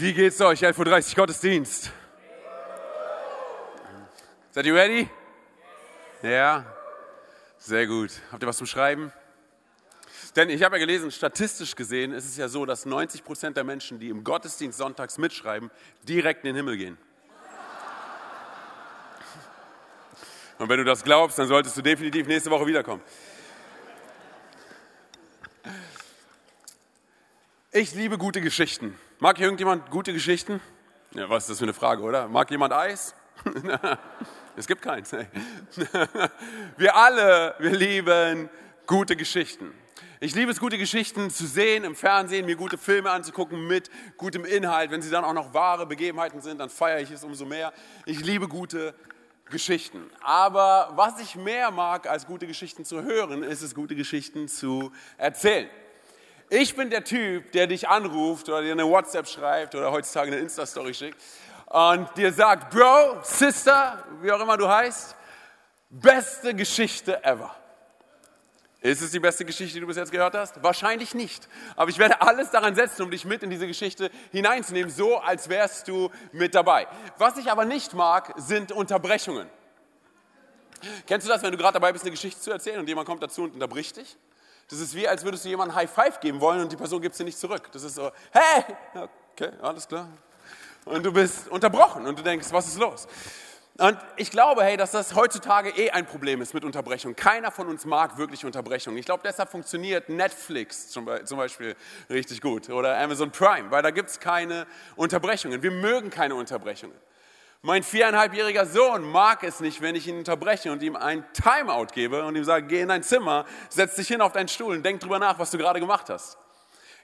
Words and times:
Wie 0.00 0.14
geht's 0.14 0.40
euch? 0.40 0.62
11.30 0.62 1.10
Uhr 1.10 1.14
Gottesdienst. 1.16 1.92
Seid 4.50 4.64
ihr 4.64 4.74
ready? 4.74 5.10
Ja? 6.22 6.64
Sehr 7.58 7.86
gut. 7.86 8.10
Habt 8.32 8.42
ihr 8.42 8.46
was 8.46 8.56
zum 8.56 8.66
Schreiben? 8.66 9.12
Denn 10.36 10.48
ich 10.48 10.62
habe 10.62 10.76
ja 10.76 10.80
gelesen, 10.86 11.10
statistisch 11.10 11.76
gesehen 11.76 12.12
ist 12.14 12.24
es 12.24 12.38
ja 12.38 12.48
so, 12.48 12.64
dass 12.64 12.86
90 12.86 13.24
Prozent 13.24 13.58
der 13.58 13.64
Menschen, 13.64 14.00
die 14.00 14.08
im 14.08 14.24
Gottesdienst 14.24 14.78
sonntags 14.78 15.18
mitschreiben, 15.18 15.70
direkt 16.04 16.46
in 16.46 16.54
den 16.54 16.56
Himmel 16.56 16.78
gehen. 16.78 16.96
Und 20.56 20.70
wenn 20.70 20.78
du 20.78 20.84
das 20.84 21.04
glaubst, 21.04 21.38
dann 21.38 21.46
solltest 21.46 21.76
du 21.76 21.82
definitiv 21.82 22.26
nächste 22.26 22.50
Woche 22.50 22.66
wiederkommen. 22.66 23.02
Ich 27.70 27.94
liebe 27.94 28.16
gute 28.16 28.40
Geschichten. 28.40 28.98
Mag 29.22 29.36
hier 29.36 29.44
irgendjemand 29.44 29.90
gute 29.90 30.14
Geschichten? 30.14 30.62
Ja, 31.12 31.28
was 31.28 31.42
ist 31.42 31.50
das 31.50 31.58
für 31.58 31.66
eine 31.66 31.74
Frage, 31.74 32.02
oder? 32.02 32.26
Mag 32.26 32.50
jemand 32.50 32.72
Eis? 32.72 33.14
es 34.56 34.66
gibt 34.66 34.80
keins. 34.80 35.12
Wir 36.78 36.96
alle, 36.96 37.54
wir 37.58 37.72
lieben 37.72 38.48
gute 38.86 39.16
Geschichten. 39.16 39.74
Ich 40.20 40.34
liebe 40.34 40.50
es, 40.50 40.58
gute 40.58 40.78
Geschichten 40.78 41.28
zu 41.28 41.46
sehen 41.46 41.84
im 41.84 41.94
Fernsehen, 41.94 42.46
mir 42.46 42.56
gute 42.56 42.78
Filme 42.78 43.10
anzugucken 43.10 43.66
mit 43.66 43.90
gutem 44.16 44.46
Inhalt. 44.46 44.90
Wenn 44.90 45.02
sie 45.02 45.10
dann 45.10 45.24
auch 45.24 45.34
noch 45.34 45.52
wahre 45.52 45.84
Begebenheiten 45.84 46.40
sind, 46.40 46.56
dann 46.56 46.70
feiere 46.70 47.00
ich 47.00 47.10
es 47.10 47.22
umso 47.22 47.44
mehr. 47.44 47.74
Ich 48.06 48.20
liebe 48.20 48.48
gute 48.48 48.94
Geschichten. 49.50 50.10
Aber 50.22 50.92
was 50.94 51.20
ich 51.20 51.36
mehr 51.36 51.70
mag, 51.70 52.08
als 52.08 52.26
gute 52.26 52.46
Geschichten 52.46 52.86
zu 52.86 53.02
hören, 53.02 53.42
ist 53.42 53.60
es, 53.60 53.74
gute 53.74 53.96
Geschichten 53.96 54.48
zu 54.48 54.92
erzählen. 55.18 55.68
Ich 56.52 56.74
bin 56.74 56.90
der 56.90 57.04
Typ, 57.04 57.52
der 57.52 57.68
dich 57.68 57.88
anruft 57.88 58.48
oder 58.48 58.60
dir 58.60 58.72
eine 58.72 58.84
WhatsApp 58.84 59.28
schreibt 59.28 59.76
oder 59.76 59.92
heutzutage 59.92 60.32
eine 60.32 60.40
Insta-Story 60.40 60.92
schickt 60.92 61.22
und 61.66 62.08
dir 62.16 62.32
sagt, 62.32 62.74
Bro, 62.74 63.20
Sister, 63.22 64.04
wie 64.20 64.32
auch 64.32 64.40
immer 64.40 64.56
du 64.56 64.66
heißt, 64.66 65.14
beste 65.88 66.52
Geschichte 66.52 67.22
ever. 67.22 67.54
Ist 68.80 69.00
es 69.00 69.12
die 69.12 69.20
beste 69.20 69.44
Geschichte, 69.44 69.74
die 69.74 69.80
du 69.80 69.86
bis 69.86 69.96
jetzt 69.96 70.10
gehört 70.10 70.34
hast? 70.34 70.60
Wahrscheinlich 70.60 71.14
nicht. 71.14 71.48
Aber 71.76 71.88
ich 71.88 71.98
werde 72.00 72.20
alles 72.20 72.50
daran 72.50 72.74
setzen, 72.74 73.02
um 73.02 73.12
dich 73.12 73.24
mit 73.24 73.44
in 73.44 73.50
diese 73.50 73.68
Geschichte 73.68 74.10
hineinzunehmen, 74.32 74.90
so 74.90 75.18
als 75.18 75.48
wärst 75.48 75.86
du 75.86 76.10
mit 76.32 76.56
dabei. 76.56 76.88
Was 77.16 77.36
ich 77.36 77.48
aber 77.48 77.64
nicht 77.64 77.94
mag, 77.94 78.34
sind 78.36 78.72
Unterbrechungen. 78.72 79.48
Kennst 81.06 81.28
du 81.28 81.32
das, 81.32 81.44
wenn 81.44 81.52
du 81.52 81.58
gerade 81.58 81.74
dabei 81.74 81.92
bist, 81.92 82.02
eine 82.04 82.10
Geschichte 82.10 82.40
zu 82.40 82.50
erzählen 82.50 82.80
und 82.80 82.88
jemand 82.88 83.06
kommt 83.06 83.22
dazu 83.22 83.44
und 83.44 83.54
unterbricht 83.54 83.98
dich? 83.98 84.16
Das 84.70 84.78
ist 84.78 84.94
wie, 84.94 85.06
als 85.08 85.24
würdest 85.24 85.44
du 85.44 85.48
jemandem 85.48 85.74
High 85.74 85.90
Five 85.90 86.20
geben 86.20 86.40
wollen 86.40 86.60
und 86.60 86.70
die 86.70 86.76
Person 86.76 87.02
gibt 87.02 87.16
sie 87.16 87.24
nicht 87.24 87.38
zurück. 87.38 87.68
Das 87.72 87.82
ist 87.82 87.96
so, 87.96 88.10
hey, 88.30 88.64
okay, 89.32 89.50
alles 89.60 89.88
klar. 89.88 90.06
Und 90.84 91.04
du 91.04 91.12
bist 91.12 91.48
unterbrochen 91.48 92.06
und 92.06 92.18
du 92.18 92.22
denkst, 92.22 92.46
was 92.52 92.68
ist 92.68 92.78
los? 92.78 93.08
Und 93.78 93.96
ich 94.16 94.30
glaube, 94.30 94.62
hey, 94.62 94.76
dass 94.76 94.90
das 94.90 95.14
heutzutage 95.14 95.70
eh 95.70 95.90
ein 95.90 96.06
Problem 96.06 96.42
ist 96.42 96.52
mit 96.54 96.64
Unterbrechung. 96.64 97.16
Keiner 97.16 97.50
von 97.50 97.66
uns 97.66 97.84
mag 97.84 98.18
wirklich 98.18 98.44
Unterbrechung. 98.44 98.96
Ich 98.96 99.06
glaube, 99.06 99.22
deshalb 99.24 99.50
funktioniert 99.50 100.08
Netflix 100.08 100.88
zum 100.88 101.06
Beispiel 101.06 101.74
richtig 102.08 102.40
gut 102.40 102.68
oder 102.68 102.98
Amazon 102.98 103.30
Prime, 103.30 103.70
weil 103.70 103.82
da 103.82 103.90
gibt 103.90 104.10
es 104.10 104.20
keine 104.20 104.66
Unterbrechungen. 104.96 105.62
Wir 105.62 105.70
mögen 105.70 106.10
keine 106.10 106.34
Unterbrechungen. 106.34 106.96
Mein 107.62 107.82
viereinhalbjähriger 107.82 108.64
Sohn 108.64 109.04
mag 109.04 109.44
es 109.44 109.60
nicht, 109.60 109.82
wenn 109.82 109.94
ich 109.94 110.08
ihn 110.08 110.16
unterbreche 110.16 110.72
und 110.72 110.82
ihm 110.82 110.96
ein 110.96 111.26
Timeout 111.34 111.88
gebe 111.92 112.24
und 112.24 112.34
ihm 112.34 112.44
sage, 112.44 112.66
geh 112.66 112.80
in 112.80 112.88
dein 112.88 113.02
Zimmer, 113.02 113.44
setz 113.68 113.96
dich 113.96 114.08
hin 114.08 114.22
auf 114.22 114.32
deinen 114.32 114.48
Stuhl 114.48 114.74
und 114.74 114.82
denk 114.82 114.98
drüber 115.00 115.18
nach, 115.18 115.38
was 115.38 115.50
du 115.50 115.58
gerade 115.58 115.78
gemacht 115.78 116.08
hast. 116.08 116.38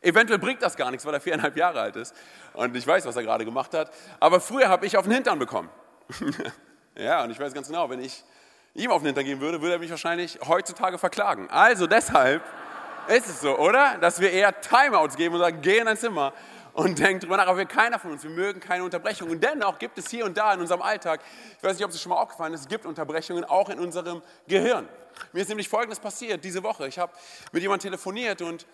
Eventuell 0.01 0.39
bringt 0.39 0.63
das 0.63 0.75
gar 0.75 0.91
nichts, 0.91 1.05
weil 1.05 1.13
er 1.13 1.21
viereinhalb 1.21 1.59
Jahre 1.59 1.81
alt 1.83 1.97
ist 1.97 2.15
und 2.55 2.75
ich 2.75 2.87
weiß, 2.87 3.05
was 3.05 3.15
er 3.17 3.23
gerade 3.23 3.45
gemacht 3.45 3.75
hat. 3.75 3.93
Aber 4.19 4.41
früher 4.41 4.69
habe 4.69 4.87
ich 4.87 4.97
auf 4.97 5.05
den 5.05 5.13
Hintern 5.13 5.39
bekommen. 5.39 5.69
ja, 6.97 7.23
und 7.23 7.31
ich 7.33 7.39
weiß 7.39 7.53
ganz 7.53 7.67
genau, 7.67 7.91
wenn 7.91 8.01
ich 8.01 8.25
ihm 8.73 8.91
auf 8.91 9.03
den 9.03 9.09
Hintern 9.09 9.27
geben 9.27 9.43
würde, 9.43 9.61
würde 9.61 9.75
er 9.75 9.79
mich 9.79 9.91
wahrscheinlich 9.91 10.39
heutzutage 10.49 10.97
verklagen. 10.97 11.51
Also 11.51 11.87
deshalb 11.87 12.43
ist 13.09 13.29
es 13.29 13.43
so, 13.43 13.59
oder? 13.59 13.99
Dass 13.99 14.21
wir 14.21 14.31
eher 14.31 14.59
Timeouts 14.59 15.17
geben 15.17 15.35
und 15.35 15.43
sagen, 15.43 15.61
geh 15.61 15.79
in 15.79 15.85
dein 15.85 15.99
Zimmer 15.99 16.33
und 16.77 16.99
denkt 16.99 17.25
drüber 17.25 17.39
nach, 17.39 17.47
aber 17.47 17.57
wir, 17.57 17.65
keiner 17.65 17.99
von 17.99 18.13
uns, 18.13 18.23
wir 18.23 18.31
mögen 18.31 18.61
keine 18.61 18.85
Unterbrechungen. 18.85 19.33
Und 19.33 19.43
dennoch 19.43 19.79
gibt 19.79 19.97
es 19.97 20.11
hier 20.11 20.27
und 20.27 20.37
da 20.37 20.53
in 20.53 20.61
unserem 20.61 20.83
Alltag, 20.83 21.23
ich 21.57 21.65
weiß 21.65 21.79
nicht, 21.79 21.85
ob 21.87 21.91
es 21.91 22.01
schon 22.01 22.11
mal 22.11 22.21
aufgefallen 22.21 22.53
ist, 22.53 22.61
es 22.61 22.69
gibt 22.69 22.85
Unterbrechungen 22.85 23.45
auch 23.47 23.71
in 23.71 23.79
unserem 23.79 24.21
Gehirn. 24.47 24.87
Mir 25.33 25.41
ist 25.41 25.49
nämlich 25.49 25.71
Folgendes 25.71 25.99
passiert 25.99 26.45
diese 26.45 26.63
Woche. 26.63 26.87
Ich 26.87 26.99
habe 26.99 27.13
mit 27.53 27.63
jemandem 27.63 27.91
telefoniert 27.91 28.43
und 28.43 28.67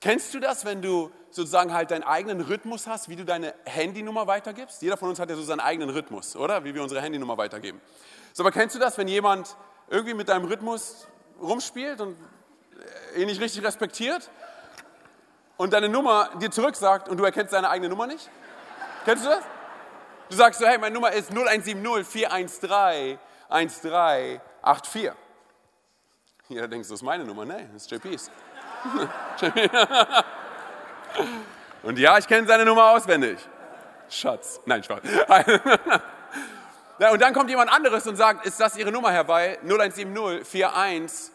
kennst 0.00 0.32
du 0.32 0.40
das, 0.40 0.64
wenn 0.64 0.80
du 0.80 1.10
sozusagen 1.28 1.74
halt 1.74 1.90
deinen 1.90 2.02
eigenen 2.02 2.40
Rhythmus 2.40 2.86
hast, 2.86 3.10
wie 3.10 3.16
du 3.16 3.26
deine 3.26 3.52
Handynummer 3.66 4.26
weitergibst? 4.26 4.80
Jeder 4.80 4.96
von 4.96 5.10
uns 5.10 5.20
hat 5.20 5.28
ja 5.28 5.36
so 5.36 5.42
seinen 5.42 5.60
eigenen 5.60 5.90
Rhythmus, 5.90 6.34
oder? 6.34 6.64
Wie 6.64 6.74
wir 6.74 6.82
unsere 6.82 7.02
Handynummer 7.02 7.36
weitergeben. 7.36 7.78
So, 8.32 8.42
aber 8.42 8.52
kennst 8.52 8.74
du 8.74 8.78
das, 8.78 8.96
wenn 8.96 9.08
jemand 9.08 9.54
irgendwie 9.90 10.14
mit 10.14 10.30
deinem 10.30 10.46
Rhythmus 10.46 11.06
rumspielt 11.42 12.00
und 12.00 12.16
ihn 13.18 13.26
nicht 13.26 13.42
richtig 13.42 13.62
respektiert? 13.62 14.30
Und 15.56 15.72
deine 15.72 15.88
Nummer 15.88 16.30
dir 16.40 16.50
zurücksagt 16.50 17.08
und 17.08 17.16
du 17.16 17.24
erkennst 17.24 17.52
deine 17.52 17.70
eigene 17.70 17.88
Nummer 17.88 18.06
nicht? 18.06 18.28
Kennst 19.04 19.24
du 19.24 19.30
das? 19.30 19.42
Du 20.30 20.36
sagst 20.36 20.60
so, 20.60 20.66
hey, 20.66 20.78
meine 20.78 20.94
Nummer 20.94 21.10
ist 21.12 21.30
0170 21.30 22.06
413 22.06 23.18
1384. 23.48 25.12
Jeder 26.48 26.68
denkt, 26.68 26.86
das 26.86 26.92
ist 26.92 27.02
meine 27.02 27.24
Nummer. 27.24 27.44
Nee, 27.44 27.68
das 27.72 27.82
ist 27.82 27.90
JP's. 27.90 28.30
und 31.82 31.98
ja, 31.98 32.16
ich 32.18 32.26
kenne 32.26 32.46
seine 32.46 32.64
Nummer 32.64 32.90
auswendig. 32.90 33.38
Schatz. 34.08 34.60
Nein, 34.66 34.82
Spaß. 34.82 35.00
und 37.12 37.22
dann 37.22 37.34
kommt 37.34 37.50
jemand 37.50 37.70
anderes 37.70 38.06
und 38.06 38.16
sagt, 38.16 38.46
ist 38.46 38.58
das 38.60 38.76
Ihre 38.76 38.92
Nummer 38.92 39.12
herbei? 39.12 39.58
0170 39.62 40.66
41 40.66 41.32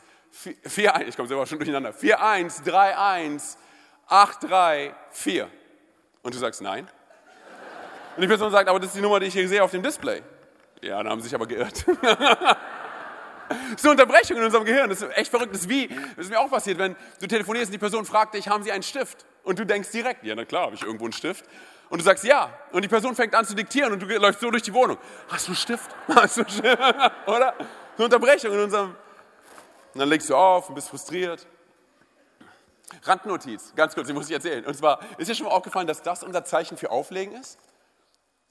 41, 0.63 1.07
ich 1.07 1.16
komme 1.16 1.28
selber 1.28 1.45
schon 1.45 1.59
durcheinander, 1.59 1.94
4131 1.94 3.59
8, 4.07 4.44
3, 4.50 4.95
4. 5.12 5.50
Und 6.22 6.34
du 6.34 6.40
sagst 6.40 6.62
nein. 6.62 6.90
Und 8.16 8.22
die 8.22 8.28
Person 8.28 8.51
sagt, 8.51 8.68
aber 8.69 8.79
das 8.79 8.90
ist 8.90 8.95
die 8.95 9.01
Nummer, 9.01 9.19
die 9.19 9.28
ich 9.28 9.34
hier 9.34 9.47
sehe 9.47 9.63
auf 9.63 9.72
dem 9.72 9.84
Display. 9.84 10.23
Ja, 10.81 10.97
dann 10.97 11.12
haben 11.12 11.22
sie 11.22 11.25
sich 11.28 11.35
aber 11.35 11.47
geirrt. 11.47 11.85
Das 13.50 13.81
ist 13.81 13.85
eine 13.85 13.91
Unterbrechung 13.91 14.38
in 14.38 14.44
unserem 14.44 14.66
Gehirn. 14.66 14.90
Das 14.90 15.01
ist 15.01 15.17
echt 15.17 15.31
verrückt. 15.31 15.53
Das 15.53 15.62
ist 15.62 15.69
wie, 15.69 15.88
das 15.88 16.25
ist 16.25 16.29
mir 16.29 16.40
auch 16.40 16.50
passiert, 16.50 16.78
wenn 16.78 16.96
du 17.22 17.28
telefonierst 17.28 17.67
und 17.67 17.73
die 17.73 17.78
Person 17.78 18.06
fragt 18.06 18.34
dich, 18.34 18.50
haben 18.50 18.63
sie 18.63 18.73
einen 18.73 18.84
Stift? 18.84 19.25
Und 19.44 19.57
du 19.57 19.66
denkst 19.66 19.91
direkt, 19.91 20.23
ja, 20.25 20.35
na 20.35 20.44
klar, 20.44 20.63
habe 20.63 20.75
ich 20.75 20.84
irgendwo 20.84 21.06
einen 21.06 21.13
Stift. 21.13 21.46
Und 21.90 22.00
du 22.00 22.03
sagst 22.03 22.25
ja. 22.25 22.53
Und 22.72 22.84
die 22.84 22.90
Person 22.90 23.16
fängt 23.16 23.34
an 23.34 23.46
zu 23.46 23.56
diktieren 23.56 23.94
und 23.94 24.01
du 24.01 24.06
läufst 24.06 24.41
so 24.41 24.51
durch 24.51 24.63
die 24.63 24.73
Wohnung. 24.73 24.97
Hast 25.29 25.47
du 25.47 25.51
einen 25.51 25.56
Stift? 25.56 25.96
Hast 26.13 26.38
du 26.38 26.41
einen 26.41 26.50
Stift? 26.50 26.78
Oder? 27.28 27.53
Eine 27.53 28.06
Unterbrechung 28.06 28.51
in 28.51 28.59
unserem. 28.59 28.90
Und 29.94 30.00
dann 30.00 30.09
legst 30.09 30.29
du 30.29 30.35
auf 30.35 30.67
und 30.67 30.75
bist 30.75 30.90
frustriert. 30.90 31.47
Randnotiz, 33.03 33.74
ganz 33.75 33.96
kurz, 33.96 34.08
die 34.08 34.14
muss 34.14 34.28
ich 34.28 34.34
erzählen. 34.34 34.66
Und 34.66 34.75
zwar, 34.75 35.00
ist 35.18 35.30
dir 35.30 35.36
schon 35.36 35.46
mal 35.46 35.52
aufgefallen, 35.52 35.88
dass 35.88 36.02
das 36.02 36.24
unser 36.24 36.46
Zeichen 36.46 36.78
für 36.78 36.90
Auflegen 36.90 37.36
ist? 37.36 37.58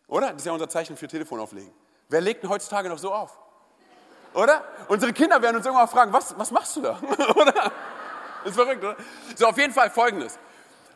Oder? 0.08 0.28
Das 0.28 0.42
ist 0.42 0.46
ja 0.46 0.52
unser 0.52 0.68
Zeichen 0.68 0.96
für 0.96 1.08
Telefonauflegen. 1.08 1.72
Wer 2.08 2.20
legt 2.20 2.42
denn 2.42 2.50
heutzutage 2.50 2.88
noch 2.88 2.98
so 2.98 3.12
auf? 3.12 3.38
Oder? 4.34 4.62
Unsere 4.88 5.12
Kinder 5.12 5.40
werden 5.40 5.56
uns 5.56 5.64
irgendwann 5.64 5.88
fragen, 5.88 6.12
was, 6.12 6.38
was 6.38 6.50
machst 6.50 6.76
du 6.76 6.82
da? 6.82 7.00
oder? 7.34 7.72
Ist 8.44 8.54
verrückt, 8.54 8.84
oder? 8.84 8.96
So, 9.34 9.46
auf 9.46 9.56
jeden 9.56 9.72
Fall 9.72 9.90
folgendes. 9.90 10.38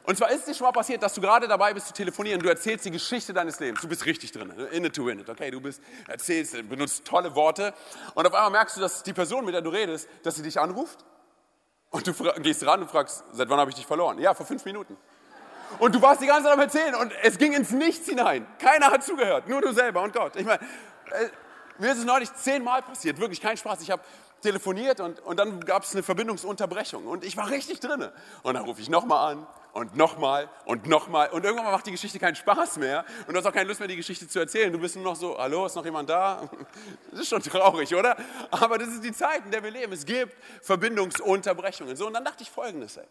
Und 0.04 0.16
zwar 0.16 0.30
ist 0.30 0.40
es 0.40 0.44
dir 0.46 0.54
schon 0.54 0.66
mal 0.66 0.72
passiert, 0.72 1.02
dass 1.02 1.14
du 1.14 1.20
gerade 1.20 1.48
dabei 1.48 1.72
bist 1.74 1.88
zu 1.88 1.92
telefonieren, 1.92 2.40
du 2.40 2.48
erzählst 2.48 2.84
die 2.84 2.90
Geschichte 2.90 3.32
deines 3.32 3.58
Lebens. 3.60 3.80
Du 3.80 3.88
bist 3.88 4.04
richtig 4.06 4.32
drin, 4.32 4.50
in 4.70 4.84
it 4.84 4.94
to 4.94 5.06
win 5.06 5.18
it, 5.20 5.28
okay? 5.28 5.50
Du 5.50 5.60
bist, 5.60 5.82
erzählst, 6.08 6.52
benutzt 6.68 7.04
tolle 7.04 7.34
Worte 7.34 7.74
und 8.14 8.26
auf 8.26 8.34
einmal 8.34 8.50
merkst 8.50 8.76
du, 8.76 8.80
dass 8.80 9.02
die 9.02 9.12
Person, 9.12 9.44
mit 9.44 9.54
der 9.54 9.62
du 9.62 9.70
redest, 9.70 10.08
dass 10.22 10.36
sie 10.36 10.42
dich 10.42 10.58
anruft 10.58 11.04
und 11.90 12.06
du 12.06 12.12
gehst 12.40 12.64
ran 12.66 12.82
und 12.82 12.90
fragst, 12.90 13.24
seit 13.32 13.48
wann 13.48 13.58
habe 13.58 13.70
ich 13.70 13.76
dich 13.76 13.86
verloren? 13.86 14.18
Ja, 14.18 14.34
vor 14.34 14.46
fünf 14.46 14.64
Minuten. 14.64 14.96
Und 15.78 15.94
du 15.94 16.02
warst 16.02 16.20
die 16.20 16.26
ganze 16.26 16.44
Zeit 16.44 16.52
am 16.52 16.60
Erzählen 16.60 16.94
und 16.94 17.12
es 17.22 17.38
ging 17.38 17.52
ins 17.52 17.70
Nichts 17.70 18.08
hinein. 18.08 18.46
Keiner 18.58 18.90
hat 18.90 19.04
zugehört, 19.04 19.48
nur 19.48 19.60
du 19.60 19.72
selber 19.72 20.02
und 20.02 20.12
Gott. 20.12 20.36
Ich 20.36 20.44
meine, 20.44 20.60
äh, 20.62 21.28
mir 21.78 21.92
ist 21.92 21.98
es 21.98 22.04
neulich 22.04 22.32
zehnmal 22.34 22.82
passiert, 22.82 23.18
wirklich 23.18 23.40
kein 23.40 23.56
Spaß. 23.56 23.80
Ich 23.82 23.90
habe 23.90 24.02
telefoniert 24.40 25.00
und, 25.00 25.20
und 25.20 25.38
dann 25.38 25.60
gab 25.60 25.84
es 25.84 25.92
eine 25.92 26.02
Verbindungsunterbrechung 26.02 27.06
und 27.06 27.24
ich 27.24 27.36
war 27.36 27.50
richtig 27.50 27.80
drinne. 27.80 28.12
Und 28.42 28.54
dann 28.54 28.64
rufe 28.64 28.80
ich 28.80 28.88
nochmal 28.88 29.32
an 29.32 29.46
und 29.72 29.96
nochmal 29.96 30.48
und 30.64 30.86
nochmal 30.86 31.30
und 31.30 31.44
irgendwann 31.44 31.70
macht 31.70 31.86
die 31.86 31.92
Geschichte 31.92 32.18
keinen 32.18 32.36
Spaß 32.36 32.78
mehr 32.78 33.04
und 33.26 33.34
du 33.34 33.38
hast 33.38 33.46
auch 33.46 33.52
keine 33.52 33.68
Lust 33.68 33.80
mehr, 33.80 33.88
die 33.88 33.96
Geschichte 33.96 34.28
zu 34.28 34.38
erzählen. 34.38 34.72
Du 34.72 34.78
bist 34.78 34.96
nur 34.96 35.04
noch 35.04 35.16
so, 35.16 35.38
hallo, 35.38 35.66
ist 35.66 35.76
noch 35.76 35.84
jemand 35.84 36.08
da? 36.10 36.48
Das 37.10 37.20
ist 37.20 37.28
schon 37.28 37.42
traurig, 37.42 37.94
oder? 37.94 38.16
Aber 38.50 38.78
das 38.78 38.88
ist 38.88 39.04
die 39.04 39.12
Zeit, 39.12 39.44
in 39.44 39.50
der 39.50 39.62
wir 39.62 39.70
leben. 39.70 39.92
Es 39.92 40.06
gibt 40.06 40.36
Verbindungsunterbrechungen. 40.62 41.96
So, 41.96 42.06
und 42.06 42.14
dann 42.14 42.24
dachte 42.24 42.42
ich 42.42 42.50
folgendes, 42.50 42.96
ey. 42.96 43.06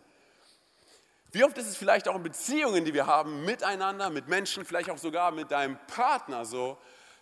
Wie 1.32 1.44
oft 1.44 1.58
ist 1.58 1.68
es 1.68 1.78
vielleicht 1.78 2.08
auch 2.08 2.16
in 2.16 2.24
Beziehungen, 2.24 2.86
die 2.86 2.94
wir 2.94 3.06
haben, 3.06 3.46
miteinander, 3.46 4.10
mit 4.10 4.28
Menschen, 4.28 4.66
vielleicht 4.66 4.90
auch 4.90 4.98
sogar 4.98 5.32
mit 5.32 5.52
deinem 5.52 5.78
Partner 5.86 6.44
so, 6.44 6.78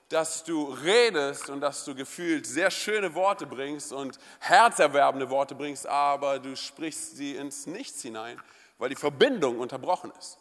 dass 0.10 0.46
du 0.46 0.72
redest 0.72 1.50
und 1.50 1.60
dass 1.60 1.84
du 1.84 1.94
gefühlt 1.94 2.46
sehr 2.46 2.72
schöne 2.72 3.14
Worte 3.14 3.46
bringst 3.46 3.92
und 3.92 4.18
herzerwerbende 4.40 5.30
Worte 5.30 5.56
bringst, 5.56 5.86
aber 5.86 6.40
du 6.40 6.56
sprichst 6.56 7.18
sie 7.18 7.36
ins 7.36 7.68
Nichts 7.68 8.02
hinein, 8.02 8.40
weil 8.78 8.90
die 8.90 8.96
Verbindung 8.96 9.60
unterbrochen 9.60 10.12
ist. 10.18 10.38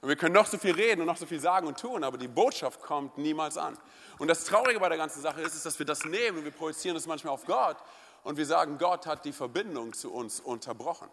Und 0.00 0.08
wir 0.08 0.16
können 0.16 0.34
noch 0.34 0.46
so 0.46 0.58
viel 0.58 0.74
reden 0.74 1.00
und 1.00 1.06
noch 1.06 1.16
so 1.16 1.26
viel 1.26 1.40
sagen 1.40 1.66
und 1.66 1.80
tun, 1.80 2.04
aber 2.04 2.18
die 2.18 2.28
Botschaft 2.28 2.80
kommt 2.82 3.16
niemals 3.18 3.56
an. 3.56 3.78
Und 4.18 4.28
das 4.28 4.44
Traurige 4.44 4.78
bei 4.78 4.88
der 4.88 4.98
ganzen 4.98 5.22
Sache 5.22 5.40
ist, 5.40 5.54
ist 5.54 5.64
dass 5.64 5.78
wir 5.78 5.86
das 5.86 6.04
nehmen 6.04 6.38
und 6.38 6.44
wir 6.44 6.52
projizieren 6.52 6.94
das 6.94 7.06
manchmal 7.06 7.32
auf 7.32 7.44
Gott 7.46 7.78
und 8.22 8.36
wir 8.36 8.46
sagen, 8.46 8.76
Gott 8.78 9.06
hat 9.06 9.24
die 9.24 9.32
Verbindung 9.32 9.92
zu 9.94 10.12
uns 10.12 10.40
unterbrochen. 10.40 11.08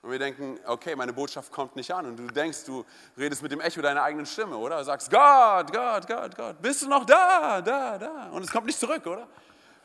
Und 0.00 0.12
wir 0.12 0.18
denken, 0.18 0.60
okay, 0.64 0.94
meine 0.94 1.12
Botschaft 1.12 1.50
kommt 1.50 1.74
nicht 1.74 1.92
an. 1.92 2.06
Und 2.06 2.16
du 2.16 2.26
denkst, 2.28 2.64
du 2.64 2.84
redest 3.16 3.42
mit 3.42 3.50
dem 3.50 3.60
Echo 3.60 3.82
deiner 3.82 4.04
eigenen 4.04 4.26
Stimme, 4.26 4.56
oder? 4.56 4.78
Du 4.78 4.84
sagst, 4.84 5.10
Gott, 5.10 5.72
Gott, 5.72 6.06
Gott, 6.06 6.36
Gott, 6.36 6.62
bist 6.62 6.82
du 6.82 6.88
noch 6.88 7.04
da, 7.04 7.60
da, 7.60 7.98
da? 7.98 8.28
Und 8.30 8.44
es 8.44 8.50
kommt 8.50 8.66
nicht 8.66 8.78
zurück, 8.78 9.04
oder? 9.06 9.26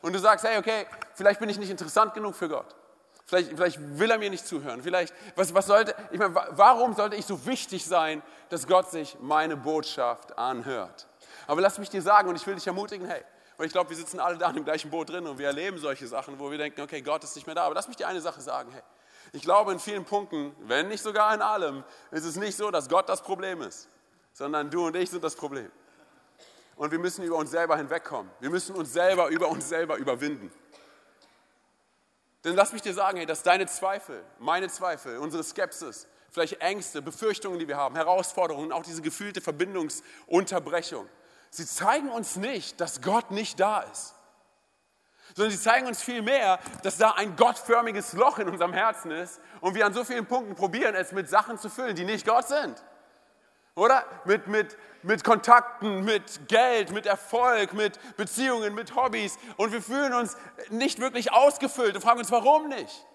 Und 0.03 0.13
du 0.13 0.19
sagst, 0.19 0.45
hey, 0.45 0.59
okay, 0.59 0.85
vielleicht 1.15 1.39
bin 1.39 1.49
ich 1.49 1.57
nicht 1.57 1.71
interessant 1.71 2.13
genug 2.13 2.35
für 2.35 2.47
Gott. 2.47 2.75
Vielleicht, 3.25 3.49
vielleicht 3.51 3.79
will 3.99 4.11
er 4.11 4.17
mir 4.17 4.29
nicht 4.29 4.45
zuhören. 4.45 4.83
Vielleicht, 4.83 5.13
was, 5.35 5.53
was 5.53 5.67
sollte, 5.67 5.95
ich 6.11 6.19
meine, 6.19 6.35
warum 6.35 6.93
sollte 6.93 7.15
ich 7.15 7.25
so 7.25 7.45
wichtig 7.45 7.85
sein, 7.85 8.21
dass 8.49 8.67
Gott 8.67 8.91
sich 8.91 9.17
meine 9.21 9.55
Botschaft 9.55 10.37
anhört? 10.37 11.07
Aber 11.47 11.61
lass 11.61 11.77
mich 11.77 11.89
dir 11.89 12.01
sagen, 12.01 12.29
und 12.29 12.35
ich 12.35 12.45
will 12.45 12.55
dich 12.55 12.67
ermutigen, 12.67 13.07
hey, 13.07 13.23
weil 13.57 13.67
ich 13.67 13.71
glaube, 13.71 13.89
wir 13.89 13.97
sitzen 13.97 14.19
alle 14.19 14.37
da 14.37 14.49
im 14.49 14.65
gleichen 14.65 14.89
Boot 14.89 15.09
drin 15.09 15.25
und 15.27 15.37
wir 15.37 15.47
erleben 15.47 15.77
solche 15.77 16.07
Sachen, 16.07 16.39
wo 16.39 16.51
wir 16.51 16.57
denken, 16.57 16.81
okay, 16.81 17.01
Gott 17.01 17.23
ist 17.23 17.35
nicht 17.35 17.45
mehr 17.45 17.55
da. 17.55 17.63
Aber 17.63 17.75
lass 17.75 17.87
mich 17.87 17.97
dir 17.97 18.07
eine 18.07 18.19
Sache 18.19 18.41
sagen, 18.41 18.71
hey, 18.71 18.81
ich 19.31 19.41
glaube, 19.41 19.71
in 19.71 19.79
vielen 19.79 20.05
Punkten, 20.05 20.55
wenn 20.61 20.87
nicht 20.89 21.01
sogar 21.01 21.33
in 21.33 21.41
allem, 21.41 21.83
ist 22.11 22.25
es 22.25 22.35
nicht 22.35 22.57
so, 22.57 22.71
dass 22.71 22.89
Gott 22.89 23.07
das 23.09 23.21
Problem 23.21 23.61
ist, 23.61 23.87
sondern 24.33 24.69
du 24.69 24.87
und 24.87 24.95
ich 24.95 25.09
sind 25.09 25.23
das 25.23 25.35
Problem. 25.35 25.71
Und 26.75 26.91
wir 26.91 26.99
müssen 26.99 27.23
über 27.23 27.37
uns 27.37 27.51
selber 27.51 27.77
hinwegkommen. 27.77 28.31
Wir 28.39 28.49
müssen 28.49 28.75
uns 28.75 28.91
selber 28.91 29.27
über 29.27 29.47
uns 29.47 29.69
selber 29.69 29.97
überwinden. 29.97 30.51
Denn 32.43 32.55
lass 32.55 32.73
mich 32.73 32.81
dir 32.81 32.93
sagen, 32.93 33.17
hey, 33.17 33.25
dass 33.25 33.43
deine 33.43 33.67
Zweifel, 33.67 34.23
meine 34.39 34.67
Zweifel, 34.67 35.17
unsere 35.17 35.43
Skepsis, 35.43 36.07
vielleicht 36.29 36.61
Ängste, 36.61 37.01
Befürchtungen, 37.01 37.59
die 37.59 37.67
wir 37.67 37.77
haben, 37.77 37.95
Herausforderungen, 37.95 38.71
auch 38.71 38.83
diese 38.83 39.01
gefühlte 39.01 39.39
Verbindungsunterbrechung, 39.41 41.07
sie 41.49 41.65
zeigen 41.65 42.09
uns 42.09 42.35
nicht, 42.35 42.81
dass 42.81 43.01
Gott 43.01 43.31
nicht 43.31 43.59
da 43.59 43.81
ist 43.81 44.15
sondern 45.35 45.51
sie 45.51 45.61
zeigen 45.61 45.87
uns 45.87 46.01
vielmehr, 46.01 46.59
dass 46.83 46.97
da 46.97 47.11
ein 47.11 47.35
gottförmiges 47.35 48.13
Loch 48.13 48.39
in 48.39 48.49
unserem 48.49 48.73
Herzen 48.73 49.11
ist 49.11 49.39
und 49.61 49.75
wir 49.75 49.85
an 49.85 49.93
so 49.93 50.03
vielen 50.03 50.25
Punkten 50.25 50.55
probieren, 50.55 50.95
es 50.95 51.11
mit 51.11 51.29
Sachen 51.29 51.57
zu 51.57 51.69
füllen, 51.69 51.95
die 51.95 52.05
nicht 52.05 52.25
Gott 52.25 52.47
sind. 52.47 52.83
Oder? 53.75 54.05
Mit, 54.25 54.47
mit, 54.47 54.77
mit 55.01 55.23
Kontakten, 55.23 56.03
mit 56.05 56.47
Geld, 56.47 56.91
mit 56.91 57.05
Erfolg, 57.05 57.73
mit 57.73 57.99
Beziehungen, 58.17 58.75
mit 58.75 58.95
Hobbys. 58.95 59.37
Und 59.57 59.71
wir 59.71 59.81
fühlen 59.81 60.13
uns 60.13 60.37
nicht 60.69 60.99
wirklich 60.99 61.31
ausgefüllt 61.31 61.95
und 61.95 62.01
fragen 62.01 62.19
uns, 62.19 62.31
warum 62.31 62.69
nicht? 62.69 63.05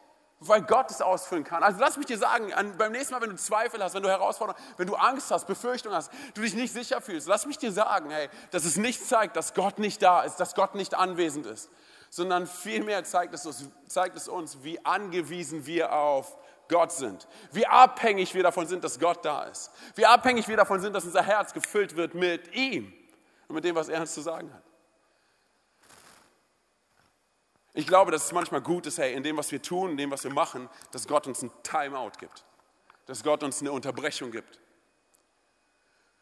Weil 0.40 0.62
Gott 0.62 0.90
es 0.90 1.00
ausfüllen 1.00 1.44
kann. 1.44 1.62
Also 1.62 1.81
lass 1.81 1.96
mich 1.96 2.06
dir 2.06 2.19
sagen, 2.19 2.52
an, 2.52 2.76
beim 2.76 2.93
nächsten 2.93 3.12
Mal, 3.12 3.20
wenn 3.20 3.31
du 3.31 3.37
Zweifel 3.37 3.82
hast, 3.82 3.94
wenn 3.94 4.02
du 4.02 4.08
Herausforderungen, 4.08 4.62
wenn 4.76 4.87
du 4.87 4.94
Angst 4.94 5.31
hast, 5.31 5.46
Befürchtungen 5.46 5.96
hast, 5.96 6.12
du 6.34 6.43
dich 6.43 6.55
nicht 6.55 6.72
sicher 6.72 7.00
fühlst, 7.00 7.26
lass 7.26 7.46
mich 7.46 7.58
dir 7.58 7.72
sagen, 7.72 8.11
hey, 8.11 8.28
dass 8.50 8.64
es 8.64 8.76
nicht 8.76 9.04
zeigt, 9.04 9.37
dass 9.37 9.54
Gott 9.54 9.78
nicht 9.78 10.00
da 10.02 10.22
ist, 10.22 10.37
dass 10.37 10.54
Gott 10.54 10.76
nicht 10.76 10.94
anwesend 10.94 11.46
ist, 11.46 11.70
sondern 12.11 12.46
vielmehr 12.46 13.02
zeigt 13.02 13.34
es, 13.34 13.46
uns, 13.46 13.64
zeigt 13.88 14.16
es 14.16 14.28
uns, 14.28 14.62
wie 14.62 14.84
angewiesen 14.84 15.66
wir 15.66 15.93
auf 15.93 16.37
Gott 16.68 16.92
sind. 16.92 17.26
Wie 17.52 17.66
abhängig 17.66 18.34
wir 18.34 18.42
davon 18.42 18.66
sind, 18.66 18.84
dass 18.84 18.98
Gott 18.98 19.24
da 19.24 19.44
ist. 19.44 19.70
Wie 19.94 20.06
abhängig 20.06 20.48
wir 20.48 20.56
davon 20.56 20.80
sind, 20.80 20.92
dass 20.92 21.04
unser 21.04 21.22
Herz 21.22 21.52
gefüllt 21.52 21.96
wird 21.96 22.14
mit 22.14 22.54
ihm 22.54 22.92
und 23.48 23.54
mit 23.54 23.64
dem, 23.64 23.74
was 23.74 23.88
er 23.88 24.00
uns 24.00 24.14
zu 24.14 24.20
sagen 24.20 24.52
hat. 24.52 24.62
Ich 27.74 27.86
glaube, 27.86 28.10
dass 28.10 28.24
es 28.24 28.32
manchmal 28.32 28.60
gut 28.60 28.86
ist, 28.86 28.98
hey, 28.98 29.14
in 29.14 29.22
dem, 29.22 29.36
was 29.36 29.52
wir 29.52 29.62
tun, 29.62 29.92
in 29.92 29.96
dem, 29.96 30.10
was 30.10 30.24
wir 30.24 30.32
machen, 30.32 30.68
dass 30.90 31.06
Gott 31.06 31.26
uns 31.26 31.42
ein 31.42 31.50
Timeout 31.62 32.12
gibt. 32.18 32.44
Dass 33.06 33.22
Gott 33.22 33.42
uns 33.42 33.60
eine 33.60 33.72
Unterbrechung 33.72 34.30
gibt. 34.30 34.58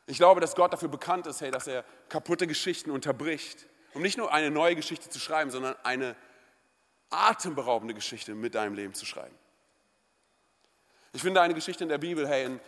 Ich 0.06 0.18
glaube, 0.18 0.40
dass 0.40 0.54
Gott 0.54 0.72
dafür 0.72 0.88
bekannt 0.88 1.26
ist, 1.26 1.40
hey, 1.40 1.50
dass 1.50 1.66
er 1.66 1.84
kaputte 2.08 2.46
Geschichten 2.46 2.90
unterbricht 2.90 3.66
um 3.96 4.02
nicht 4.02 4.18
nur 4.18 4.32
eine 4.32 4.50
neue 4.50 4.76
Geschichte 4.76 5.08
zu 5.08 5.18
schreiben, 5.18 5.50
sondern 5.50 5.74
eine 5.82 6.14
atemberaubende 7.08 7.94
Geschichte 7.94 8.34
mit 8.34 8.54
deinem 8.54 8.74
Leben 8.74 8.92
zu 8.92 9.06
schreiben. 9.06 9.34
Ich 11.16 11.22
finde 11.22 11.40
eine 11.40 11.54
Geschichte 11.54 11.82
in 11.82 11.88
der 11.88 11.96
Bibel, 11.96 12.28
hey, 12.28 12.44
in 12.44 12.60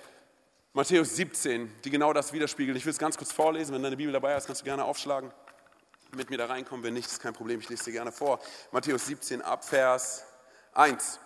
Matthäus 0.73 1.17
17, 1.17 1.71
die 1.85 1.91
genau 1.91 2.15
das 2.15 2.33
widerspiegelt. 2.33 2.79
Ich 2.79 2.87
will 2.87 2.93
es 2.93 2.99
ganz 2.99 3.19
kurz 3.19 3.31
vorlesen. 3.31 3.75
Wenn 3.75 3.83
deine 3.83 3.99
Bibel 3.99 4.11
dabei 4.11 4.35
ist, 4.39 4.47
kannst 4.47 4.62
du 4.62 4.65
gerne 4.65 4.85
aufschlagen, 4.85 5.31
mit 6.17 6.31
mir 6.31 6.39
da 6.39 6.47
reinkommen. 6.47 6.83
Wenn 6.83 6.95
nicht, 6.95 7.06
ist 7.06 7.21
kein 7.21 7.35
Problem, 7.35 7.61
ich 7.61 7.69
lese 7.69 7.85
dir 7.85 7.93
gerne 7.93 8.11
vor. 8.11 8.41
Matthäus 8.73 9.05
17, 9.05 9.43
Abvers 9.43 10.25
1. 10.73 11.21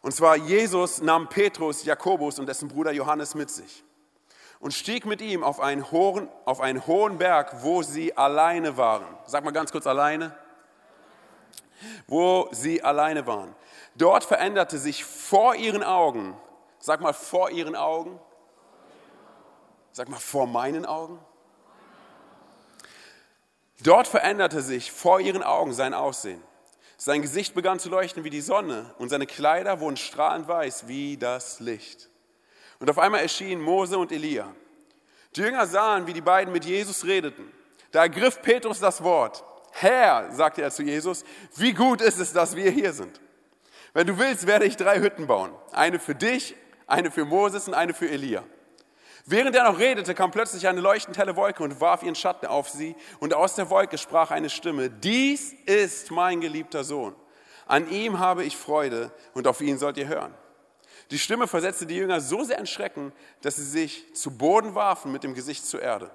Und 0.00 0.12
zwar, 0.12 0.34
Jesus 0.34 1.00
nahm 1.00 1.28
Petrus, 1.28 1.84
Jakobus 1.84 2.40
und 2.40 2.46
dessen 2.46 2.66
Bruder 2.66 2.90
Johannes 2.90 3.36
mit 3.36 3.48
sich 3.48 3.84
und 4.58 4.74
stieg 4.74 5.06
mit 5.06 5.20
ihm 5.20 5.44
auf 5.44 5.60
einen, 5.60 5.92
hohen, 5.92 6.28
auf 6.44 6.60
einen 6.60 6.88
hohen 6.88 7.18
Berg, 7.18 7.62
wo 7.62 7.84
sie 7.84 8.16
alleine 8.16 8.76
waren. 8.76 9.06
Sag 9.26 9.44
mal 9.44 9.52
ganz 9.52 9.70
kurz 9.70 9.86
alleine. 9.86 10.36
Wo 12.08 12.48
sie 12.50 12.82
alleine 12.82 13.28
waren. 13.28 13.54
Dort 13.94 14.24
veränderte 14.24 14.78
sich 14.78 15.04
vor 15.04 15.54
ihren 15.54 15.82
Augen, 15.82 16.36
sag 16.78 17.00
mal 17.00 17.12
vor 17.12 17.50
ihren 17.50 17.76
Augen, 17.76 18.18
sag 19.92 20.08
mal 20.08 20.18
vor 20.20 20.46
meinen 20.46 20.86
Augen. 20.86 21.18
Dort 23.82 24.06
veränderte 24.06 24.62
sich 24.62 24.92
vor 24.92 25.20
ihren 25.20 25.42
Augen 25.42 25.72
sein 25.72 25.94
Aussehen. 25.94 26.42
Sein 26.96 27.22
Gesicht 27.22 27.54
begann 27.54 27.78
zu 27.78 27.88
leuchten 27.88 28.24
wie 28.24 28.30
die 28.30 28.42
Sonne 28.42 28.94
und 28.98 29.08
seine 29.08 29.26
Kleider 29.26 29.80
wurden 29.80 29.96
strahlend 29.96 30.46
weiß 30.48 30.86
wie 30.86 31.16
das 31.16 31.58
Licht. 31.60 32.10
Und 32.78 32.90
auf 32.90 32.98
einmal 32.98 33.22
erschienen 33.22 33.62
Mose 33.62 33.96
und 33.96 34.12
Elia. 34.12 34.54
Die 35.34 35.40
Jünger 35.40 35.66
sahen, 35.66 36.06
wie 36.06 36.12
die 36.12 36.20
beiden 36.20 36.52
mit 36.52 36.64
Jesus 36.64 37.04
redeten. 37.04 37.50
Da 37.90 38.02
ergriff 38.02 38.42
Petrus 38.42 38.80
das 38.80 39.02
Wort. 39.02 39.44
Herr, 39.72 40.30
sagte 40.32 40.62
er 40.62 40.70
zu 40.70 40.82
Jesus, 40.82 41.24
wie 41.56 41.72
gut 41.72 42.00
ist 42.00 42.18
es, 42.18 42.32
dass 42.32 42.56
wir 42.56 42.70
hier 42.70 42.92
sind. 42.92 43.20
Wenn 43.92 44.06
du 44.06 44.18
willst, 44.18 44.46
werde 44.46 44.64
ich 44.64 44.76
drei 44.76 45.00
Hütten 45.00 45.26
bauen. 45.26 45.52
Eine 45.72 45.98
für 45.98 46.14
dich, 46.14 46.54
eine 46.86 47.10
für 47.10 47.24
Moses 47.24 47.68
und 47.68 47.74
eine 47.74 47.94
für 47.94 48.08
Elia. 48.08 48.44
Während 49.26 49.54
er 49.54 49.64
noch 49.64 49.78
redete, 49.78 50.14
kam 50.14 50.30
plötzlich 50.30 50.66
eine 50.66 50.80
leuchtend 50.80 51.18
helle 51.18 51.36
Wolke 51.36 51.62
und 51.62 51.80
warf 51.80 52.02
ihren 52.02 52.14
Schatten 52.14 52.46
auf 52.46 52.68
sie. 52.68 52.96
Und 53.18 53.34
aus 53.34 53.54
der 53.54 53.70
Wolke 53.70 53.98
sprach 53.98 54.30
eine 54.30 54.50
Stimme, 54.50 54.90
dies 54.90 55.52
ist 55.66 56.10
mein 56.10 56.40
geliebter 56.40 56.84
Sohn. 56.84 57.14
An 57.66 57.88
ihm 57.88 58.18
habe 58.18 58.44
ich 58.44 58.56
Freude 58.56 59.12
und 59.34 59.46
auf 59.46 59.60
ihn 59.60 59.78
sollt 59.78 59.96
ihr 59.96 60.08
hören. 60.08 60.34
Die 61.10 61.18
Stimme 61.18 61.46
versetzte 61.46 61.86
die 61.86 61.96
Jünger 61.96 62.20
so 62.20 62.44
sehr 62.44 62.58
in 62.58 62.66
Schrecken, 62.66 63.12
dass 63.42 63.56
sie 63.56 63.64
sich 63.64 64.14
zu 64.14 64.36
Boden 64.36 64.74
warfen 64.74 65.12
mit 65.12 65.24
dem 65.24 65.34
Gesicht 65.34 65.66
zur 65.66 65.82
Erde. 65.82 66.10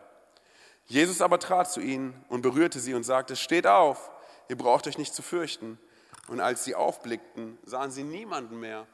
Jesus 0.88 1.22
aber 1.22 1.40
trat 1.40 1.72
zu 1.72 1.82
ihnen 1.82 2.24
und 2.30 2.42
berührte 2.42 2.80
sie 2.80 2.94
und 2.94 3.04
sagte, 3.04 3.36
steht 3.36 3.68
auf, 3.68 4.10
ihr 4.50 4.58
braucht 4.58 4.88
euch 4.88 4.98
nicht 4.98 5.14
zu 5.14 5.22
fürchten. 5.22 5.80
Und 6.28 6.40
als 6.40 6.64
sie 6.64 6.76
aufblickten, 6.76 7.58
sahen 7.64 7.92
sie 7.92 8.04
niemanden 8.04 8.60
mehr 8.60 8.88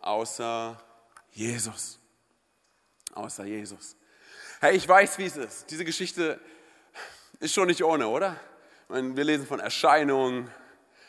außer 0.00 0.80
Jesus. 1.32 1.98
Außer 3.14 3.44
Jesus. 3.44 3.96
Hey, 4.60 4.76
ich 4.76 4.88
weiß, 4.88 5.18
wie 5.18 5.26
es 5.26 5.36
ist. 5.36 5.70
Diese 5.70 5.84
Geschichte 5.84 6.40
ist 7.40 7.54
schon 7.54 7.68
nicht 7.68 7.84
ohne, 7.84 8.08
oder? 8.08 8.36
Wir 8.88 9.24
lesen 9.24 9.46
von 9.46 9.60
Erscheinungen, 9.60 10.50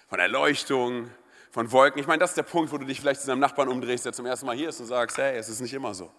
von 0.09 0.19
Erleuchtung, 0.19 1.09
von 1.51 1.71
Wolken. 1.71 1.99
Ich 1.99 2.07
meine, 2.07 2.19
das 2.19 2.31
ist 2.31 2.37
der 2.37 2.43
Punkt, 2.43 2.71
wo 2.71 2.77
du 2.77 2.85
dich 2.85 2.99
vielleicht 2.99 3.21
zu 3.21 3.27
deinem 3.27 3.39
Nachbarn 3.39 3.69
umdrehst, 3.69 4.05
der 4.05 4.13
zum 4.13 4.25
ersten 4.25 4.45
Mal 4.45 4.55
hier 4.55 4.69
ist 4.69 4.79
und 4.79 4.87
sagst, 4.87 5.17
hey, 5.17 5.37
es 5.37 5.49
ist 5.49 5.61
nicht 5.61 5.73
immer 5.73 5.93
so. 5.93 6.11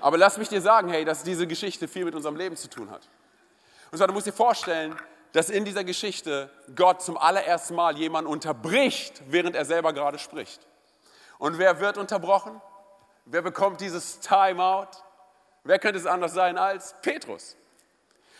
Aber 0.00 0.16
lass 0.16 0.38
mich 0.38 0.48
dir 0.48 0.60
sagen, 0.60 0.88
hey, 0.88 1.04
dass 1.04 1.22
diese 1.22 1.46
Geschichte 1.46 1.86
viel 1.86 2.04
mit 2.04 2.14
unserem 2.14 2.36
Leben 2.36 2.56
zu 2.56 2.68
tun 2.68 2.90
hat. 2.90 3.08
Und 3.90 3.98
zwar, 3.98 4.06
du 4.06 4.14
musst 4.14 4.26
dir 4.26 4.32
vorstellen, 4.32 4.96
dass 5.32 5.50
in 5.50 5.64
dieser 5.64 5.84
Geschichte 5.84 6.50
Gott 6.74 7.02
zum 7.02 7.16
allerersten 7.16 7.74
Mal 7.74 7.96
jemanden 7.96 8.30
unterbricht, 8.30 9.22
während 9.26 9.54
er 9.54 9.64
selber 9.64 9.92
gerade 9.92 10.18
spricht. 10.18 10.66
Und 11.38 11.58
wer 11.58 11.80
wird 11.80 11.98
unterbrochen? 11.98 12.60
Wer 13.24 13.42
bekommt 13.42 13.80
dieses 13.80 14.20
Timeout? 14.20 14.88
Wer 15.64 15.78
könnte 15.78 15.98
es 15.98 16.06
anders 16.06 16.32
sein 16.32 16.58
als 16.58 16.94
Petrus? 17.02 17.56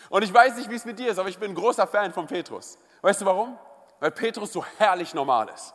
Und 0.08 0.22
ich 0.22 0.34
weiß 0.34 0.56
nicht, 0.56 0.70
wie 0.70 0.74
es 0.74 0.84
mit 0.84 0.98
dir 0.98 1.10
ist, 1.10 1.18
aber 1.18 1.28
ich 1.28 1.38
bin 1.38 1.52
ein 1.52 1.54
großer 1.54 1.86
Fan 1.86 2.12
von 2.12 2.26
Petrus. 2.26 2.78
Weißt 3.02 3.20
du 3.20 3.26
warum? 3.26 3.58
Weil 4.00 4.10
Petrus 4.10 4.52
so 4.52 4.64
herrlich 4.78 5.14
normal 5.14 5.48
ist. 5.54 5.74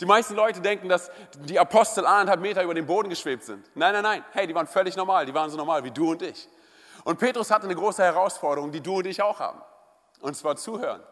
Die 0.00 0.06
meisten 0.06 0.34
Leute 0.34 0.60
denken, 0.60 0.88
dass 0.88 1.10
die 1.38 1.58
Apostel 1.58 2.06
anderthalb 2.06 2.40
Meter 2.40 2.62
über 2.62 2.74
dem 2.74 2.86
Boden 2.86 3.08
geschwebt 3.08 3.44
sind. 3.44 3.64
Nein, 3.76 3.92
nein, 3.92 4.02
nein. 4.02 4.24
Hey, 4.32 4.46
die 4.46 4.54
waren 4.54 4.66
völlig 4.66 4.96
normal. 4.96 5.26
Die 5.26 5.34
waren 5.34 5.50
so 5.50 5.56
normal 5.56 5.84
wie 5.84 5.90
du 5.90 6.12
und 6.12 6.22
ich. 6.22 6.48
Und 7.04 7.18
Petrus 7.18 7.50
hatte 7.50 7.64
eine 7.64 7.74
große 7.74 8.02
Herausforderung, 8.02 8.72
die 8.72 8.80
du 8.80 8.96
und 8.96 9.06
ich 9.06 9.22
auch 9.22 9.38
haben. 9.38 9.60
Und 10.22 10.34
zwar 10.34 10.56
zuhören. 10.56 11.02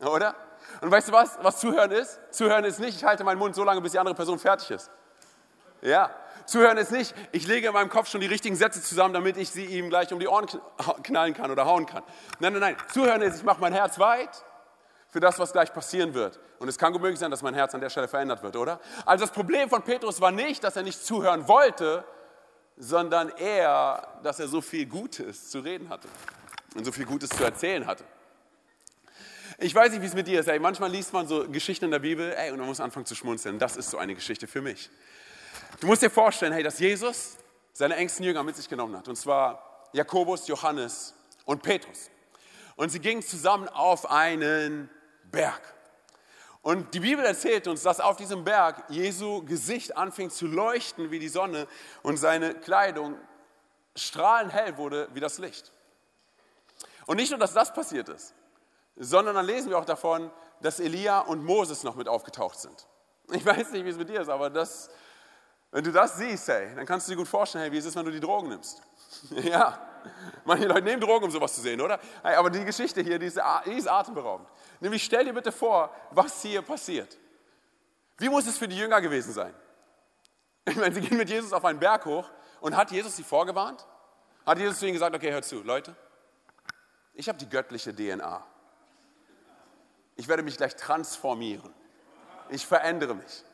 Oder? 0.00 0.34
Und 0.80 0.90
weißt 0.90 1.08
du 1.08 1.12
was, 1.12 1.38
was 1.42 1.58
zuhören 1.58 1.90
ist? 1.90 2.18
Zuhören 2.30 2.64
ist 2.64 2.78
nicht, 2.78 2.96
ich 2.96 3.04
halte 3.04 3.24
meinen 3.24 3.38
Mund 3.38 3.54
so 3.54 3.64
lange, 3.64 3.80
bis 3.80 3.92
die 3.92 3.98
andere 3.98 4.14
Person 4.14 4.38
fertig 4.38 4.70
ist. 4.70 4.90
Ja. 5.82 6.10
Zuhören 6.46 6.76
ist 6.76 6.90
nicht, 6.90 7.14
ich 7.30 7.46
lege 7.46 7.68
in 7.68 7.72
meinem 7.72 7.90
Kopf 7.90 8.08
schon 8.08 8.20
die 8.20 8.26
richtigen 8.26 8.56
Sätze 8.56 8.82
zusammen, 8.82 9.14
damit 9.14 9.36
ich 9.36 9.50
sie 9.50 9.64
ihm 9.64 9.90
gleich 9.90 10.12
um 10.12 10.18
die 10.18 10.26
Ohren 10.26 10.46
knallen 11.02 11.34
kann 11.34 11.50
oder 11.50 11.66
hauen 11.66 11.86
kann. 11.86 12.02
Nein, 12.40 12.52
nein, 12.52 12.60
nein. 12.60 12.76
Zuhören 12.92 13.22
ist, 13.22 13.36
ich 13.36 13.44
mache 13.44 13.60
mein 13.60 13.72
Herz 13.72 13.98
weit 13.98 14.44
für 15.08 15.20
das, 15.20 15.38
was 15.38 15.52
gleich 15.52 15.72
passieren 15.72 16.14
wird. 16.14 16.40
Und 16.58 16.68
es 16.68 16.78
kann 16.78 16.92
gut 16.92 17.02
möglich 17.02 17.18
sein, 17.18 17.30
dass 17.30 17.42
mein 17.42 17.54
Herz 17.54 17.74
an 17.74 17.80
der 17.80 17.90
Stelle 17.90 18.08
verändert 18.08 18.42
wird, 18.42 18.56
oder? 18.56 18.80
Also 19.04 19.24
das 19.24 19.32
Problem 19.32 19.68
von 19.68 19.82
Petrus 19.82 20.20
war 20.20 20.30
nicht, 20.30 20.64
dass 20.64 20.76
er 20.76 20.82
nicht 20.82 21.04
zuhören 21.04 21.46
wollte, 21.48 22.04
sondern 22.76 23.28
eher, 23.30 24.06
dass 24.22 24.40
er 24.40 24.48
so 24.48 24.60
viel 24.60 24.86
Gutes 24.86 25.50
zu 25.50 25.60
reden 25.60 25.88
hatte 25.88 26.08
und 26.74 26.84
so 26.84 26.92
viel 26.92 27.04
Gutes 27.04 27.30
zu 27.30 27.44
erzählen 27.44 27.86
hatte. 27.86 28.04
Ich 29.62 29.72
weiß 29.76 29.92
nicht, 29.92 30.02
wie 30.02 30.06
es 30.06 30.14
mit 30.14 30.26
dir 30.26 30.40
ist. 30.40 30.48
Ey, 30.48 30.58
manchmal 30.58 30.90
liest 30.90 31.12
man 31.12 31.28
so 31.28 31.48
Geschichten 31.48 31.84
in 31.84 31.92
der 31.92 32.00
Bibel 32.00 32.34
ey, 32.36 32.50
und 32.50 32.58
man 32.58 32.66
muss 32.66 32.80
anfangen 32.80 33.06
zu 33.06 33.14
schmunzeln. 33.14 33.60
Das 33.60 33.76
ist 33.76 33.90
so 33.90 33.98
eine 33.98 34.12
Geschichte 34.12 34.48
für 34.48 34.60
mich. 34.60 34.90
Du 35.78 35.86
musst 35.86 36.02
dir 36.02 36.10
vorstellen, 36.10 36.52
hey, 36.52 36.64
dass 36.64 36.80
Jesus 36.80 37.36
seine 37.72 37.94
engsten 37.94 38.24
Jünger 38.24 38.42
mit 38.42 38.56
sich 38.56 38.68
genommen 38.68 38.96
hat. 38.96 39.06
Und 39.06 39.14
zwar 39.14 39.88
Jakobus, 39.92 40.48
Johannes 40.48 41.14
und 41.44 41.62
Petrus. 41.62 42.10
Und 42.74 42.90
sie 42.90 42.98
gingen 42.98 43.22
zusammen 43.22 43.68
auf 43.68 44.10
einen 44.10 44.90
Berg. 45.30 45.62
Und 46.62 46.92
die 46.92 47.00
Bibel 47.00 47.24
erzählt 47.24 47.68
uns, 47.68 47.82
dass 47.82 48.00
auf 48.00 48.16
diesem 48.16 48.42
Berg 48.42 48.82
Jesu 48.88 49.44
Gesicht 49.44 49.96
anfing 49.96 50.30
zu 50.30 50.48
leuchten 50.48 51.12
wie 51.12 51.20
die 51.20 51.28
Sonne 51.28 51.68
und 52.02 52.16
seine 52.16 52.54
Kleidung 52.54 53.16
strahlend 53.94 54.52
hell 54.52 54.76
wurde 54.76 55.08
wie 55.14 55.20
das 55.20 55.38
Licht. 55.38 55.70
Und 57.06 57.18
nicht 57.18 57.30
nur, 57.30 57.38
dass 57.38 57.52
das 57.52 57.72
passiert 57.72 58.08
ist, 58.08 58.34
sondern 58.96 59.34
dann 59.34 59.46
lesen 59.46 59.70
wir 59.70 59.78
auch 59.78 59.84
davon, 59.84 60.30
dass 60.60 60.80
Elia 60.80 61.20
und 61.20 61.44
Moses 61.44 61.82
noch 61.82 61.96
mit 61.96 62.08
aufgetaucht 62.08 62.58
sind. 62.58 62.86
Ich 63.30 63.44
weiß 63.44 63.72
nicht, 63.72 63.84
wie 63.84 63.88
es 63.88 63.96
mit 63.96 64.08
dir 64.08 64.20
ist, 64.20 64.28
aber 64.28 64.50
das, 64.50 64.90
wenn 65.70 65.84
du 65.84 65.92
das 65.92 66.16
siehst, 66.16 66.48
hey, 66.48 66.74
dann 66.74 66.86
kannst 66.86 67.06
du 67.06 67.12
dir 67.12 67.16
gut 67.16 67.28
vorstellen, 67.28 67.64
hey, 67.64 67.72
wie 67.72 67.78
es 67.78 67.84
ist, 67.84 67.96
wenn 67.96 68.04
du 68.04 68.10
die 68.10 68.20
Drogen 68.20 68.48
nimmst. 68.48 68.82
ja, 69.30 69.78
manche 70.44 70.66
Leute 70.66 70.82
nehmen 70.82 71.00
Drogen, 71.00 71.24
um 71.24 71.30
sowas 71.30 71.54
zu 71.54 71.60
sehen, 71.60 71.80
oder? 71.80 71.98
Hey, 72.22 72.34
aber 72.36 72.50
die 72.50 72.64
Geschichte 72.64 73.00
hier, 73.00 73.18
die 73.18 73.26
ist, 73.26 73.40
die 73.66 73.72
ist 73.72 73.88
atemberaubend. 73.88 74.48
Nämlich 74.80 75.02
stell 75.02 75.24
dir 75.24 75.32
bitte 75.32 75.52
vor, 75.52 75.94
was 76.10 76.42
hier 76.42 76.62
passiert. 76.62 77.16
Wie 78.18 78.28
muss 78.28 78.46
es 78.46 78.58
für 78.58 78.68
die 78.68 78.76
Jünger 78.76 79.00
gewesen 79.00 79.32
sein? 79.32 79.54
Ich 80.64 80.76
meine, 80.76 80.94
sie 80.94 81.00
gehen 81.00 81.16
mit 81.16 81.28
Jesus 81.28 81.52
auf 81.52 81.64
einen 81.64 81.80
Berg 81.80 82.04
hoch 82.04 82.28
und 82.60 82.76
hat 82.76 82.90
Jesus 82.90 83.16
sie 83.16 83.24
vorgewarnt? 83.24 83.84
Hat 84.46 84.58
Jesus 84.58 84.78
zu 84.78 84.86
ihnen 84.86 84.94
gesagt, 84.94 85.14
okay, 85.14 85.32
hört 85.32 85.44
zu, 85.44 85.62
Leute, 85.62 85.96
ich 87.14 87.28
habe 87.28 87.38
die 87.38 87.48
göttliche 87.48 87.94
DNA. 87.94 88.44
Ich 90.16 90.28
werde 90.28 90.42
mich 90.42 90.56
gleich 90.56 90.76
transformieren. 90.76 91.72
Ich 92.48 92.66
verändere 92.66 93.14
mich. 93.14 93.44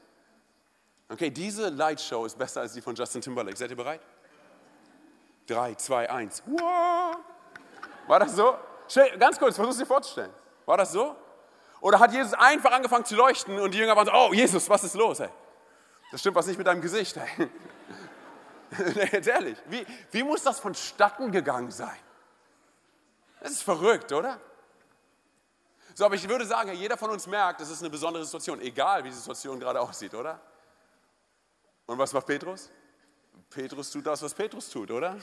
Okay, 1.08 1.30
diese 1.30 1.68
Lightshow 1.68 2.26
ist 2.26 2.36
besser 2.36 2.60
als 2.60 2.72
die 2.74 2.80
von 2.80 2.94
Justin 2.94 3.20
Timberlake. 3.20 3.56
Seid 3.56 3.70
ihr 3.70 3.76
bereit? 3.76 4.00
Drei, 5.46 5.74
zwei, 5.74 6.10
eins. 6.10 6.42
War 8.06 8.20
das 8.20 8.36
so? 8.36 8.56
Ganz 9.18 9.38
kurz, 9.38 9.56
versuch 9.56 9.72
es 9.72 9.78
dir 9.78 9.86
vorzustellen. 9.86 10.32
War 10.66 10.76
das 10.76 10.92
so? 10.92 11.16
Oder 11.80 11.98
hat 12.00 12.12
Jesus 12.12 12.34
einfach 12.34 12.72
angefangen 12.72 13.04
zu 13.04 13.14
leuchten 13.14 13.58
und 13.58 13.72
die 13.72 13.78
Jünger 13.78 13.96
waren 13.96 14.06
so, 14.06 14.12
oh 14.12 14.32
Jesus, 14.32 14.68
was 14.68 14.84
ist 14.84 14.94
los? 14.94 15.20
Ey? 15.20 15.28
Das 16.10 16.20
stimmt 16.20 16.36
was 16.36 16.46
nicht 16.46 16.58
mit 16.58 16.66
deinem 16.66 16.80
Gesicht. 16.80 17.16
Ey. 17.16 17.48
Jetzt 19.12 19.28
ehrlich, 19.28 19.56
wie, 19.66 19.86
wie 20.10 20.22
muss 20.22 20.42
das 20.42 20.60
vonstatten 20.60 21.30
gegangen 21.30 21.70
sein? 21.70 21.96
Das 23.40 23.52
ist 23.52 23.62
verrückt, 23.62 24.12
oder? 24.12 24.40
So, 25.98 26.04
aber 26.04 26.14
ich 26.14 26.28
würde 26.28 26.46
sagen, 26.46 26.72
jeder 26.74 26.96
von 26.96 27.10
uns 27.10 27.26
merkt, 27.26 27.60
das 27.60 27.70
ist 27.70 27.80
eine 27.80 27.90
besondere 27.90 28.24
Situation, 28.24 28.60
egal 28.60 29.02
wie 29.02 29.08
die 29.08 29.16
Situation 29.16 29.58
gerade 29.58 29.80
aussieht, 29.88 30.14
oder? 30.14 30.40
Und 31.86 31.98
was 31.98 32.12
macht 32.12 32.24
Petrus? 32.24 32.70
Petrus 33.50 33.90
tut 33.90 34.06
das, 34.06 34.22
was 34.22 34.32
Petrus 34.32 34.70
tut, 34.70 34.92
oder? 34.92 35.16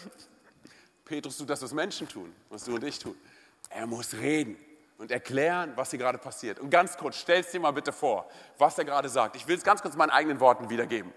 Petrus 1.06 1.38
tut 1.38 1.50
das, 1.50 1.62
was 1.62 1.72
Menschen 1.72 2.10
tun, 2.10 2.36
was 2.50 2.66
du 2.66 2.76
und 2.76 2.84
ich 2.84 3.00
tun. 3.00 3.16
Er 3.70 3.88
muss 3.88 4.16
reden 4.16 4.58
und 4.98 5.12
erklären, 5.12 5.72
was 5.78 5.92
hier 5.92 6.00
gerade 6.00 6.18
passiert. 6.18 6.60
Und 6.60 6.70
ganz 6.72 6.98
kurz, 6.98 7.20
stell 7.20 7.40
es 7.40 7.52
dir 7.52 7.62
mal 7.62 7.72
bitte 7.72 7.94
vor, 7.94 8.30
was 8.58 8.78
er 8.78 8.84
gerade 8.84 9.08
sagt. 9.08 9.38
Ich 9.38 9.48
will 9.48 9.56
es 9.56 9.64
ganz 9.64 9.82
kurz 9.82 9.94
in 9.94 10.00
meinen 10.00 10.10
eigenen 10.10 10.42
Worten 10.42 10.70
wiedergeben. 10.70 11.14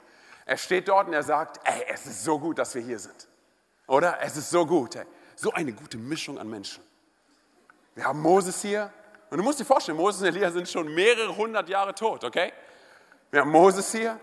Er 0.47 0.57
steht 0.57 0.87
dort 0.87 1.09
und 1.09 1.15
er 1.15 1.25
sagt, 1.25 1.59
ey, 1.65 1.85
es 1.88 2.07
ist 2.07 2.23
so 2.23 2.38
gut, 2.38 2.59
dass 2.59 2.77
wir 2.77 2.83
hier 2.83 3.00
sind. 3.00 3.27
Oder? 3.88 4.21
Es 4.21 4.37
ist 4.37 4.50
so 4.50 4.65
gut. 4.65 4.95
Ey. 4.95 5.05
So 5.35 5.50
eine 5.53 5.73
gute 5.73 5.99
Mischung 5.99 6.38
an 6.38 6.49
Menschen. 6.49 6.85
Wir 7.97 8.05
haben 8.05 8.23
Moses 8.23 8.62
hier. 8.62 8.93
Und 9.30 9.38
du 9.38 9.44
musst 9.44 9.61
dir 9.61 9.64
vorstellen, 9.64 9.99
Moses 9.99 10.20
und 10.23 10.28
Elia 10.28 10.50
sind 10.50 10.68
schon 10.68 10.92
mehrere 10.94 11.37
hundert 11.37 11.68
Jahre 11.68 11.94
tot, 11.94 12.25
okay? 12.25 12.52
Wir 13.30 13.40
haben 13.42 13.50
Moses 13.50 13.92
hier. 13.92 14.18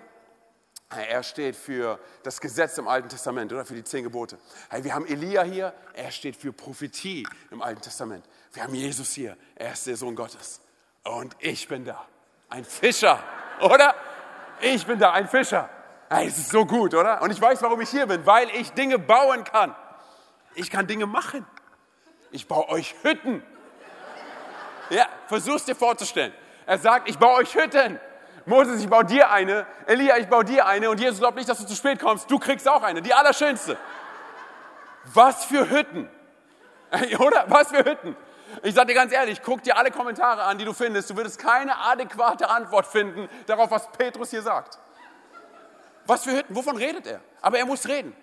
Er 0.89 1.23
steht 1.23 1.55
für 1.55 1.99
das 2.23 2.39
Gesetz 2.39 2.77
im 2.77 2.87
Alten 2.87 3.09
Testament 3.09 3.51
oder 3.51 3.65
für 3.65 3.73
die 3.73 3.83
zehn 3.83 4.03
Gebote. 4.03 4.37
Wir 4.71 4.93
haben 4.93 5.05
Elia 5.07 5.43
hier. 5.43 5.73
Er 5.93 6.11
steht 6.11 6.35
für 6.35 6.53
Prophetie 6.53 7.27
im 7.51 7.61
Alten 7.61 7.81
Testament. 7.81 8.25
Wir 8.53 8.63
haben 8.63 8.73
Jesus 8.73 9.11
hier. 9.13 9.35
Er 9.55 9.73
ist 9.73 9.85
der 9.87 9.97
Sohn 9.97 10.15
Gottes. 10.15 10.61
Und 11.03 11.35
ich 11.39 11.67
bin 11.67 11.85
da. 11.85 12.05
Ein 12.49 12.63
Fischer, 12.63 13.21
oder? 13.61 13.95
Ich 14.61 14.85
bin 14.85 14.99
da, 14.99 15.11
ein 15.11 15.27
Fischer. 15.27 15.69
Es 16.09 16.37
ist 16.37 16.49
so 16.49 16.65
gut, 16.65 16.93
oder? 16.93 17.21
Und 17.21 17.31
ich 17.31 17.41
weiß, 17.41 17.61
warum 17.63 17.81
ich 17.81 17.89
hier 17.89 18.05
bin, 18.05 18.25
weil 18.25 18.49
ich 18.51 18.71
Dinge 18.71 18.99
bauen 18.99 19.43
kann. 19.43 19.75
Ich 20.53 20.69
kann 20.69 20.87
Dinge 20.87 21.07
machen. 21.07 21.45
Ich 22.31 22.47
baue 22.47 22.69
euch 22.69 22.95
Hütten. 23.01 23.43
Ja, 24.89 25.07
versuch's 25.27 25.65
dir 25.65 25.75
vorzustellen. 25.75 26.33
Er 26.65 26.77
sagt, 26.77 27.09
ich 27.09 27.17
baue 27.17 27.39
euch 27.39 27.53
Hütten. 27.55 27.99
Moses, 28.45 28.81
ich 28.81 28.89
baue 28.89 29.05
dir 29.05 29.31
eine. 29.31 29.65
Elia, 29.87 30.17
ich 30.17 30.27
baue 30.27 30.45
dir 30.45 30.65
eine. 30.65 30.89
Und 30.89 30.99
Jesus 30.99 31.19
glaubt 31.19 31.37
nicht, 31.37 31.49
dass 31.49 31.57
du 31.57 31.65
zu 31.65 31.75
spät 31.75 31.99
kommst. 31.99 32.29
Du 32.29 32.37
kriegst 32.37 32.67
auch 32.67 32.83
eine. 32.83 33.01
Die 33.01 33.13
allerschönste. 33.13 33.77
Was 35.05 35.45
für 35.45 35.69
Hütten. 35.69 36.09
Oder? 37.19 37.45
Was 37.47 37.69
für 37.69 37.83
Hütten. 37.83 38.15
Ich 38.63 38.75
sage 38.75 38.87
dir 38.87 38.93
ganz 38.93 39.11
ehrlich, 39.11 39.41
guck 39.43 39.63
dir 39.63 39.75
alle 39.77 39.91
Kommentare 39.91 40.43
an, 40.43 40.57
die 40.57 40.65
du 40.65 40.73
findest. 40.73 41.09
Du 41.09 41.17
würdest 41.17 41.39
keine 41.39 41.75
adäquate 41.77 42.49
Antwort 42.49 42.85
finden 42.85 43.27
darauf, 43.47 43.71
was 43.71 43.91
Petrus 43.91 44.29
hier 44.29 44.41
sagt. 44.41 44.77
Was 46.05 46.23
für 46.23 46.31
Hütten? 46.31 46.55
Wovon 46.55 46.77
redet 46.77 47.07
er? 47.07 47.19
Aber 47.41 47.57
er 47.57 47.65
muss 47.65 47.87
reden. 47.87 48.15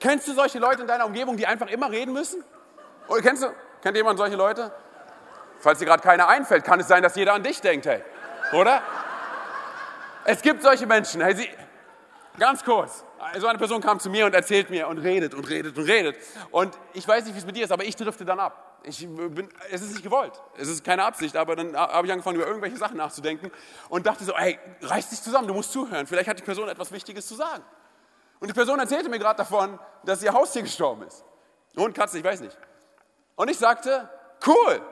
Kennst 0.00 0.26
du 0.26 0.32
solche 0.32 0.58
Leute 0.58 0.82
in 0.82 0.88
deiner 0.88 1.06
Umgebung, 1.06 1.36
die 1.36 1.46
einfach 1.46 1.68
immer 1.68 1.90
reden 1.90 2.12
müssen? 2.12 2.42
Oder 3.08 3.20
kennst 3.20 3.42
du, 3.42 3.48
kennt 3.82 3.96
jemand 3.96 4.18
solche 4.18 4.36
Leute? 4.36 4.72
Falls 5.64 5.78
dir 5.78 5.86
gerade 5.86 6.02
keiner 6.02 6.28
einfällt, 6.28 6.62
kann 6.62 6.78
es 6.78 6.88
sein, 6.88 7.02
dass 7.02 7.16
jeder 7.16 7.32
an 7.32 7.42
dich 7.42 7.58
denkt, 7.62 7.86
hey. 7.86 8.02
Oder? 8.52 8.82
Es 10.26 10.42
gibt 10.42 10.62
solche 10.62 10.86
Menschen. 10.86 11.22
Hey, 11.22 11.34
sie, 11.34 11.48
ganz 12.38 12.62
kurz. 12.62 13.02
So 13.38 13.46
eine 13.46 13.56
Person 13.56 13.80
kam 13.80 13.98
zu 13.98 14.10
mir 14.10 14.26
und 14.26 14.34
erzählt 14.34 14.68
mir 14.68 14.86
und 14.88 14.98
redet 14.98 15.32
und 15.32 15.48
redet 15.48 15.78
und 15.78 15.84
redet. 15.84 16.16
Und 16.50 16.78
ich 16.92 17.08
weiß 17.08 17.24
nicht, 17.24 17.34
wie 17.34 17.38
es 17.38 17.46
mit 17.46 17.56
dir 17.56 17.64
ist, 17.64 17.72
aber 17.72 17.82
ich 17.82 17.96
drifte 17.96 18.26
dann 18.26 18.40
ab. 18.40 18.78
Ich 18.82 19.08
bin, 19.08 19.48
es 19.70 19.80
ist 19.80 19.92
nicht 19.92 20.02
gewollt. 20.02 20.34
Es 20.58 20.68
ist 20.68 20.84
keine 20.84 21.02
Absicht, 21.02 21.34
aber 21.34 21.56
dann 21.56 21.74
habe 21.74 22.06
ich 22.06 22.12
angefangen, 22.12 22.36
über 22.36 22.46
irgendwelche 22.46 22.76
Sachen 22.76 22.98
nachzudenken 22.98 23.50
und 23.88 24.04
dachte 24.04 24.22
so, 24.24 24.36
hey, 24.36 24.58
reiß 24.82 25.08
dich 25.08 25.22
zusammen, 25.22 25.48
du 25.48 25.54
musst 25.54 25.72
zuhören. 25.72 26.06
Vielleicht 26.06 26.28
hat 26.28 26.38
die 26.38 26.44
Person 26.44 26.68
etwas 26.68 26.92
Wichtiges 26.92 27.26
zu 27.26 27.36
sagen. 27.36 27.64
Und 28.38 28.48
die 28.48 28.54
Person 28.54 28.78
erzählte 28.78 29.08
mir 29.08 29.18
gerade 29.18 29.38
davon, 29.38 29.78
dass 30.04 30.22
ihr 30.22 30.34
Haustier 30.34 30.60
gestorben 30.60 31.04
ist. 31.04 31.24
Hund, 31.74 31.94
Katze, 31.94 32.18
ich 32.18 32.24
weiß 32.24 32.42
nicht. 32.42 32.58
Und 33.34 33.48
ich 33.50 33.56
sagte, 33.56 34.10
cool, 34.46 34.82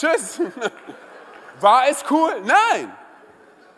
Tschüss. 0.00 0.40
War 1.60 1.88
es 1.88 2.02
cool? 2.10 2.40
Nein. 2.42 2.96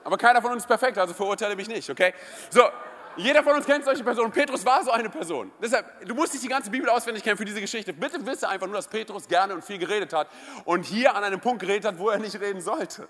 Aber 0.05 0.17
keiner 0.17 0.41
von 0.41 0.53
uns 0.53 0.63
ist 0.63 0.69
perfekt, 0.69 0.97
also 0.99 1.15
verurteile 1.15 1.57
mich 1.57 1.69
nicht, 1.69 1.89
okay? 1.91 2.15
So, 2.51 2.63
jeder 3.17 3.43
von 3.43 3.57
uns 3.57 3.67
kennt 3.67 3.85
solche 3.85 4.05
Personen. 4.05 4.31
Petrus 4.33 4.65
war 4.65 4.83
so 4.85 4.91
eine 4.91 5.11
Person. 5.11 5.53
Deshalb, 5.61 6.07
du 6.07 6.15
musst 6.15 6.33
nicht 6.33 6.45
die 6.45 6.49
ganze 6.49 6.71
Bibel 6.71 6.89
auswendig 6.89 7.23
kennen 7.23 7.37
für 7.37 7.45
diese 7.45 7.61
Geschichte. 7.61 7.93
Bitte 7.93 8.25
wisse 8.25 8.49
einfach 8.49 8.67
nur, 8.67 8.77
dass 8.77 8.89
Petrus 8.89 9.29
gerne 9.29 9.55
und 9.55 9.65
viel 9.65 9.79
geredet 9.79 10.13
hat 10.13 10.29
und 10.65 10.85
hier 10.85 11.15
an 11.15 11.23
einem 11.23 11.41
Punkt 11.41 11.61
geredet 11.61 11.85
hat, 11.85 11.99
wo 11.99 12.09
er 12.09 12.19
nicht 12.19 12.39
reden 12.41 12.61
sollte. 12.61 13.09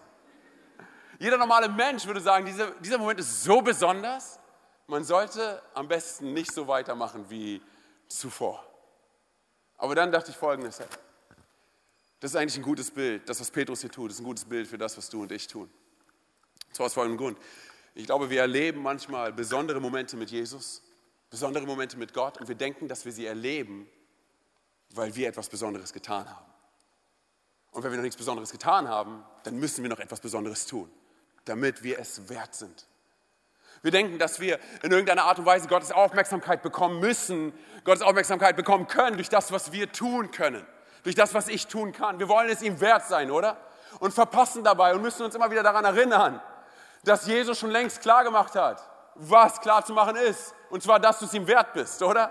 Jeder 1.19 1.37
normale 1.37 1.69
Mensch 1.69 2.07
würde 2.07 2.21
sagen, 2.21 2.47
dieser, 2.47 2.73
dieser 2.81 2.99
Moment 2.99 3.21
ist 3.21 3.45
so 3.45 3.63
besonders, 3.63 4.41
man 4.87 5.05
sollte 5.05 5.63
am 5.75 5.87
besten 5.87 6.33
nicht 6.33 6.53
so 6.53 6.67
weitermachen 6.67 7.27
wie 7.29 7.63
zuvor. 8.09 8.65
Aber 9.79 9.95
dann 9.95 10.11
dachte 10.11 10.31
ich 10.31 10.37
folgendes, 10.37 10.81
das 12.23 12.31
ist 12.31 12.37
eigentlich 12.37 12.57
ein 12.57 12.63
gutes 12.63 12.89
Bild. 12.93 13.29
Das, 13.29 13.41
was 13.41 13.51
Petrus 13.51 13.81
hier 13.81 13.91
tut, 13.91 14.13
ist 14.13 14.21
ein 14.21 14.25
gutes 14.25 14.45
Bild 14.45 14.69
für 14.69 14.79
das, 14.79 14.97
was 14.97 15.11
du 15.11 15.23
und 15.23 15.33
ich 15.33 15.49
tun. 15.49 15.69
Zwar 16.71 16.87
aus 16.87 16.95
folgendem 16.95 17.19
Grund. 17.19 17.37
Ich 17.97 18.07
glaube, 18.07 18.31
wir 18.31 18.43
erleben 18.43 18.81
manchmal 18.81 19.33
besondere 19.33 19.81
Momente 19.81 20.17
mit 20.17 20.31
Jesus, 20.31 20.83
besondere 21.31 21.67
Momente 21.67 21.97
mit 21.99 22.15
Gott 22.15 22.39
und 22.39 22.47
wir 22.47 22.55
denken, 22.55 22.87
dass 22.87 23.05
wir 23.05 23.11
sie 23.11 23.27
erleben, 23.27 23.89
weil 24.95 25.17
wir 25.17 25.27
etwas 25.27 25.49
Besonderes 25.49 25.93
getan 25.93 26.31
haben. 26.31 26.47
Und 27.73 27.83
wenn 27.83 27.91
wir 27.91 27.97
noch 27.97 28.05
nichts 28.05 28.17
Besonderes 28.17 28.53
getan 28.53 28.89
haben, 28.89 29.25
dann 29.43 29.59
müssen 29.59 29.83
wir 29.83 29.91
noch 29.91 29.99
etwas 29.99 30.21
Besonderes 30.21 30.67
tun, 30.67 30.89
damit 31.45 31.83
wir 31.83 31.99
es 31.99 32.29
wert 32.29 32.55
sind. 32.55 32.87
Wir 33.83 33.91
denken, 33.91 34.21
dass 34.21 34.39
wir 34.39 34.61
in 34.85 34.93
irgendeiner 34.93 35.25
Art 35.25 35.41
und 35.41 35.47
Weise 35.47 35.67
Gottes 35.67 35.91
Aufmerksamkeit 35.91 36.63
bekommen 36.63 37.01
müssen, 37.01 37.53
Gottes 37.83 38.03
Aufmerksamkeit 38.03 38.55
bekommen 38.55 38.87
können 38.87 39.17
durch 39.17 39.29
das, 39.29 39.51
was 39.51 39.73
wir 39.73 39.91
tun 39.91 40.31
können 40.31 40.65
durch 41.03 41.15
das, 41.15 41.35
was 41.35 41.49
ich 41.49 41.67
tun 41.67 41.93
kann. 41.93 42.19
Wir 42.19 42.29
wollen 42.29 42.49
es 42.49 42.63
ihm 42.63 42.81
wert 42.81 43.07
sein, 43.07 43.31
oder? 43.31 43.57
Und 43.99 44.13
verpassen 44.15 44.65
dabei 44.65 44.95
und 44.95 45.03
müssen 45.03 45.25
uns 45.25 45.35
immer 45.35 45.51
wieder 45.51 45.63
daran 45.63 45.85
erinnern, 45.85 46.41
dass 47.05 47.27
Jesus 47.27 47.59
schon 47.59 47.71
längst 47.71 48.01
klar 48.01 48.25
gemacht 48.25 48.55
hat, 48.55 48.83
was 49.15 49.61
klar 49.61 49.85
zu 49.85 49.93
machen 49.93 50.17
ist. 50.17 50.55
Und 50.71 50.83
zwar, 50.83 51.01
dass 51.01 51.19
du 51.19 51.27
es 51.27 51.35
ihm 51.35 51.47
wert 51.47 51.73
bist, 51.73 52.03
oder? 52.03 52.31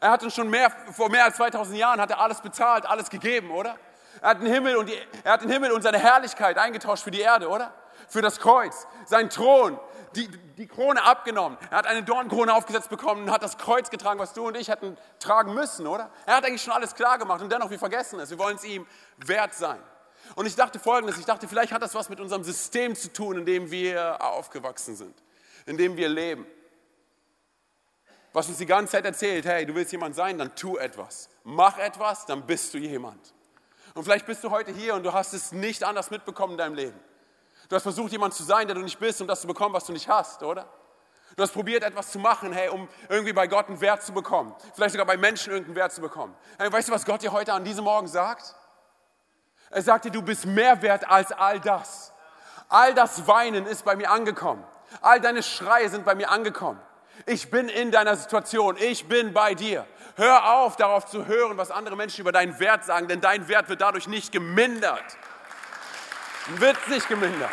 Er 0.00 0.10
hat 0.10 0.22
uns 0.22 0.34
schon 0.34 0.48
mehr, 0.48 0.70
vor 0.92 1.10
mehr 1.10 1.24
als 1.24 1.36
2000 1.36 1.76
Jahren 1.76 2.00
hat 2.00 2.10
er 2.10 2.20
alles 2.20 2.40
bezahlt, 2.40 2.86
alles 2.86 3.10
gegeben, 3.10 3.50
oder? 3.50 3.76
Er 4.20 4.30
hat 4.30 4.40
den 4.40 4.46
Himmel 4.46 4.76
und, 4.76 4.88
die, 4.88 4.98
er 5.24 5.32
hat 5.32 5.42
den 5.42 5.50
Himmel 5.50 5.72
und 5.72 5.82
seine 5.82 5.98
Herrlichkeit 5.98 6.56
eingetauscht 6.58 7.02
für 7.02 7.10
die 7.10 7.20
Erde, 7.20 7.48
oder? 7.48 7.72
für 8.12 8.22
das 8.22 8.38
Kreuz, 8.38 8.86
sein 9.06 9.30
Thron, 9.30 9.78
die, 10.16 10.28
die 10.56 10.66
Krone 10.66 11.02
abgenommen. 11.02 11.58
Er 11.70 11.78
hat 11.78 11.86
eine 11.86 12.02
Dornkrone 12.02 12.54
aufgesetzt 12.54 12.88
bekommen 12.88 13.24
und 13.24 13.30
hat 13.30 13.42
das 13.42 13.58
Kreuz 13.58 13.90
getragen, 13.90 14.18
was 14.18 14.32
du 14.32 14.46
und 14.46 14.56
ich 14.56 14.68
hätten 14.68 14.96
tragen 15.18 15.54
müssen, 15.54 15.86
oder? 15.86 16.10
Er 16.26 16.36
hat 16.36 16.44
eigentlich 16.44 16.62
schon 16.62 16.72
alles 16.72 16.94
klar 16.94 17.18
gemacht 17.18 17.42
und 17.42 17.50
dennoch, 17.50 17.70
wir 17.70 17.78
vergessen 17.78 18.20
es. 18.20 18.30
Wir 18.30 18.38
wollen 18.38 18.56
es 18.56 18.64
ihm 18.64 18.86
wert 19.18 19.54
sein. 19.54 19.80
Und 20.34 20.46
ich 20.46 20.54
dachte 20.54 20.78
folgendes, 20.78 21.18
ich 21.18 21.24
dachte, 21.24 21.48
vielleicht 21.48 21.72
hat 21.72 21.82
das 21.82 21.94
was 21.94 22.08
mit 22.08 22.20
unserem 22.20 22.44
System 22.44 22.94
zu 22.94 23.12
tun, 23.12 23.38
in 23.38 23.46
dem 23.46 23.70
wir 23.70 24.22
aufgewachsen 24.22 24.96
sind, 24.96 25.14
in 25.66 25.76
dem 25.76 25.96
wir 25.96 26.08
leben. 26.08 26.46
Was 28.32 28.48
uns 28.48 28.58
die 28.58 28.66
ganze 28.66 28.92
Zeit 28.92 29.04
erzählt, 29.04 29.44
hey, 29.44 29.66
du 29.66 29.74
willst 29.74 29.92
jemand 29.92 30.14
sein, 30.14 30.38
dann 30.38 30.54
tu 30.54 30.78
etwas. 30.78 31.28
Mach 31.44 31.76
etwas, 31.78 32.24
dann 32.24 32.46
bist 32.46 32.72
du 32.72 32.78
jemand. 32.78 33.34
Und 33.94 34.04
vielleicht 34.04 34.24
bist 34.24 34.42
du 34.42 34.50
heute 34.50 34.72
hier 34.72 34.94
und 34.94 35.02
du 35.02 35.12
hast 35.12 35.34
es 35.34 35.52
nicht 35.52 35.84
anders 35.84 36.10
mitbekommen 36.10 36.52
in 36.52 36.58
deinem 36.58 36.74
Leben. 36.74 37.00
Du 37.68 37.76
hast 37.76 37.82
versucht, 37.82 38.12
jemand 38.12 38.34
zu 38.34 38.42
sein, 38.42 38.66
der 38.66 38.74
du 38.74 38.82
nicht 38.82 38.98
bist, 38.98 39.20
um 39.20 39.26
das 39.26 39.40
zu 39.40 39.46
bekommen, 39.46 39.74
was 39.74 39.84
du 39.86 39.92
nicht 39.92 40.08
hast, 40.08 40.42
oder? 40.42 40.68
Du 41.36 41.42
hast 41.42 41.52
probiert, 41.52 41.82
etwas 41.82 42.10
zu 42.10 42.18
machen, 42.18 42.52
hey, 42.52 42.68
um 42.68 42.88
irgendwie 43.08 43.32
bei 43.32 43.46
Gott 43.46 43.68
einen 43.68 43.80
Wert 43.80 44.02
zu 44.02 44.12
bekommen. 44.12 44.54
Vielleicht 44.74 44.92
sogar 44.92 45.06
bei 45.06 45.16
Menschen 45.16 45.52
irgendeinen 45.52 45.76
Wert 45.76 45.92
zu 45.92 46.02
bekommen. 46.02 46.34
Hey, 46.58 46.70
weißt 46.70 46.88
du, 46.88 46.92
was 46.92 47.06
Gott 47.06 47.22
dir 47.22 47.32
heute 47.32 47.54
an 47.54 47.64
diesem 47.64 47.84
Morgen 47.84 48.06
sagt? 48.06 48.54
Er 49.70 49.80
sagt 49.80 50.04
dir, 50.04 50.10
du 50.10 50.20
bist 50.20 50.44
mehr 50.44 50.82
wert 50.82 51.08
als 51.08 51.32
all 51.32 51.58
das. 51.58 52.12
All 52.68 52.92
das 52.94 53.26
Weinen 53.26 53.66
ist 53.66 53.84
bei 53.84 53.96
mir 53.96 54.10
angekommen. 54.10 54.62
All 55.00 55.20
deine 55.20 55.42
Schreie 55.42 55.88
sind 55.88 56.04
bei 56.04 56.14
mir 56.14 56.30
angekommen. 56.30 56.80
Ich 57.24 57.50
bin 57.50 57.68
in 57.68 57.90
deiner 57.90 58.16
Situation. 58.16 58.76
Ich 58.78 59.08
bin 59.08 59.32
bei 59.32 59.54
dir. 59.54 59.86
Hör 60.16 60.54
auf, 60.54 60.76
darauf 60.76 61.06
zu 61.06 61.26
hören, 61.26 61.56
was 61.56 61.70
andere 61.70 61.96
Menschen 61.96 62.20
über 62.20 62.32
deinen 62.32 62.58
Wert 62.60 62.84
sagen, 62.84 63.08
denn 63.08 63.22
dein 63.22 63.48
Wert 63.48 63.70
wird 63.70 63.80
dadurch 63.80 64.06
nicht 64.06 64.32
gemindert. 64.32 65.04
Wird 66.46 66.88
nicht 66.88 67.08
gemindert. 67.08 67.50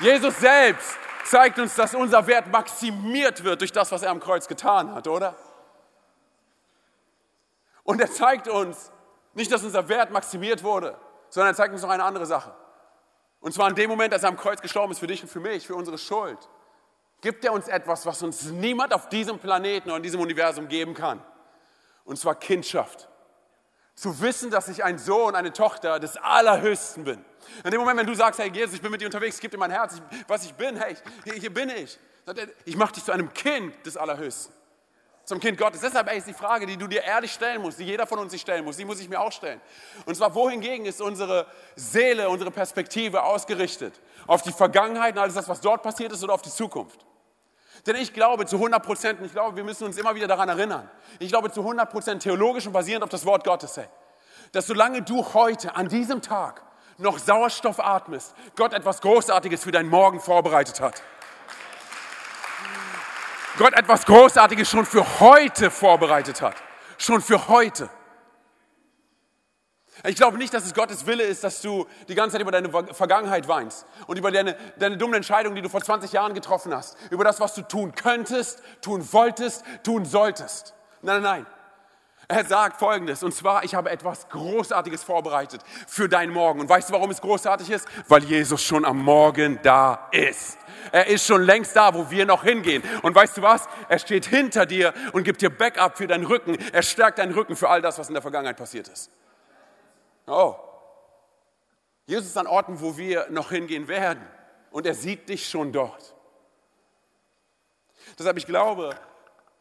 Jesus 0.00 0.38
selbst 0.38 0.98
zeigt 1.24 1.58
uns, 1.58 1.74
dass 1.74 1.94
unser 1.94 2.26
Wert 2.26 2.48
maximiert 2.48 3.44
wird 3.44 3.60
durch 3.60 3.72
das, 3.72 3.92
was 3.92 4.02
er 4.02 4.10
am 4.10 4.20
Kreuz 4.20 4.48
getan 4.48 4.92
hat, 4.94 5.06
oder? 5.06 5.36
Und 7.84 8.00
er 8.00 8.10
zeigt 8.10 8.48
uns 8.48 8.90
nicht, 9.34 9.52
dass 9.52 9.62
unser 9.62 9.88
Wert 9.88 10.10
maximiert 10.10 10.62
wurde, 10.62 10.96
sondern 11.28 11.52
er 11.52 11.56
zeigt 11.56 11.72
uns 11.72 11.82
noch 11.82 11.90
eine 11.90 12.04
andere 12.04 12.26
Sache. 12.26 12.54
Und 13.40 13.52
zwar 13.52 13.68
in 13.68 13.74
dem 13.74 13.90
Moment, 13.90 14.12
als 14.12 14.22
er 14.22 14.28
am 14.28 14.36
Kreuz 14.36 14.60
gestorben 14.60 14.92
ist 14.92 14.98
für 14.98 15.06
dich 15.06 15.22
und 15.22 15.28
für 15.28 15.40
mich, 15.40 15.66
für 15.66 15.74
unsere 15.74 15.98
Schuld, 15.98 16.38
gibt 17.20 17.44
er 17.44 17.52
uns 17.52 17.68
etwas, 17.68 18.06
was 18.06 18.22
uns 18.22 18.44
niemand 18.44 18.94
auf 18.94 19.08
diesem 19.08 19.38
Planeten 19.38 19.88
oder 19.88 19.98
in 19.98 20.02
diesem 20.02 20.20
Universum 20.20 20.68
geben 20.68 20.94
kann. 20.94 21.22
Und 22.04 22.18
zwar 22.18 22.34
Kindschaft. 22.34 23.09
Zu 24.00 24.18
wissen, 24.22 24.50
dass 24.50 24.66
ich 24.68 24.82
ein 24.82 24.96
Sohn, 24.96 25.34
eine 25.34 25.52
Tochter 25.52 26.00
des 26.00 26.16
Allerhöchsten 26.16 27.04
bin. 27.04 27.22
In 27.64 27.70
dem 27.70 27.80
Moment, 27.80 27.98
wenn 27.98 28.06
du 28.06 28.14
sagst, 28.14 28.40
hey 28.40 28.50
Jesus, 28.50 28.76
ich 28.76 28.80
bin 28.80 28.90
mit 28.90 29.02
dir 29.02 29.04
unterwegs, 29.04 29.38
gib 29.38 29.50
dir 29.50 29.58
mein 29.58 29.70
Herz, 29.70 29.96
ich, 29.96 30.24
was 30.26 30.42
ich 30.46 30.54
bin, 30.54 30.74
hey, 30.78 30.96
hier 31.38 31.52
bin 31.52 31.68
ich. 31.68 31.98
Ich 32.64 32.78
mache 32.78 32.94
dich 32.94 33.04
zu 33.04 33.12
einem 33.12 33.30
Kind 33.34 33.74
des 33.84 33.98
Allerhöchsten. 33.98 34.54
Zum 35.26 35.38
Kind 35.38 35.58
Gottes. 35.58 35.82
Deshalb 35.82 36.10
ey, 36.10 36.16
ist 36.16 36.26
die 36.26 36.32
Frage, 36.32 36.64
die 36.64 36.78
du 36.78 36.86
dir 36.86 37.02
ehrlich 37.02 37.30
stellen 37.30 37.60
musst, 37.60 37.78
die 37.78 37.84
jeder 37.84 38.06
von 38.06 38.18
uns 38.20 38.32
sich 38.32 38.40
stellen 38.40 38.64
muss, 38.64 38.78
die 38.78 38.86
muss 38.86 39.00
ich 39.00 39.08
mir 39.10 39.20
auch 39.20 39.32
stellen. 39.32 39.60
Und 40.06 40.14
zwar, 40.14 40.34
wohingegen 40.34 40.86
ist 40.86 41.02
unsere 41.02 41.46
Seele, 41.76 42.30
unsere 42.30 42.50
Perspektive 42.50 43.22
ausgerichtet? 43.22 44.00
Auf 44.26 44.40
die 44.40 44.52
Vergangenheit 44.52 45.14
und 45.16 45.20
alles 45.20 45.34
das, 45.34 45.46
was 45.46 45.60
dort 45.60 45.82
passiert 45.82 46.10
ist 46.12 46.24
oder 46.24 46.32
auf 46.32 46.40
die 46.40 46.48
Zukunft? 46.48 47.04
Denn 47.86 47.96
ich 47.96 48.12
glaube 48.12 48.46
zu 48.46 48.56
100 48.56 48.82
Prozent, 48.82 49.20
ich 49.24 49.32
glaube, 49.32 49.56
wir 49.56 49.64
müssen 49.64 49.84
uns 49.84 49.96
immer 49.96 50.14
wieder 50.14 50.26
daran 50.26 50.48
erinnern, 50.48 50.88
ich 51.18 51.28
glaube 51.28 51.50
zu 51.50 51.60
100 51.60 51.90
Prozent 51.90 52.22
theologisch 52.22 52.66
und 52.66 52.72
basierend 52.72 53.04
auf 53.04 53.10
das 53.10 53.24
Wort 53.24 53.44
Gottes, 53.44 53.76
hey, 53.76 53.86
dass 54.52 54.66
solange 54.66 55.02
du 55.02 55.24
heute, 55.34 55.74
an 55.74 55.88
diesem 55.88 56.20
Tag, 56.20 56.62
noch 56.98 57.18
Sauerstoff 57.18 57.80
atmest, 57.80 58.34
Gott 58.56 58.74
etwas 58.74 59.00
Großartiges 59.00 59.64
für 59.64 59.72
deinen 59.72 59.88
Morgen 59.88 60.20
vorbereitet 60.20 60.80
hat. 60.80 61.02
Gott 63.56 63.74
etwas 63.74 64.06
Großartiges 64.06 64.68
schon 64.68 64.86
für 64.86 65.20
heute 65.20 65.70
vorbereitet 65.70 66.40
hat. 66.40 66.56
Schon 66.98 67.20
für 67.20 67.48
heute. 67.48 67.88
Ich 70.04 70.16
glaube 70.16 70.38
nicht, 70.38 70.52
dass 70.54 70.64
es 70.64 70.74
Gottes 70.74 71.06
Wille 71.06 71.24
ist, 71.24 71.44
dass 71.44 71.60
du 71.60 71.86
die 72.08 72.14
ganze 72.14 72.32
Zeit 72.32 72.42
über 72.42 72.52
deine 72.52 72.70
Vergangenheit 72.94 73.48
weinst 73.48 73.86
und 74.06 74.18
über 74.18 74.30
deine, 74.30 74.56
deine 74.78 74.96
dummen 74.96 75.14
Entscheidungen, 75.14 75.56
die 75.56 75.62
du 75.62 75.68
vor 75.68 75.82
20 75.82 76.12
Jahren 76.12 76.34
getroffen 76.34 76.74
hast, 76.74 76.96
über 77.10 77.24
das, 77.24 77.40
was 77.40 77.54
du 77.54 77.62
tun 77.62 77.94
könntest, 77.94 78.62
tun 78.80 79.06
wolltest, 79.12 79.64
tun 79.82 80.04
solltest. 80.04 80.74
Nein, 81.02 81.22
nein, 81.22 81.44
nein. 81.44 81.46
Er 82.30 82.44
sagt 82.44 82.78
Folgendes, 82.78 83.24
und 83.24 83.34
zwar, 83.34 83.64
ich 83.64 83.74
habe 83.74 83.90
etwas 83.90 84.28
Großartiges 84.28 85.02
vorbereitet 85.02 85.62
für 85.88 86.08
deinen 86.08 86.32
Morgen. 86.32 86.60
Und 86.60 86.68
weißt 86.68 86.88
du, 86.88 86.92
warum 86.92 87.10
es 87.10 87.20
großartig 87.20 87.68
ist? 87.70 87.88
Weil 88.06 88.22
Jesus 88.22 88.62
schon 88.62 88.84
am 88.84 88.98
Morgen 88.98 89.58
da 89.64 90.08
ist. 90.12 90.56
Er 90.92 91.08
ist 91.08 91.26
schon 91.26 91.42
längst 91.42 91.74
da, 91.74 91.92
wo 91.92 92.08
wir 92.08 92.26
noch 92.26 92.44
hingehen. 92.44 92.84
Und 93.02 93.16
weißt 93.16 93.38
du 93.38 93.42
was? 93.42 93.68
Er 93.88 93.98
steht 93.98 94.26
hinter 94.26 94.64
dir 94.64 94.94
und 95.12 95.24
gibt 95.24 95.42
dir 95.42 95.50
Backup 95.50 95.98
für 95.98 96.06
deinen 96.06 96.24
Rücken. 96.24 96.56
Er 96.72 96.82
stärkt 96.82 97.18
deinen 97.18 97.34
Rücken 97.34 97.56
für 97.56 97.68
all 97.68 97.82
das, 97.82 97.98
was 97.98 98.06
in 98.06 98.14
der 98.14 98.22
Vergangenheit 98.22 98.56
passiert 98.56 98.86
ist. 98.86 99.10
Oh. 100.30 100.56
Jesus 102.06 102.26
ist 102.26 102.36
an 102.36 102.46
Orten, 102.46 102.80
wo 102.80 102.96
wir 102.96 103.28
noch 103.30 103.50
hingehen 103.50 103.88
werden. 103.88 104.24
Und 104.70 104.86
er 104.86 104.94
sieht 104.94 105.28
dich 105.28 105.48
schon 105.48 105.72
dort. 105.72 106.14
Deshalb, 108.16 108.36
ich 108.36 108.46
glaube, 108.46 108.96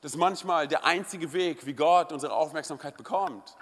dass 0.02 0.16
manchmal 0.16 0.68
der 0.68 0.86
einzige 0.86 1.34
Weg, 1.34 1.66
wie 1.66 1.74
Gott 1.74 2.12
unsere 2.12 2.34
Aufmerksamkeit 2.34 2.96
bekommt, 2.98 3.58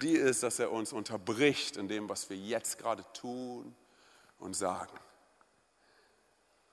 die 0.00 0.12
ist, 0.12 0.44
dass 0.44 0.60
er 0.60 0.70
uns 0.70 0.92
unterbricht 0.92 1.76
in 1.76 1.88
dem, 1.88 2.08
was 2.08 2.30
wir 2.30 2.36
jetzt 2.36 2.78
gerade 2.78 3.04
tun 3.12 3.74
und 4.38 4.54
sagen. 4.54 4.96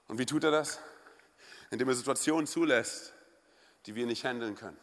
Und 0.08 0.20
wie 0.20 0.26
tut 0.26 0.44
er 0.44 0.52
das? 0.52 0.80
Indem 1.72 1.90
er 1.90 1.96
Situationen 1.96 2.46
zulässt, 2.46 3.14
die 3.88 3.96
wir 3.96 4.06
nicht 4.06 4.24
handeln 4.24 4.56
können. 4.56 4.78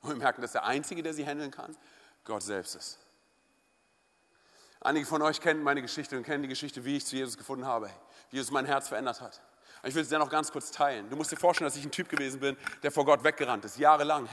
Und 0.00 0.10
wir 0.10 0.16
merken, 0.16 0.40
dass 0.40 0.52
der 0.52 0.64
Einzige, 0.64 1.02
der 1.02 1.12
sie 1.12 1.26
handeln 1.26 1.50
kann, 1.50 1.76
Gott 2.24 2.42
selbst 2.42 2.74
ist. 2.74 2.98
Einige 4.80 5.06
von 5.06 5.22
euch 5.22 5.40
kennen 5.40 5.62
meine 5.62 5.82
Geschichte 5.82 6.16
und 6.16 6.22
kennen 6.22 6.42
die 6.42 6.48
Geschichte, 6.48 6.84
wie 6.84 6.96
ich 6.96 7.06
zu 7.06 7.16
Jesus 7.16 7.36
gefunden 7.36 7.66
habe, 7.66 7.90
wie 8.30 8.36
Jesus 8.36 8.52
mein 8.52 8.64
Herz 8.64 8.88
verändert 8.88 9.20
hat. 9.20 9.40
Ich 9.82 9.94
will 9.94 10.02
es 10.02 10.08
dennoch 10.08 10.30
ganz 10.30 10.50
kurz 10.52 10.70
teilen. 10.70 11.08
Du 11.10 11.16
musst 11.16 11.32
dir 11.32 11.36
vorstellen, 11.36 11.68
dass 11.68 11.76
ich 11.76 11.84
ein 11.84 11.90
Typ 11.90 12.08
gewesen 12.08 12.40
bin, 12.40 12.56
der 12.82 12.90
vor 12.90 13.04
Gott 13.04 13.22
weggerannt 13.24 13.64
ist, 13.64 13.78
jahrelang. 13.78 14.28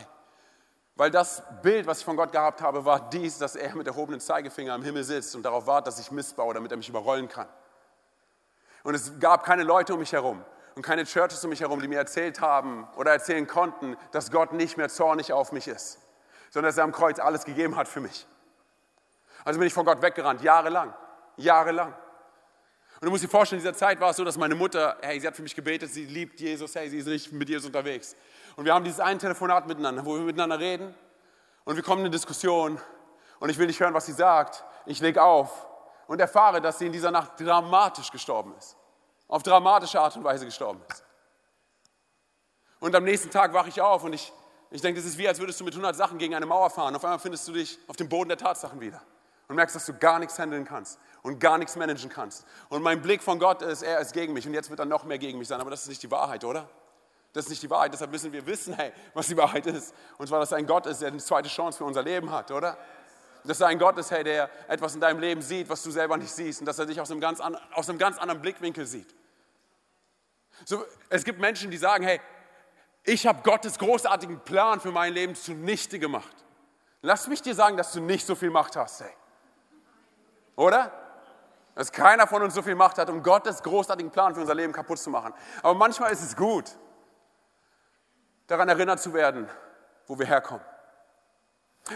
Weil 0.96 1.12
das 1.12 1.44
Bild, 1.62 1.88
was 1.88 2.00
ich 2.00 2.06
von 2.06 2.16
Gott 2.16 2.32
gehabt 2.32 2.62
habe, 2.62 2.86
war 2.86 3.10
dies, 3.10 3.38
dass 3.38 3.56
er 3.56 3.76
mit 3.76 3.86
erhobenen 3.86 4.22
Zeigefinger 4.22 4.74
am 4.74 4.82
Himmel 4.82 5.04
sitzt 5.04 5.36
und 5.36 5.44
darauf 5.44 5.68
wartet, 5.68 5.88
dass 5.88 6.00
ich 6.00 6.10
Mist 6.12 6.36
baue, 6.36 6.54
damit 6.54 6.72
er 6.72 6.78
mich 6.78 6.90
überrollen 6.90 7.28
kann. 7.28 7.48
Und 8.84 8.96
es 8.96 9.20
gab 9.20 9.44
keine 9.44 9.64
Leute 9.64 9.94
um 9.94 10.00
mich 10.00 10.14
herum 10.14 10.44
und 10.76 10.84
keine 10.84 11.06
Churches 11.06 11.44
um 11.44 11.50
mich 11.50 11.62
herum, 11.62 11.82
die 11.82 11.88
mir 11.88 11.98
erzählt 11.98 12.40
haben 12.40 12.88
oder 12.96 13.12
erzählen 13.12 13.46
konnten, 13.46 13.98
dass 14.12 14.32
Gott 14.32 14.54
nicht 14.54 14.78
mehr 14.78 14.90
zornig 14.90 15.34
auf 15.34 15.52
mich 15.52 15.68
ist, 15.68 16.00
sondern 16.50 16.70
dass 16.70 16.78
er 16.78 16.86
am 16.86 16.92
Kreuz 16.92 17.20
alles 17.20 17.46
gegeben 17.46 17.76
hat 17.76 17.88
für 17.88 18.00
mich. 18.00 18.26
Also 19.46 19.60
bin 19.60 19.68
ich 19.68 19.74
von 19.74 19.86
Gott 19.86 20.02
weggerannt, 20.02 20.42
jahrelang, 20.42 20.94
jahrelang. 21.38 21.94
Und 23.00 23.06
du 23.06 23.12
musst 23.12 23.24
dir 23.24 23.30
vorstellen, 23.30 23.60
in 23.60 23.64
dieser 23.64 23.78
Zeit 23.78 24.00
war 24.00 24.10
es 24.10 24.18
so, 24.18 24.24
dass 24.24 24.38
meine 24.38 24.56
Mutter, 24.56 24.98
hey, 25.02 25.20
sie 25.20 25.28
hat 25.28 25.36
für 25.36 25.44
mich 25.44 25.56
gebetet, 25.56 25.94
sie 25.94 26.06
liebt 26.06 26.40
Jesus, 26.40 26.74
hey, 26.74 26.90
sie 26.90 26.98
ist 26.98 27.08
richtig 27.08 27.32
mit 27.34 27.48
Jesus 27.48 27.68
unterwegs. 27.68 28.16
Und 28.56 28.66
wir 28.66 28.74
haben 28.74 28.84
dieses 28.84 29.00
eine 29.00 29.20
Telefonat 29.20 29.68
miteinander, 29.68 30.04
wo 30.04 30.16
wir 30.16 30.22
miteinander 30.22 30.60
reden 30.60 30.96
und 31.64 31.76
wir 31.76 31.84
kommen 31.84 32.00
in 32.00 32.06
eine 32.06 32.12
Diskussion 32.12 32.82
und 33.40 33.50
ich 33.50 33.60
will 33.60 33.68
nicht 33.68 33.80
hören, 33.80 33.94
was 33.94 34.08
sie 34.08 34.14
sagt. 34.14 34.64
Ich 34.88 35.00
lege 35.00 35.22
auf 35.22 35.68
und 36.08 36.20
erfahre, 36.20 36.60
dass 36.60 36.80
sie 36.80 36.88
in 36.88 36.92
dieser 36.92 37.12
Nacht 37.12 37.40
dramatisch 37.40 38.10
gestorben 38.10 38.56
ist. 38.58 38.76
Auf 39.28 39.44
dramatische 39.44 40.00
Art 40.00 40.16
und 40.18 40.24
Weise 40.24 40.46
gestorben 40.46 40.82
ist. 40.90 41.04
Und 42.80 42.96
am 42.96 43.04
nächsten 43.04 43.30
Tag 43.30 43.54
wache 43.54 43.70
ich 43.70 43.80
auf 43.80 44.04
und 44.04 44.14
ich, 44.14 44.34
ich 44.72 44.82
denke, 44.82 45.00
es 45.00 45.06
ist 45.06 45.20
wie, 45.20 45.28
als 45.28 45.40
würdest 45.40 45.60
du 45.60 45.66
mit 45.66 45.74
100 45.74 45.96
Sachen 45.96 46.18
gegen 46.18 46.34
eine 46.34 46.48
Mauer 46.48 46.72
fahren. 46.72 46.96
Auf 46.96 47.04
einmal 47.04 47.20
findest 47.20 47.48
du 47.48 47.52
dich 47.52 47.78
auf 47.88 47.96
dem 47.96 48.10
Boden 48.10 48.30
der 48.30 48.38
Tatsachen 48.40 48.80
wieder 48.80 49.02
und 49.48 49.56
merkst, 49.56 49.76
dass 49.76 49.86
du 49.86 49.94
gar 49.94 50.20
nichts 50.20 50.40
handeln 50.40 50.66
kannst 50.66 51.00
und 51.22 51.40
gar 51.40 51.58
nichts 51.58 51.76
managen 51.76 52.10
kannst. 52.10 52.46
Und 52.70 52.82
mein 52.82 53.02
Blick 53.02 53.22
von 53.22 53.40
Gott 53.40 53.62
ist, 53.62 53.82
er 53.82 54.00
ist 54.00 54.14
gegen 54.14 54.34
mich 54.34 54.48
und 54.48 54.54
jetzt 54.54 54.70
wird 54.70 54.80
er 54.80 54.86
noch 54.86 55.04
mehr 55.04 55.18
gegen 55.18 55.40
mich 55.40 55.48
sein. 55.48 55.62
Aber 55.62 55.70
das 55.70 55.84
ist 55.84 55.90
nicht 55.90 56.04
die 56.04 56.12
Wahrheit, 56.12 56.44
oder? 56.44 56.70
Das 57.34 57.46
ist 57.46 57.50
nicht 57.50 57.64
die 57.64 57.70
Wahrheit. 57.70 57.94
Deshalb 57.94 58.12
müssen 58.12 58.32
wir 58.32 58.46
wissen, 58.46 58.74
hey, 58.76 58.94
was 59.14 59.28
die 59.28 59.36
Wahrheit 59.36 59.66
ist. 59.68 59.94
Und 60.18 60.28
zwar, 60.28 60.40
dass 60.40 60.54
ein 60.54 60.66
Gott 60.66 60.86
ist, 60.86 61.02
der 61.02 61.10
eine 61.10 61.18
zweite 61.18 61.50
Chance 61.50 61.78
für 61.78 61.84
unser 61.84 62.02
Leben 62.02 62.32
hat, 62.32 62.50
oder? 62.52 62.78
Dass 63.44 63.62
ein 63.62 63.78
Gott 63.78 63.98
ist, 63.98 64.10
hey, 64.10 64.24
der 64.24 64.50
etwas 64.68 64.96
in 64.96 65.02
deinem 65.02 65.20
Leben 65.20 65.42
sieht, 65.42 65.70
was 65.70 65.84
du 65.84 65.92
selber 65.92 66.18
nicht 66.18 66.32
siehst 66.32 66.62
und 66.62 66.66
dass 66.66 66.80
er 66.80 66.86
dich 66.86 67.00
aus 67.02 67.12
einem 67.12 67.20
ganz, 67.20 67.42
an, 67.42 67.58
aus 67.74 67.90
einem 67.90 68.00
ganz 68.00 68.18
anderen 68.18 68.42
Blickwinkel 68.42 68.86
sieht. 68.86 69.14
So, 70.64 70.86
es 71.10 71.26
gibt 71.26 71.40
Menschen, 71.40 71.70
die 71.70 71.78
sagen, 71.78 72.06
hey, 72.06 72.22
ich 73.04 73.28
habe 73.28 73.44
Gottes 73.44 73.78
großartigen 73.78 74.40
Plan 74.40 74.80
für 74.80 74.92
mein 74.92 75.14
Leben 75.14 75.36
zunichte 75.36 76.00
gemacht. 76.00 76.36
Lass 77.02 77.28
mich 77.28 77.42
dir 77.42 77.54
sagen, 77.54 77.78
dass 77.78 77.92
du 77.92 78.00
nicht 78.00 78.26
so 78.26 78.34
viel 78.34 78.50
Macht 78.50 78.76
hast, 78.76 79.02
hey. 79.02 79.12
Oder? 80.56 80.92
Dass 81.76 81.92
keiner 81.92 82.26
von 82.28 82.42
uns 82.42 82.54
so 82.54 82.62
viel 82.62 82.76
Macht 82.76 82.98
hat, 82.98 83.10
um 83.10 83.22
Gottes 83.22 83.62
großartigen 83.62 84.12
Plan 84.12 84.34
für 84.34 84.42
unser 84.42 84.56
Leben 84.56 84.72
kaputt 84.72 84.98
zu 84.98 85.10
machen. 85.10 85.34
Aber 85.62 85.74
manchmal 85.74 86.12
ist 86.12 86.22
es 86.24 86.36
gut, 86.36 86.72
daran 88.48 88.70
erinnert 88.70 89.02
zu 89.02 89.14
werden, 89.14 89.50
wo 90.08 90.18
wir 90.18 90.26
herkommen. 90.26 90.64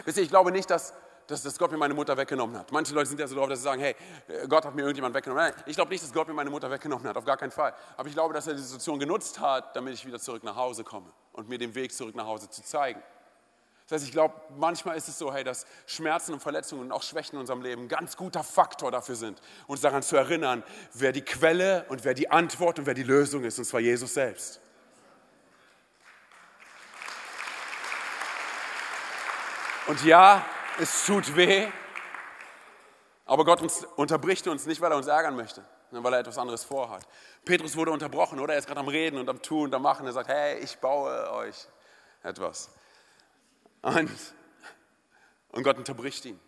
Wisst 0.05 0.17
ihr, 0.17 0.23
ich 0.23 0.29
glaube 0.29 0.51
nicht, 0.51 0.69
dass, 0.69 0.93
dass, 1.27 1.43
dass 1.43 1.57
Gott 1.57 1.71
mir 1.71 1.77
meine 1.77 1.93
Mutter 1.93 2.15
weggenommen 2.17 2.57
hat. 2.57 2.71
Manche 2.71 2.93
Leute 2.93 3.07
sind 3.07 3.19
ja 3.19 3.27
so 3.27 3.35
drauf, 3.35 3.49
dass 3.49 3.59
sie 3.59 3.63
sagen, 3.63 3.81
hey, 3.81 3.95
Gott 4.47 4.65
hat 4.65 4.75
mir 4.75 4.81
irgendjemand 4.81 5.15
weggenommen. 5.15 5.43
Nein, 5.45 5.53
ich 5.65 5.75
glaube 5.75 5.91
nicht, 5.91 6.03
dass 6.03 6.11
Gott 6.11 6.27
mir 6.27 6.33
meine 6.33 6.49
Mutter 6.49 6.69
weggenommen 6.69 7.07
hat, 7.07 7.17
auf 7.17 7.25
gar 7.25 7.37
keinen 7.37 7.51
Fall. 7.51 7.73
Aber 7.97 8.07
ich 8.07 8.13
glaube, 8.13 8.33
dass 8.33 8.47
er 8.47 8.53
die 8.53 8.61
Situation 8.61 8.99
genutzt 8.99 9.39
hat, 9.39 9.75
damit 9.75 9.93
ich 9.93 10.05
wieder 10.05 10.19
zurück 10.19 10.43
nach 10.43 10.55
Hause 10.55 10.83
komme 10.83 11.11
und 11.33 11.49
mir 11.49 11.57
den 11.57 11.73
Weg 11.73 11.93
zurück 11.93 12.15
nach 12.15 12.25
Hause 12.25 12.49
zu 12.49 12.63
zeigen. 12.63 13.01
Das 13.89 14.01
heißt, 14.01 14.05
ich 14.05 14.11
glaube, 14.11 14.35
manchmal 14.55 14.97
ist 14.97 15.07
es 15.07 15.17
so, 15.17 15.33
hey, 15.33 15.43
dass 15.43 15.65
Schmerzen 15.87 16.33
und 16.33 16.41
Verletzungen 16.41 16.83
und 16.83 16.91
auch 16.91 17.01
Schwächen 17.01 17.35
in 17.35 17.41
unserem 17.41 17.63
Leben 17.63 17.83
ein 17.83 17.87
ganz 17.87 18.15
guter 18.15 18.43
Faktor 18.43 18.91
dafür 18.91 19.15
sind, 19.15 19.41
uns 19.65 19.81
daran 19.81 20.03
zu 20.03 20.15
erinnern, 20.15 20.63
wer 20.93 21.11
die 21.11 21.23
Quelle 21.23 21.85
und 21.89 22.03
wer 22.03 22.13
die 22.13 22.29
Antwort 22.29 22.77
und 22.77 22.85
wer 22.85 22.93
die 22.93 23.01
Lösung 23.01 23.43
ist, 23.43 23.57
und 23.57 23.65
zwar 23.65 23.79
Jesus 23.79 24.13
selbst. 24.13 24.61
Und 29.87 30.05
ja, 30.05 30.45
es 30.79 31.07
tut 31.07 31.35
weh, 31.35 31.67
aber 33.25 33.43
Gott 33.43 33.63
uns, 33.63 33.87
unterbricht 33.95 34.47
uns 34.47 34.67
nicht, 34.67 34.81
weil 34.81 34.91
er 34.91 34.97
uns 34.97 35.07
ärgern 35.07 35.35
möchte, 35.35 35.65
sondern 35.89 36.03
weil 36.03 36.13
er 36.13 36.19
etwas 36.19 36.37
anderes 36.37 36.63
vorhat. 36.63 37.07
Petrus 37.43 37.75
wurde 37.75 37.89
unterbrochen, 37.89 38.39
oder? 38.39 38.53
Er 38.53 38.59
ist 38.59 38.67
gerade 38.67 38.81
am 38.81 38.87
Reden 38.87 39.17
und 39.17 39.27
am 39.29 39.41
Tun 39.41 39.63
und 39.63 39.73
am 39.73 39.81
Machen. 39.81 40.05
Er 40.05 40.13
sagt, 40.13 40.29
hey, 40.29 40.59
ich 40.59 40.77
baue 40.77 41.31
euch 41.31 41.67
etwas. 42.21 42.69
Und, 43.81 44.11
und 45.49 45.63
Gott 45.63 45.77
unterbricht 45.77 46.25
ihn. 46.25 46.39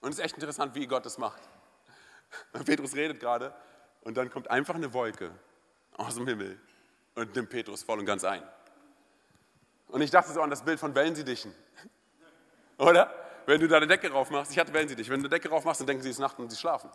Und 0.00 0.10
es 0.10 0.18
ist 0.18 0.24
echt 0.24 0.34
interessant, 0.34 0.74
wie 0.74 0.86
Gott 0.86 1.04
das 1.04 1.18
macht. 1.18 1.42
Petrus 2.64 2.94
redet 2.94 3.20
gerade 3.20 3.54
und 4.02 4.16
dann 4.16 4.30
kommt 4.30 4.50
einfach 4.50 4.74
eine 4.74 4.92
Wolke 4.92 5.30
aus 5.96 6.14
dem 6.14 6.26
Himmel 6.26 6.58
und 7.14 7.34
nimmt 7.34 7.50
Petrus 7.50 7.82
voll 7.82 7.98
und 7.98 8.06
ganz 8.06 8.24
ein. 8.24 8.42
Und 9.88 10.00
ich 10.00 10.10
dachte 10.10 10.32
so 10.32 10.40
an 10.40 10.50
das 10.50 10.62
Bild 10.62 10.78
von 10.78 10.94
Wellensittichen. 10.94 11.54
Oder? 12.78 13.12
Wenn 13.46 13.60
du 13.60 13.66
da 13.66 13.78
eine 13.78 13.86
Decke 13.86 14.08
drauf 14.08 14.30
machst, 14.30 14.52
ich 14.52 14.58
hatte 14.58 14.72
Wellensittich, 14.72 15.08
wenn 15.10 15.20
du 15.20 15.26
eine 15.26 15.30
Decke 15.30 15.48
drauf 15.48 15.64
machst, 15.64 15.80
dann 15.80 15.86
denken 15.86 16.02
sie, 16.02 16.10
es 16.10 16.16
ist 16.16 16.20
Nacht 16.20 16.38
und 16.38 16.50
sie 16.50 16.56
schlafen. 16.56 16.90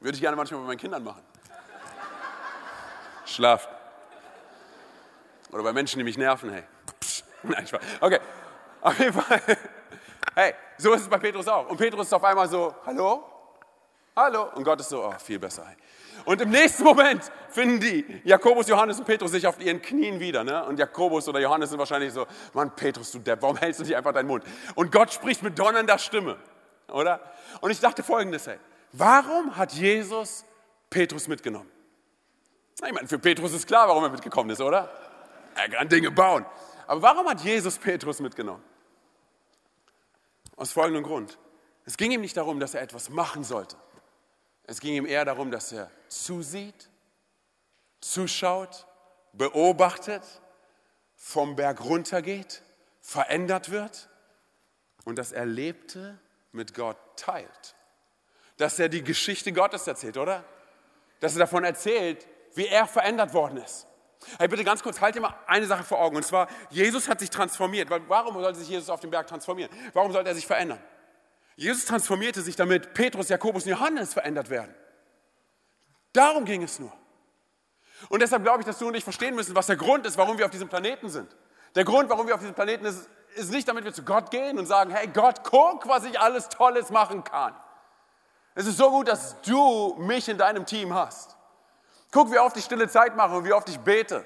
Würde 0.00 0.16
ich 0.16 0.20
gerne 0.20 0.36
manchmal 0.36 0.60
bei 0.60 0.66
meinen 0.66 0.78
Kindern 0.78 1.04
machen. 1.04 1.22
Schlafen. 3.24 3.70
Oder 5.52 5.62
bei 5.62 5.72
Menschen, 5.72 5.98
die 5.98 6.04
mich 6.04 6.18
nerven, 6.18 6.50
hey. 6.50 6.64
Nein, 7.42 7.66
Spaß. 7.66 7.80
Okay, 8.00 8.18
auf 8.80 8.98
jeden 8.98 9.12
Fall. 9.12 9.40
Hey, 10.34 10.54
so 10.78 10.94
ist 10.94 11.02
es 11.02 11.08
bei 11.08 11.18
Petrus 11.18 11.46
auch. 11.46 11.68
Und 11.68 11.76
Petrus 11.76 12.06
ist 12.06 12.12
auf 12.14 12.24
einmal 12.24 12.48
so, 12.48 12.74
hallo? 12.86 13.22
Hallo? 14.16 14.48
Und 14.54 14.64
Gott 14.64 14.80
ist 14.80 14.88
so, 14.88 15.04
oh, 15.04 15.14
viel 15.18 15.38
besser. 15.38 15.66
Hey. 15.66 15.76
Und 16.24 16.40
im 16.40 16.50
nächsten 16.50 16.84
Moment 16.84 17.22
finden 17.50 17.80
die 17.80 18.20
Jakobus, 18.24 18.68
Johannes 18.68 18.98
und 18.98 19.04
Petrus 19.04 19.32
sich 19.32 19.46
auf 19.46 19.60
ihren 19.60 19.82
Knien 19.82 20.20
wieder. 20.20 20.44
Ne? 20.44 20.64
Und 20.64 20.78
Jakobus 20.78 21.28
oder 21.28 21.40
Johannes 21.40 21.70
sind 21.70 21.78
wahrscheinlich 21.78 22.12
so, 22.12 22.26
Mann, 22.54 22.74
Petrus, 22.74 23.10
du 23.12 23.18
Depp, 23.18 23.42
warum 23.42 23.56
hältst 23.56 23.80
du 23.80 23.84
nicht 23.84 23.96
einfach 23.96 24.12
deinen 24.12 24.28
Mund? 24.28 24.44
Und 24.74 24.92
Gott 24.92 25.12
spricht 25.12 25.42
mit 25.42 25.58
donnernder 25.58 25.98
Stimme, 25.98 26.38
oder? 26.88 27.20
Und 27.60 27.70
ich 27.70 27.80
dachte 27.80 28.02
folgendes, 28.02 28.46
hey, 28.46 28.58
warum 28.92 29.56
hat 29.56 29.72
Jesus 29.72 30.44
Petrus 30.88 31.28
mitgenommen? 31.28 31.70
Ich 32.84 32.92
meine, 32.92 33.06
für 33.06 33.18
Petrus 33.18 33.52
ist 33.52 33.66
klar, 33.66 33.88
warum 33.88 34.04
er 34.04 34.10
mitgekommen 34.10 34.50
ist, 34.50 34.60
oder? 34.60 34.88
Er 35.54 35.68
kann 35.68 35.88
Dinge 35.88 36.10
bauen. 36.10 36.46
Aber 36.86 37.02
warum 37.02 37.28
hat 37.28 37.40
Jesus 37.40 37.78
Petrus 37.78 38.20
mitgenommen? 38.20 38.62
Aus 40.56 40.72
folgendem 40.72 41.04
Grund. 41.04 41.38
Es 41.84 41.96
ging 41.96 42.10
ihm 42.12 42.20
nicht 42.20 42.36
darum, 42.36 42.60
dass 42.60 42.74
er 42.74 42.82
etwas 42.82 43.08
machen 43.08 43.44
sollte. 43.44 43.76
Es 44.64 44.80
ging 44.80 44.94
ihm 44.94 45.06
eher 45.06 45.24
darum, 45.24 45.50
dass 45.50 45.72
er 45.72 45.90
zusieht, 46.08 46.88
zuschaut, 48.00 48.86
beobachtet, 49.32 50.22
vom 51.16 51.56
Berg 51.56 51.84
runtergeht, 51.84 52.62
verändert 53.00 53.70
wird 53.70 54.08
und 55.04 55.16
das 55.18 55.32
Erlebte 55.32 56.18
mit 56.52 56.74
Gott 56.74 56.96
teilt. 57.16 57.74
Dass 58.56 58.78
er 58.78 58.88
die 58.88 59.02
Geschichte 59.02 59.52
Gottes 59.52 59.86
erzählt, 59.86 60.16
oder? 60.16 60.44
Dass 61.20 61.34
er 61.34 61.40
davon 61.40 61.64
erzählt, 61.64 62.26
wie 62.54 62.66
er 62.66 62.86
verändert 62.86 63.34
worden 63.34 63.58
ist. 63.58 63.86
Hey, 64.38 64.48
bitte 64.48 64.64
ganz 64.64 64.82
kurz, 64.82 65.00
halt 65.00 65.14
dir 65.14 65.20
mal 65.20 65.34
eine 65.46 65.66
Sache 65.66 65.84
vor 65.84 66.00
Augen. 66.00 66.16
Und 66.16 66.24
zwar, 66.24 66.48
Jesus 66.70 67.08
hat 67.08 67.20
sich 67.20 67.30
transformiert. 67.30 67.88
Warum 68.08 68.34
sollte 68.40 68.58
sich 68.58 68.68
Jesus 68.68 68.90
auf 68.90 69.00
dem 69.00 69.10
Berg 69.10 69.26
transformieren? 69.26 69.70
Warum 69.92 70.12
sollte 70.12 70.28
er 70.28 70.34
sich 70.34 70.46
verändern? 70.46 70.80
Jesus 71.56 71.84
transformierte 71.84 72.40
sich, 72.40 72.56
damit 72.56 72.94
Petrus, 72.94 73.28
Jakobus 73.28 73.64
und 73.64 73.70
Johannes 73.70 74.12
verändert 74.12 74.50
werden. 74.50 74.74
Darum 76.12 76.44
ging 76.44 76.62
es 76.62 76.78
nur. 76.78 76.92
Und 78.08 78.20
deshalb 78.20 78.42
glaube 78.42 78.60
ich, 78.60 78.66
dass 78.66 78.78
du 78.78 78.88
und 78.88 78.94
ich 78.94 79.04
verstehen 79.04 79.34
müssen, 79.34 79.54
was 79.54 79.66
der 79.66 79.76
Grund 79.76 80.06
ist, 80.06 80.16
warum 80.18 80.38
wir 80.38 80.44
auf 80.44 80.50
diesem 80.50 80.68
Planeten 80.68 81.08
sind. 81.08 81.34
Der 81.74 81.84
Grund, 81.84 82.10
warum 82.10 82.26
wir 82.26 82.34
auf 82.34 82.40
diesem 82.40 82.54
Planeten 82.54 82.90
sind, 82.90 83.08
ist 83.34 83.50
nicht, 83.50 83.66
damit 83.68 83.84
wir 83.84 83.94
zu 83.94 84.02
Gott 84.02 84.30
gehen 84.30 84.58
und 84.58 84.66
sagen, 84.66 84.90
hey 84.90 85.06
Gott, 85.06 85.42
guck, 85.44 85.88
was 85.88 86.04
ich 86.04 86.20
alles 86.20 86.48
Tolles 86.48 86.90
machen 86.90 87.24
kann. 87.24 87.54
Es 88.54 88.66
ist 88.66 88.76
so 88.76 88.90
gut, 88.90 89.08
dass 89.08 89.40
du 89.42 89.94
mich 89.98 90.28
in 90.28 90.36
deinem 90.36 90.66
Team 90.66 90.92
hast. 90.92 91.36
Guck, 92.12 92.30
wie 92.30 92.38
oft 92.38 92.56
ich 92.56 92.64
stille 92.64 92.88
Zeit 92.88 93.16
mache 93.16 93.34
und 93.34 93.44
wie 93.44 93.52
oft 93.52 93.68
ich 93.68 93.80
bete. 93.80 94.24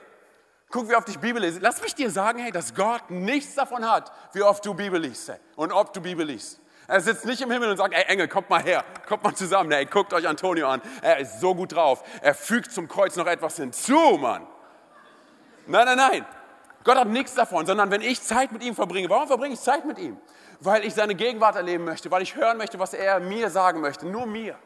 Guck, 0.71 0.89
wie 0.89 0.97
oft 0.97 1.09
ich 1.09 1.19
Bibel 1.19 1.41
lese. 1.41 1.61
Lass 1.61 1.81
mich 1.81 1.95
dir 1.95 2.11
sagen, 2.11 2.41
hey, 2.41 2.51
dass 2.51 2.75
Gott 2.75 3.09
nichts 3.11 3.55
davon 3.55 3.89
hat, 3.89 4.13
wie 4.33 4.43
oft 4.43 4.67
du 4.67 4.75
Bibel 4.75 5.01
liest 5.01 5.29
hey, 5.29 5.39
und 5.55 5.73
ob 5.73 5.93
du 5.93 6.01
Bibel 6.01 6.27
liest. 6.27 6.61
Er 6.89 7.01
sitzt 7.01 7.25
nicht 7.25 7.41
im 7.41 7.51
Himmel 7.51 7.71
und 7.71 7.77
sagt, 7.77 7.95
ey 7.95 8.05
Engel, 8.05 8.29
kommt 8.29 8.51
mal 8.51 8.63
her, 8.63 8.85
kommt 9.09 9.23
mal 9.23 9.35
zusammen. 9.35 9.71
Ey, 9.73 9.87
guckt 9.87 10.13
euch 10.13 10.27
Antonio 10.27 10.69
an. 10.69 10.83
Er 11.03 11.19
ist 11.19 11.41
so 11.41 11.55
gut 11.55 11.75
drauf. 11.75 12.03
Er 12.23 12.35
fügt 12.35 12.73
zum 12.73 12.89
Kreuz 12.89 13.17
noch 13.17 13.27
etwas 13.27 13.57
hinzu, 13.57 14.19
Mann. 14.21 14.47
Nein, 15.67 15.85
nein, 15.85 15.97
nein. 15.97 16.27
Gott 16.85 16.97
hat 16.97 17.09
nichts 17.09 17.35
davon, 17.35 17.67
sondern 17.67 17.91
wenn 17.91 18.03
ich 18.03 18.23
Zeit 18.23 18.53
mit 18.53 18.63
ihm 18.63 18.75
verbringe, 18.75 19.11
warum 19.11 19.27
verbringe 19.27 19.55
ich 19.55 19.61
Zeit 19.61 19.85
mit 19.85 19.99
ihm? 19.99 20.17
Weil 20.61 20.85
ich 20.85 20.95
seine 20.95 21.17
Gegenwart 21.17 21.57
erleben 21.57 21.85
möchte, 21.85 22.11
weil 22.11 22.23
ich 22.23 22.37
hören 22.37 22.57
möchte, 22.57 22.79
was 22.79 22.95
er 22.95 23.19
mir 23.21 23.51
sagen 23.51 23.81
möchte, 23.81 24.07
nur 24.07 24.27
mir. 24.27 24.57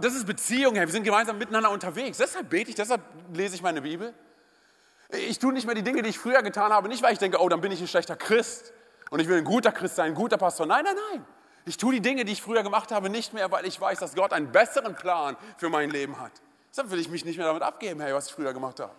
Das 0.00 0.14
ist 0.14 0.26
Beziehung, 0.26 0.74
wir 0.74 0.88
sind 0.88 1.04
gemeinsam 1.04 1.38
miteinander 1.38 1.70
unterwegs. 1.70 2.18
Deshalb 2.18 2.50
bete 2.50 2.70
ich, 2.70 2.76
deshalb 2.76 3.02
lese 3.32 3.54
ich 3.54 3.62
meine 3.62 3.82
Bibel. 3.82 4.14
Ich 5.10 5.38
tue 5.38 5.52
nicht 5.52 5.66
mehr 5.66 5.74
die 5.74 5.82
Dinge, 5.82 6.02
die 6.02 6.10
ich 6.10 6.18
früher 6.18 6.42
getan 6.42 6.72
habe, 6.72 6.88
nicht 6.88 7.02
weil 7.02 7.12
ich 7.12 7.18
denke, 7.18 7.40
oh, 7.40 7.48
dann 7.48 7.60
bin 7.60 7.72
ich 7.72 7.80
ein 7.80 7.88
schlechter 7.88 8.16
Christ 8.16 8.72
und 9.10 9.20
ich 9.20 9.28
will 9.28 9.38
ein 9.38 9.44
guter 9.44 9.72
Christ 9.72 9.96
sein, 9.96 10.12
ein 10.12 10.14
guter 10.14 10.36
Pastor. 10.36 10.66
Nein, 10.66 10.84
nein, 10.84 10.96
nein. 11.12 11.24
Ich 11.64 11.76
tue 11.76 11.94
die 11.94 12.00
Dinge, 12.00 12.24
die 12.24 12.32
ich 12.32 12.42
früher 12.42 12.62
gemacht 12.62 12.92
habe, 12.92 13.10
nicht 13.10 13.32
mehr, 13.32 13.50
weil 13.50 13.66
ich 13.66 13.80
weiß, 13.80 13.98
dass 13.98 14.14
Gott 14.14 14.32
einen 14.32 14.52
besseren 14.52 14.94
Plan 14.94 15.36
für 15.56 15.68
mein 15.68 15.90
Leben 15.90 16.18
hat. 16.20 16.32
Deshalb 16.70 16.90
will 16.90 16.98
ich 16.98 17.08
mich 17.08 17.24
nicht 17.24 17.36
mehr 17.36 17.46
damit 17.46 17.62
abgeben, 17.62 18.00
hey, 18.00 18.14
was 18.14 18.28
ich 18.28 18.34
früher 18.34 18.52
gemacht 18.52 18.80
habe. 18.80 18.92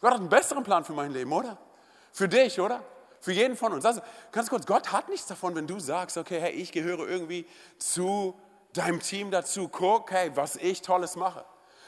Gott 0.00 0.12
hat 0.12 0.20
einen 0.20 0.28
besseren 0.28 0.64
Plan 0.64 0.84
für 0.84 0.92
mein 0.92 1.12
Leben, 1.12 1.32
oder? 1.32 1.56
Für 2.12 2.28
dich, 2.28 2.60
oder? 2.60 2.82
Für 3.20 3.32
jeden 3.32 3.56
von 3.56 3.72
uns. 3.72 3.84
Also, 3.84 4.02
ganz 4.30 4.48
kurz, 4.50 4.66
Gott 4.66 4.92
hat 4.92 5.08
nichts 5.08 5.26
davon, 5.26 5.54
wenn 5.54 5.66
du 5.66 5.80
sagst, 5.80 6.16
okay, 6.16 6.40
hey, 6.40 6.52
ich 6.52 6.70
gehöre 6.70 7.08
irgendwie 7.08 7.46
zu 7.78 8.38
deinem 8.78 9.00
Team 9.00 9.30
dazu, 9.30 9.68
guck, 9.68 10.10
hey, 10.10 10.30
was 10.34 10.56
ich 10.56 10.82
Tolles 10.82 11.16
mache. 11.16 11.44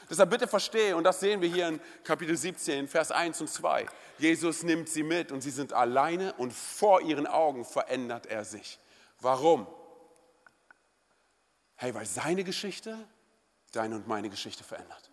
Deshalb 0.09 0.31
bitte 0.31 0.47
verstehe, 0.47 0.95
und 0.95 1.03
das 1.03 1.19
sehen 1.19 1.39
wir 1.41 1.49
hier 1.49 1.67
in 1.67 1.79
Kapitel 2.03 2.35
17, 2.35 2.87
Vers 2.87 3.11
1 3.11 3.41
und 3.41 3.49
2. 3.49 3.85
Jesus 4.17 4.63
nimmt 4.63 4.89
sie 4.89 5.03
mit 5.03 5.31
und 5.31 5.41
sie 5.41 5.51
sind 5.51 5.71
alleine 5.71 6.33
und 6.33 6.51
vor 6.51 7.01
ihren 7.01 7.27
Augen 7.27 7.63
verändert 7.63 8.25
er 8.25 8.43
sich. 8.43 8.79
Warum? 9.19 9.67
Hey, 11.75 11.93
weil 11.93 12.05
seine 12.05 12.43
Geschichte 12.43 12.97
deine 13.71 13.95
und 13.95 14.07
meine 14.07 14.29
Geschichte 14.29 14.63
verändert. 14.63 15.11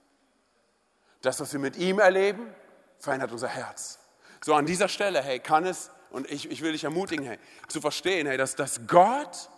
Das, 1.20 1.40
was 1.40 1.52
wir 1.52 1.60
mit 1.60 1.76
ihm 1.76 1.98
erleben, 1.98 2.54
verändert 2.98 3.32
unser 3.32 3.48
Herz. 3.48 3.98
So 4.42 4.54
an 4.54 4.64
dieser 4.64 4.88
Stelle, 4.88 5.22
hey, 5.22 5.40
kann 5.40 5.66
es, 5.66 5.90
und 6.10 6.30
ich, 6.30 6.50
ich 6.50 6.62
will 6.62 6.72
dich 6.72 6.84
ermutigen, 6.84 7.26
hey, 7.26 7.38
zu 7.68 7.80
verstehen, 7.80 8.26
hey, 8.26 8.38
dass, 8.38 8.54
dass 8.56 8.86
Gott 8.86 9.50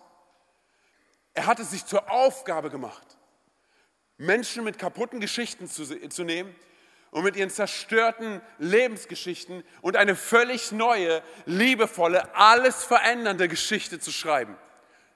er 1.39 1.47
hat 1.47 1.61
es 1.61 1.71
sich 1.71 1.87
zur 1.87 2.11
Aufgabe 2.11 2.69
gemacht, 2.69 3.17
Menschen 4.17 4.65
mit 4.65 4.77
kaputten 4.77 5.21
Geschichten 5.21 5.69
zu, 5.69 5.85
zu 6.09 6.25
nehmen 6.25 6.53
und 7.13 7.23
mit 7.23 7.37
ihren 7.37 7.49
zerstörten 7.49 8.41
Lebensgeschichten 8.59 9.63
und 9.81 9.95
eine 9.95 10.17
völlig 10.17 10.73
neue, 10.73 11.23
liebevolle, 11.47 12.35
alles 12.35 12.83
verändernde 12.83 13.47
Geschichte 13.47 14.01
zu 14.01 14.11
schreiben. 14.11 14.57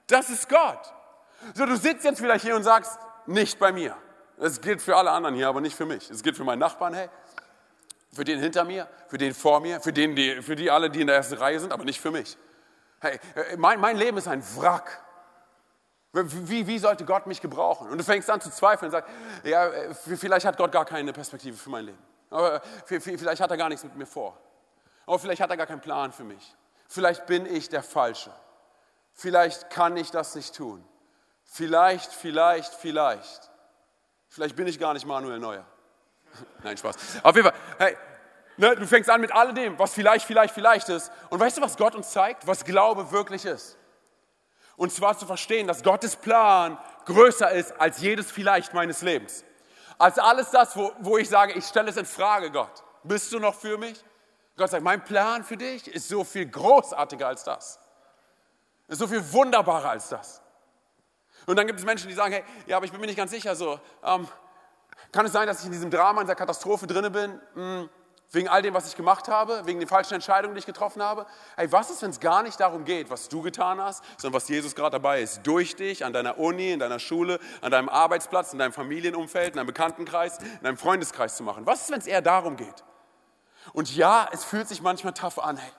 Das 0.07 0.29
ist 0.29 0.47
Gott. 0.47 0.93
So, 1.55 1.65
du 1.65 1.75
sitzt 1.75 2.05
jetzt 2.05 2.19
vielleicht 2.19 2.45
hier 2.45 2.55
und 2.55 2.63
sagst, 2.63 2.97
nicht 3.25 3.59
bei 3.59 3.73
mir. 3.73 3.97
Das 4.37 4.61
gilt 4.61 4.81
für 4.81 4.95
alle 4.95 5.11
anderen 5.11 5.35
hier, 5.35 5.49
aber 5.49 5.59
nicht 5.59 5.75
für 5.75 5.85
mich. 5.85 6.09
Es 6.09 6.23
gilt 6.23 6.37
für 6.37 6.45
meinen 6.45 6.59
Nachbarn, 6.59 6.93
hey, 6.93 7.09
für 8.13 8.23
den 8.23 8.39
hinter 8.39 8.63
mir, 8.63 8.87
für 9.09 9.17
den 9.17 9.33
vor 9.33 9.59
mir, 9.59 9.81
für, 9.81 9.91
den, 9.91 10.15
die, 10.15 10.41
für 10.41 10.55
die 10.55 10.71
alle, 10.71 10.89
die 10.89 11.01
in 11.01 11.07
der 11.07 11.17
ersten 11.17 11.35
Reihe 11.35 11.59
sind, 11.59 11.73
aber 11.73 11.83
nicht 11.83 11.99
für 11.99 12.11
mich. 12.11 12.37
Hey, 13.01 13.19
mein, 13.57 13.81
mein 13.81 13.97
Leben 13.97 14.17
ist 14.17 14.29
ein 14.29 14.41
Wrack. 14.55 15.02
Wie, 16.13 16.67
wie 16.67 16.77
sollte 16.77 17.05
Gott 17.05 17.25
mich 17.25 17.41
gebrauchen? 17.41 17.89
Und 17.89 17.97
du 17.97 18.03
fängst 18.03 18.29
an 18.29 18.39
zu 18.39 18.51
zweifeln 18.51 18.89
und 18.89 18.91
sagst, 18.91 19.09
ja, 19.43 19.71
vielleicht 19.93 20.45
hat 20.45 20.57
Gott 20.57 20.71
gar 20.71 20.85
keine 20.85 21.11
Perspektive 21.11 21.57
für 21.57 21.71
mein 21.71 21.85
Leben. 21.85 21.97
Aber 22.29 22.61
vielleicht 22.85 23.41
hat 23.41 23.49
er 23.49 23.57
gar 23.57 23.69
nichts 23.69 23.83
mit 23.83 23.95
mir 23.95 24.05
vor. 24.05 24.37
Aber 25.07 25.17
vielleicht 25.17 25.41
hat 25.41 25.49
er 25.49 25.57
gar 25.57 25.65
keinen 25.65 25.81
Plan 25.81 26.11
für 26.11 26.23
mich. 26.23 26.55
Vielleicht 26.87 27.25
bin 27.25 27.47
ich 27.47 27.67
der 27.69 27.81
Falsche. 27.81 28.31
Vielleicht 29.11 29.71
kann 29.71 29.97
ich 29.97 30.11
das 30.11 30.35
nicht 30.35 30.55
tun. 30.55 30.83
Vielleicht, 31.43 32.11
vielleicht, 32.11 32.73
vielleicht. 32.73 33.51
Vielleicht 34.29 34.55
bin 34.55 34.67
ich 34.67 34.79
gar 34.79 34.93
nicht 34.93 35.05
Manuel 35.05 35.39
Neuer. 35.39 35.65
Nein, 36.63 36.77
Spaß. 36.77 36.95
Auf 37.23 37.35
jeden 37.35 37.49
Fall, 37.49 37.59
hey, 37.79 37.97
Ne, 38.55 38.75
du 38.75 38.85
fängst 38.85 39.09
an 39.09 39.19
mit 39.19 39.31
alledem, 39.33 39.79
was 39.79 39.93
vielleicht, 39.93 40.25
vielleicht, 40.25 40.53
vielleicht 40.53 40.87
ist. 40.89 41.11
Und 41.31 41.39
weißt 41.39 41.57
du, 41.57 41.61
was 41.61 41.75
Gott 41.75 41.95
uns 41.95 42.11
zeigt? 42.11 42.45
Was 42.45 42.63
Glaube 42.63 43.11
wirklich 43.11 43.45
ist. 43.45 43.77
Und 44.75 44.91
zwar 44.91 45.17
zu 45.17 45.25
verstehen, 45.25 45.67
dass 45.67 45.83
Gottes 45.83 46.15
Plan 46.15 46.77
größer 47.05 47.51
ist 47.51 47.79
als 47.79 47.99
jedes 47.99 48.31
Vielleicht 48.31 48.73
meines 48.73 49.01
Lebens. 49.01 49.43
Als 49.97 50.17
alles 50.17 50.49
das, 50.51 50.75
wo, 50.75 50.91
wo 50.99 51.17
ich 51.17 51.29
sage, 51.29 51.53
ich 51.53 51.65
stelle 51.65 51.89
es 51.89 51.97
in 51.97 52.05
Frage, 52.05 52.51
Gott. 52.51 52.83
Bist 53.03 53.31
du 53.31 53.39
noch 53.39 53.55
für 53.55 53.77
mich? 53.77 54.03
Gott 54.57 54.69
sagt, 54.69 54.83
mein 54.83 55.03
Plan 55.03 55.43
für 55.43 55.57
dich 55.57 55.87
ist 55.87 56.07
so 56.07 56.23
viel 56.23 56.45
großartiger 56.45 57.27
als 57.27 57.43
das. 57.43 57.79
Ist 58.87 58.99
so 58.99 59.07
viel 59.07 59.31
wunderbarer 59.31 59.89
als 59.91 60.09
das. 60.09 60.41
Und 61.45 61.57
dann 61.57 61.67
gibt 61.67 61.79
es 61.79 61.85
Menschen, 61.85 62.07
die 62.07 62.13
sagen, 62.13 62.33
hey, 62.33 62.43
ja, 62.67 62.77
aber 62.77 62.85
ich 62.85 62.91
bin 62.91 63.01
mir 63.01 63.07
nicht 63.07 63.17
ganz 63.17 63.31
sicher, 63.31 63.55
so, 63.55 63.79
ähm, 64.03 64.27
kann 65.11 65.25
es 65.25 65.33
sein, 65.33 65.47
dass 65.47 65.59
ich 65.59 65.65
in 65.65 65.71
diesem 65.71 65.91
Drama, 65.91 66.21
in 66.21 66.27
dieser 66.27 66.35
Katastrophe 66.35 66.87
drinne 66.87 67.11
bin? 67.11 67.39
Hm, 67.53 67.89
Wegen 68.33 68.47
all 68.47 68.63
dem, 68.63 68.73
was 68.73 68.87
ich 68.87 68.95
gemacht 68.95 69.27
habe, 69.27 69.61
wegen 69.65 69.79
den 69.79 69.87
falschen 69.87 70.15
Entscheidungen, 70.15 70.55
die 70.55 70.59
ich 70.59 70.65
getroffen 70.65 71.03
habe. 71.03 71.27
Hey, 71.55 71.71
was 71.71 71.91
ist, 71.91 72.01
wenn 72.01 72.09
es 72.09 72.19
gar 72.19 72.41
nicht 72.41 72.59
darum 72.59 72.83
geht, 72.83 73.11
was 73.11 73.29
du 73.29 73.43
getan 73.43 73.79
hast, 73.79 74.03
sondern 74.17 74.35
was 74.41 74.49
Jesus 74.49 74.73
gerade 74.73 74.93
dabei 74.93 75.21
ist, 75.21 75.41
durch 75.43 75.75
dich, 75.75 76.03
an 76.03 76.13
deiner 76.13 76.39
Uni, 76.39 76.71
in 76.71 76.79
deiner 76.79 76.97
Schule, 76.97 77.39
an 77.61 77.69
deinem 77.69 77.89
Arbeitsplatz, 77.89 78.51
in 78.51 78.57
deinem 78.57 78.73
Familienumfeld, 78.73 79.49
in 79.49 79.57
deinem 79.57 79.67
Bekanntenkreis, 79.67 80.39
in 80.39 80.63
deinem 80.63 80.77
Freundeskreis 80.77 81.37
zu 81.37 81.43
machen? 81.43 81.67
Was 81.67 81.83
ist, 81.83 81.91
wenn 81.91 81.99
es 81.99 82.07
eher 82.07 82.23
darum 82.23 82.57
geht? 82.57 82.83
Und 83.71 83.95
ja, 83.95 84.27
es 84.31 84.43
fühlt 84.43 84.67
sich 84.67 84.81
manchmal 84.81 85.13
tough 85.13 85.37
an. 85.37 85.57
Hey. 85.57 85.71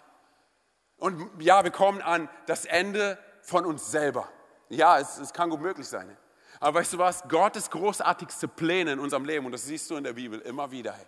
Und 0.96 1.28
ja, 1.40 1.64
wir 1.64 1.72
kommen 1.72 2.02
an 2.02 2.28
das 2.46 2.66
Ende 2.66 3.18
von 3.42 3.66
uns 3.66 3.90
selber. 3.90 4.28
Ja, 4.68 5.00
es, 5.00 5.18
es 5.18 5.32
kann 5.32 5.50
gut 5.50 5.60
möglich 5.60 5.88
sein. 5.88 6.06
Hey. 6.06 6.16
Aber 6.60 6.78
weißt 6.78 6.92
du 6.92 6.98
was? 6.98 7.28
Gottes 7.28 7.68
großartigste 7.68 8.46
Pläne 8.46 8.92
in 8.92 9.00
unserem 9.00 9.24
Leben, 9.24 9.44
und 9.44 9.50
das 9.50 9.64
siehst 9.64 9.90
du 9.90 9.96
in 9.96 10.04
der 10.04 10.12
Bibel 10.12 10.38
immer 10.40 10.70
wieder, 10.70 10.92
hey, 10.92 11.06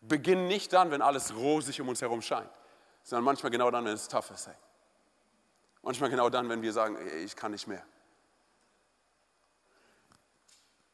beginnen 0.00 0.46
nicht 0.48 0.72
dann, 0.72 0.90
wenn 0.90 1.02
alles 1.02 1.34
rosig 1.34 1.80
um 1.80 1.88
uns 1.88 2.00
herum 2.00 2.22
scheint, 2.22 2.50
sondern 3.02 3.24
manchmal 3.24 3.50
genau 3.50 3.70
dann, 3.70 3.84
wenn 3.84 3.94
es 3.94 4.08
tough 4.08 4.30
ist. 4.30 4.46
Hey. 4.46 4.54
Manchmal 5.82 6.10
genau 6.10 6.28
dann, 6.28 6.48
wenn 6.48 6.62
wir 6.62 6.72
sagen, 6.72 6.96
ey, 6.96 7.24
ich 7.24 7.36
kann 7.36 7.52
nicht 7.52 7.66
mehr. 7.66 7.84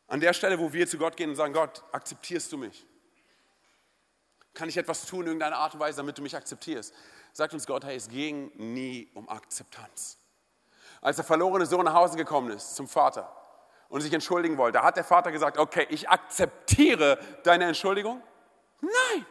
An 0.07 0.21
der 0.21 0.35
Stelle, 0.35 0.59
wo 0.59 0.73
wir 0.73 0.87
zu 0.87 0.99
Gott 0.99 1.17
gehen 1.17 1.31
und 1.31 1.37
sagen, 1.37 1.55
Gott, 1.55 1.83
akzeptierst 1.93 2.53
du 2.53 2.59
mich? 2.59 2.87
Kann 4.53 4.69
ich 4.69 4.77
etwas 4.77 5.07
tun 5.07 5.23
in 5.23 5.29
irgendeiner 5.29 5.57
Art 5.57 5.73
und 5.73 5.81
Weise, 5.81 5.97
damit 5.97 6.19
du 6.19 6.23
mich 6.23 6.37
akzeptierst? 6.37 6.93
Sagt 7.33 7.55
uns 7.55 7.67
Gott, 7.67 7.85
hey, 7.85 7.97
es 7.97 8.09
ging 8.09 8.53
nie 8.57 9.11
um 9.15 9.29
Akzeptanz. 9.29 10.19
Als 11.01 11.17
der 11.17 11.25
verlorene 11.25 11.65
Sohn 11.65 11.87
nach 11.87 11.95
Hause 11.95 12.19
gekommen 12.19 12.51
ist 12.51 12.77
zum 12.77 12.87
Vater 12.87 13.35
und 13.89 14.03
sich 14.03 14.13
entschuldigen 14.13 14.59
wollte, 14.59 14.83
hat 14.83 14.97
der 14.97 15.05
Vater 15.05 15.33
gesagt, 15.33 15.57
okay, 15.57 15.87
ich 15.89 16.11
akzeptiere 16.11 17.19
deine 17.45 17.65
Entschuldigung, 17.65 18.23
Nein. 18.83 19.27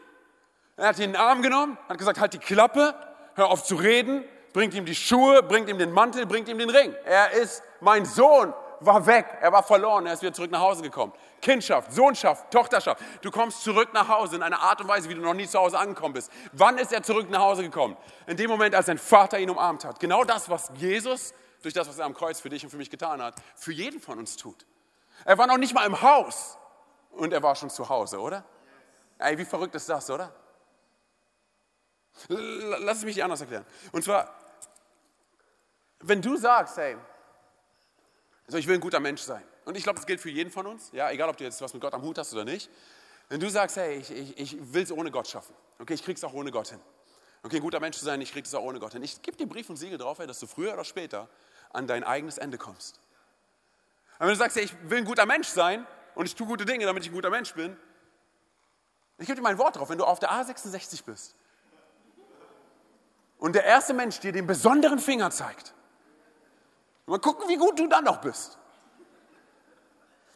Er 0.78 0.88
hat 0.88 0.98
ihn 0.98 1.04
in 1.04 1.12
den 1.12 1.22
Arm 1.22 1.42
genommen, 1.44 1.78
hat 1.88 1.98
gesagt, 1.98 2.20
halt 2.20 2.34
die 2.34 2.40
Klappe, 2.40 2.96
hör 3.36 3.50
auf 3.50 3.64
zu 3.64 3.76
reden, 3.76 4.24
bringt 4.54 4.74
ihm 4.74 4.86
die 4.86 4.96
Schuhe, 4.96 5.44
bringt 5.44 5.70
ihm 5.70 5.78
den 5.78 5.92
Mantel, 5.92 6.26
bringt 6.26 6.50
ihm 6.50 6.58
den 6.58 6.70
Ring. 6.70 6.96
Er 7.06 7.32
ist, 7.32 7.62
mein 7.82 8.06
Sohn 8.06 8.54
war 8.80 9.06
weg, 9.06 9.26
er 9.42 9.52
war 9.52 9.62
verloren, 9.62 10.08
er 10.08 10.14
ist 10.14 10.22
wieder 10.22 10.34
zurück 10.34 10.50
nach 10.50 10.62
Hause 10.62 10.82
gekommen. 10.82 11.14
Kindschaft, 11.42 11.94
Sohnschaft, 11.94 12.52
Tochterschaft. 12.52 13.02
Du 13.22 13.30
kommst 13.30 13.64
zurück 13.64 13.90
nach 13.94 14.08
Hause 14.08 14.38
in 14.38 14.44
einer 14.44 14.60
Art 14.60 14.82
und 14.82 14.88
Weise, 14.88 15.08
wie 15.10 15.16
du 15.16 15.22
noch 15.22 15.34
nie 15.34 15.48
zu 15.48 15.60
Hause 15.60 15.78
angekommen 15.78 16.14
bist. 16.14 16.32
Wann 16.54 16.78
ist 16.78 16.92
er 16.92 17.04
zurück 17.04 17.30
nach 17.30 17.42
Hause 17.42 17.64
gekommen? 17.64 17.96
In 18.28 18.38
dem 18.38 18.50
Moment, 18.50 18.74
als 18.74 18.88
sein 18.88 18.98
Vater 18.98 19.40
ihn 19.40 19.50
umarmt 19.50 19.86
hat. 19.86 20.00
Genau 20.00 20.24
das, 20.24 20.50
was 20.50 20.72
Jesus 20.76 21.34
durch 21.62 21.74
das, 21.74 21.88
was 21.88 22.00
er 22.00 22.06
am 22.06 22.14
Kreuz 22.14 22.40
für 22.40 22.50
dich 22.50 22.64
und 22.64 22.70
für 22.70 22.78
mich 22.78 22.90
getan 22.90 23.22
hat, 23.22 23.36
für 23.56 23.72
jeden 23.72 24.00
von 24.00 24.18
uns 24.18 24.36
tut. 24.36 24.66
Er 25.26 25.38
war 25.38 25.48
noch 25.48 25.58
nicht 25.58 25.74
mal 25.74 25.86
im 25.86 26.02
Haus 26.02 26.58
und 27.12 27.34
er 27.34 27.44
war 27.44 27.56
schon 27.56 27.70
zu 27.70 27.88
Hause, 27.88 28.20
oder? 28.20 28.44
Ey, 29.22 29.38
wie 29.38 29.46
verrückt 29.46 29.76
ist 29.76 29.88
das, 29.88 30.10
oder? 30.10 30.34
Lass 32.28 33.00
es 33.00 33.04
mich 33.06 33.24
anders 33.24 33.42
erklären. 33.42 33.66
Und 33.92 34.04
zwar, 34.04 34.34
wenn 36.00 36.22
du 36.22 36.38
sagst, 36.38 36.78
hey, 36.78 36.98
also 38.46 38.58
ich 38.58 38.68
will 38.68 38.76
ein 38.76 38.82
guter 38.82 39.00
Mensch 39.00 39.22
sein, 39.22 39.44
und 39.66 39.78
ich 39.78 39.84
glaube, 39.84 39.98
das 39.98 40.08
gilt 40.08 40.20
für 40.20 40.30
jeden 40.30 40.52
von 40.52 40.66
uns, 40.66 40.90
ja, 40.92 41.12
egal 41.12 41.30
ob 41.30 41.38
du 41.38 41.44
jetzt 41.44 41.62
was 41.62 41.74
mit 41.74 41.82
Gott 41.82 41.94
am 41.94 42.02
Hut 42.02 42.18
hast 42.18 42.34
oder 42.34 42.46
nicht, 42.46 42.70
wenn 43.30 43.40
du 43.40 43.50
sagst, 43.50 43.78
hey, 43.78 43.98
ich, 43.98 44.12
ich, 44.12 44.38
ich 44.38 44.74
will 44.74 44.84
es 44.84 44.92
ohne 44.92 45.12
Gott 45.12 45.28
schaffen, 45.28 45.56
okay, 45.80 45.94
ich 45.94 46.04
krieg's 46.04 46.24
auch 46.24 46.34
ohne 46.34 46.52
Gott 46.52 46.70
hin. 46.70 46.80
Okay, 47.44 47.58
ein 47.58 47.62
guter 47.62 47.80
Mensch 47.80 47.98
zu 47.98 48.06
sein, 48.06 48.22
ich 48.22 48.32
krieg 48.32 48.46
es 48.46 48.54
auch 48.54 48.64
ohne 48.64 48.80
Gott 48.80 48.94
hin. 48.94 49.02
Ich 49.02 49.22
gebe 49.22 49.36
dir 49.36 49.48
Brief 49.48 49.70
und 49.70 49.78
Siegel 49.78 49.98
drauf, 49.98 50.20
hey, 50.20 50.28
dass 50.28 50.40
du 50.40 50.48
früher 50.48 50.74
oder 50.74 50.84
später 50.84 51.28
an 51.72 51.88
dein 51.88 52.04
eigenes 52.04 52.38
Ende 52.38 52.58
kommst. 52.58 53.00
Aber 54.18 54.28
wenn 54.28 54.36
du 54.36 54.40
sagst, 54.40 54.58
hey, 54.58 54.64
ich 54.64 54.76
will 54.90 55.00
ein 55.00 55.06
guter 55.06 55.26
Mensch 55.26 55.48
sein 55.48 55.88
und 56.14 56.26
ich 56.26 56.36
tue 56.36 56.46
gute 56.46 56.66
Dinge, 56.66 56.86
damit 56.86 57.04
ich 57.04 57.10
ein 57.10 57.14
guter 57.14 57.32
Mensch 57.32 57.54
bin, 57.54 57.78
ich 59.22 59.28
gebe 59.28 59.36
dir 59.36 59.44
mein 59.44 59.58
Wort 59.58 59.76
drauf, 59.76 59.90
wenn 59.90 59.98
du 59.98 60.06
auf 60.06 60.20
der 60.20 60.32
A66 60.32 61.04
bist 61.06 61.36
und 63.38 63.54
der 63.54 63.64
erste 63.64 63.94
Mensch 63.94 64.20
dir 64.20 64.32
den 64.32 64.48
besonderen 64.48 65.00
Finger 65.00 65.30
zeigt, 65.32 65.74
mal 67.06 67.20
gucken, 67.20 67.48
wie 67.50 67.58
gut 67.58 67.78
du 67.80 67.88
dann 67.88 68.04
noch 68.04 68.22
bist. 68.22 68.58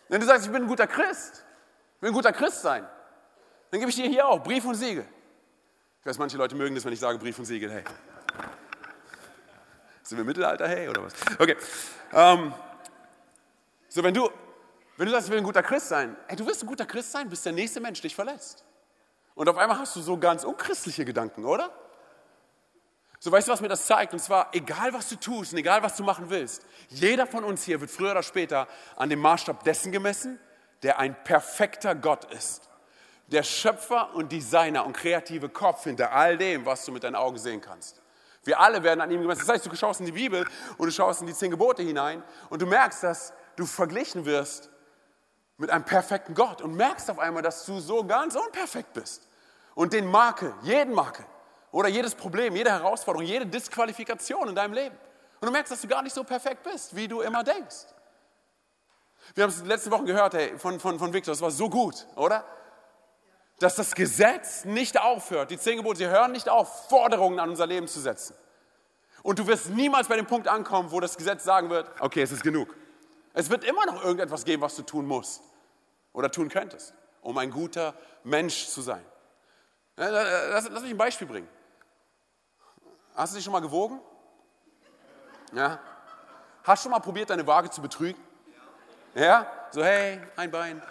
Wenn 0.07 0.19
du 0.19 0.27
sagst, 0.27 0.45
ich 0.45 0.51
bin 0.51 0.63
ein 0.63 0.67
guter 0.67 0.87
Christ, 0.87 1.43
ich 1.95 2.01
will 2.01 2.09
ein 2.09 2.13
guter 2.13 2.31
Christ 2.31 2.61
sein, 2.61 2.87
dann 3.71 3.79
gebe 3.79 3.89
ich 3.89 3.95
dir 3.95 4.07
hier 4.07 4.27
auch 4.27 4.43
Brief 4.43 4.65
und 4.65 4.75
Siegel. 4.75 5.05
Ich 6.01 6.05
weiß, 6.05 6.19
manche 6.19 6.37
Leute 6.37 6.55
mögen 6.55 6.75
das, 6.75 6.85
wenn 6.85 6.93
ich 6.93 6.99
sage 6.99 7.17
Brief 7.17 7.39
und 7.39 7.45
Siegel, 7.45 7.71
hey. 7.71 7.83
Sind 10.03 10.17
wir 10.17 10.21
im 10.21 10.27
Mittelalter, 10.27 10.67
hey, 10.67 10.87
oder 10.87 11.03
was? 11.03 11.13
Okay. 11.39 11.57
Ähm, 12.13 12.53
so, 13.89 14.03
wenn 14.03 14.13
du, 14.13 14.29
wenn 14.97 15.07
du 15.07 15.11
sagst, 15.11 15.27
ich 15.27 15.31
will 15.31 15.39
ein 15.39 15.43
guter 15.43 15.63
Christ 15.63 15.89
sein, 15.89 16.15
hey, 16.27 16.35
du 16.35 16.45
wirst 16.45 16.61
ein 16.63 16.67
guter 16.67 16.85
Christ 16.85 17.11
sein, 17.11 17.27
bis 17.27 17.41
der 17.41 17.53
nächste 17.53 17.79
Mensch 17.79 18.01
dich 18.01 18.13
verlässt. 18.13 18.63
Und 19.35 19.49
auf 19.49 19.57
einmal 19.57 19.77
hast 19.77 19.95
du 19.95 20.01
so 20.01 20.17
ganz 20.17 20.43
unchristliche 20.43 21.05
Gedanken, 21.05 21.45
oder? 21.45 21.69
So 23.19 23.31
weißt 23.31 23.47
du, 23.47 23.51
was 23.51 23.61
mir 23.61 23.67
das 23.67 23.85
zeigt? 23.85 24.13
Und 24.13 24.19
zwar, 24.19 24.49
egal 24.53 24.93
was 24.93 25.09
du 25.09 25.15
tust 25.15 25.51
und 25.51 25.59
egal 25.59 25.83
was 25.83 25.95
du 25.97 26.03
machen 26.03 26.29
willst, 26.29 26.65
jeder 26.89 27.27
von 27.27 27.43
uns 27.43 27.63
hier 27.63 27.81
wird 27.81 27.91
früher 27.91 28.11
oder 28.11 28.23
später 28.23 28.67
an 28.95 29.09
dem 29.09 29.19
Maßstab 29.19 29.63
dessen 29.63 29.91
gemessen, 29.91 30.39
der 30.83 30.99
ein 30.99 31.21
perfekter 31.23 31.95
Gott 31.95 32.31
ist. 32.31 32.69
Der 33.27 33.43
Schöpfer 33.43 34.13
und 34.13 34.31
Designer 34.31 34.85
und 34.85 34.93
kreative 34.93 35.49
Kopf 35.49 35.83
hinter 35.83 36.11
all 36.11 36.37
dem, 36.37 36.65
was 36.65 36.85
du 36.85 36.91
mit 36.91 37.03
deinen 37.03 37.15
Augen 37.15 37.37
sehen 37.37 37.59
kannst. 37.59 38.01
Wir 38.43 38.59
alle 38.59 38.83
werden 38.83 39.01
an 39.01 39.09
ihm 39.09 39.21
gemessen. 39.21 39.39
Das 39.39 39.49
heißt, 39.49 39.65
du 39.65 39.75
schaust 39.75 39.99
in 39.99 40.05
die 40.05 40.11
Bibel 40.11 40.45
und 40.77 40.85
du 40.85 40.91
schaust 40.91 41.21
in 41.21 41.27
die 41.27 41.33
zehn 41.33 41.49
Gebote 41.49 41.81
hinein 41.81 42.23
und 42.49 42.61
du 42.61 42.67
merkst, 42.67 43.01
dass 43.03 43.33
du 43.55 43.65
verglichen 43.65 44.25
wirst 44.25 44.69
mit 45.57 45.69
einem 45.69 45.85
perfekten 45.85 46.33
Gott 46.33 46.61
und 46.61 46.75
merkst 46.75 47.09
auf 47.09 47.19
einmal, 47.19 47.43
dass 47.43 47.65
du 47.65 47.79
so 47.79 48.03
ganz 48.03 48.35
unperfekt 48.35 48.93
bist. 48.93 49.27
Und 49.73 49.93
den 49.93 50.05
Makel, 50.05 50.53
jeden 50.61 50.93
Makel 50.93 51.25
oder 51.71 51.89
jedes 51.89 52.15
Problem, 52.15 52.55
jede 52.55 52.71
Herausforderung, 52.71 53.25
jede 53.25 53.45
Disqualifikation 53.45 54.49
in 54.49 54.55
deinem 54.55 54.73
Leben. 54.73 54.95
Und 55.39 55.47
du 55.47 55.51
merkst, 55.51 55.71
dass 55.71 55.81
du 55.81 55.87
gar 55.87 56.01
nicht 56.01 56.13
so 56.13 56.23
perfekt 56.23 56.63
bist, 56.63 56.95
wie 56.95 57.07
du 57.07 57.21
immer 57.21 57.43
denkst. 57.43 57.87
Wir 59.33 59.43
haben 59.43 59.51
es 59.51 59.63
letzte 59.65 59.91
Woche 59.91 60.05
gehört 60.05 60.33
hey, 60.33 60.57
von, 60.57 60.79
von, 60.79 60.99
von 60.99 61.11
Victor, 61.11 61.33
das 61.33 61.41
war 61.41 61.51
so 61.51 61.69
gut, 61.69 62.05
oder? 62.15 62.45
Dass 63.59 63.75
das 63.75 63.95
Gesetz 63.95 64.65
nicht 64.65 64.99
aufhört, 65.01 65.51
die 65.51 65.57
zehn 65.57 65.77
Gebote, 65.77 65.97
sie 65.97 66.07
hören 66.07 66.31
nicht 66.31 66.49
auf, 66.49 66.89
Forderungen 66.89 67.39
an 67.39 67.49
unser 67.49 67.65
Leben 67.65 67.87
zu 67.87 67.99
setzen. 67.99 68.35
Und 69.23 69.39
du 69.39 69.47
wirst 69.47 69.69
niemals 69.69 70.07
bei 70.07 70.17
dem 70.17 70.27
Punkt 70.27 70.47
ankommen, 70.47 70.91
wo 70.91 70.99
das 70.99 71.17
Gesetz 71.17 71.43
sagen 71.43 71.69
wird, 71.69 71.89
okay, 71.99 72.21
es 72.21 72.31
ist 72.31 72.43
genug. 72.43 72.75
Es 73.35 73.49
wird 73.49 73.65
immer 73.65 73.85
noch 73.85 74.01
irgendetwas 74.01 74.45
geben, 74.45 74.61
was 74.61 74.75
du 74.75 74.81
tun 74.81 75.05
musst 75.05 75.43
oder 76.13 76.31
tun 76.31 76.47
könntest, 76.49 76.93
um 77.21 77.37
ein 77.37 77.51
guter 77.51 77.93
Mensch 78.23 78.67
zu 78.67 78.81
sein. 78.81 79.05
Lass, 79.97 80.69
lass 80.69 80.81
mich 80.81 80.91
ein 80.91 80.97
Beispiel 80.97 81.27
bringen. 81.27 81.49
Hast 83.13 83.33
du 83.33 83.35
dich 83.35 83.43
schon 83.43 83.53
mal 83.53 83.61
gewogen? 83.61 83.99
Ja? 85.51 85.79
Hast 86.63 86.83
du 86.83 86.87
schon 86.87 86.91
mal 86.91 86.99
probiert, 86.99 87.29
deine 87.29 87.45
Waage 87.45 87.69
zu 87.69 87.81
betrügen? 87.81 88.21
Ja? 89.13 89.45
So, 89.71 89.83
hey, 89.83 90.21
ein 90.37 90.49
Bein. 90.49 90.81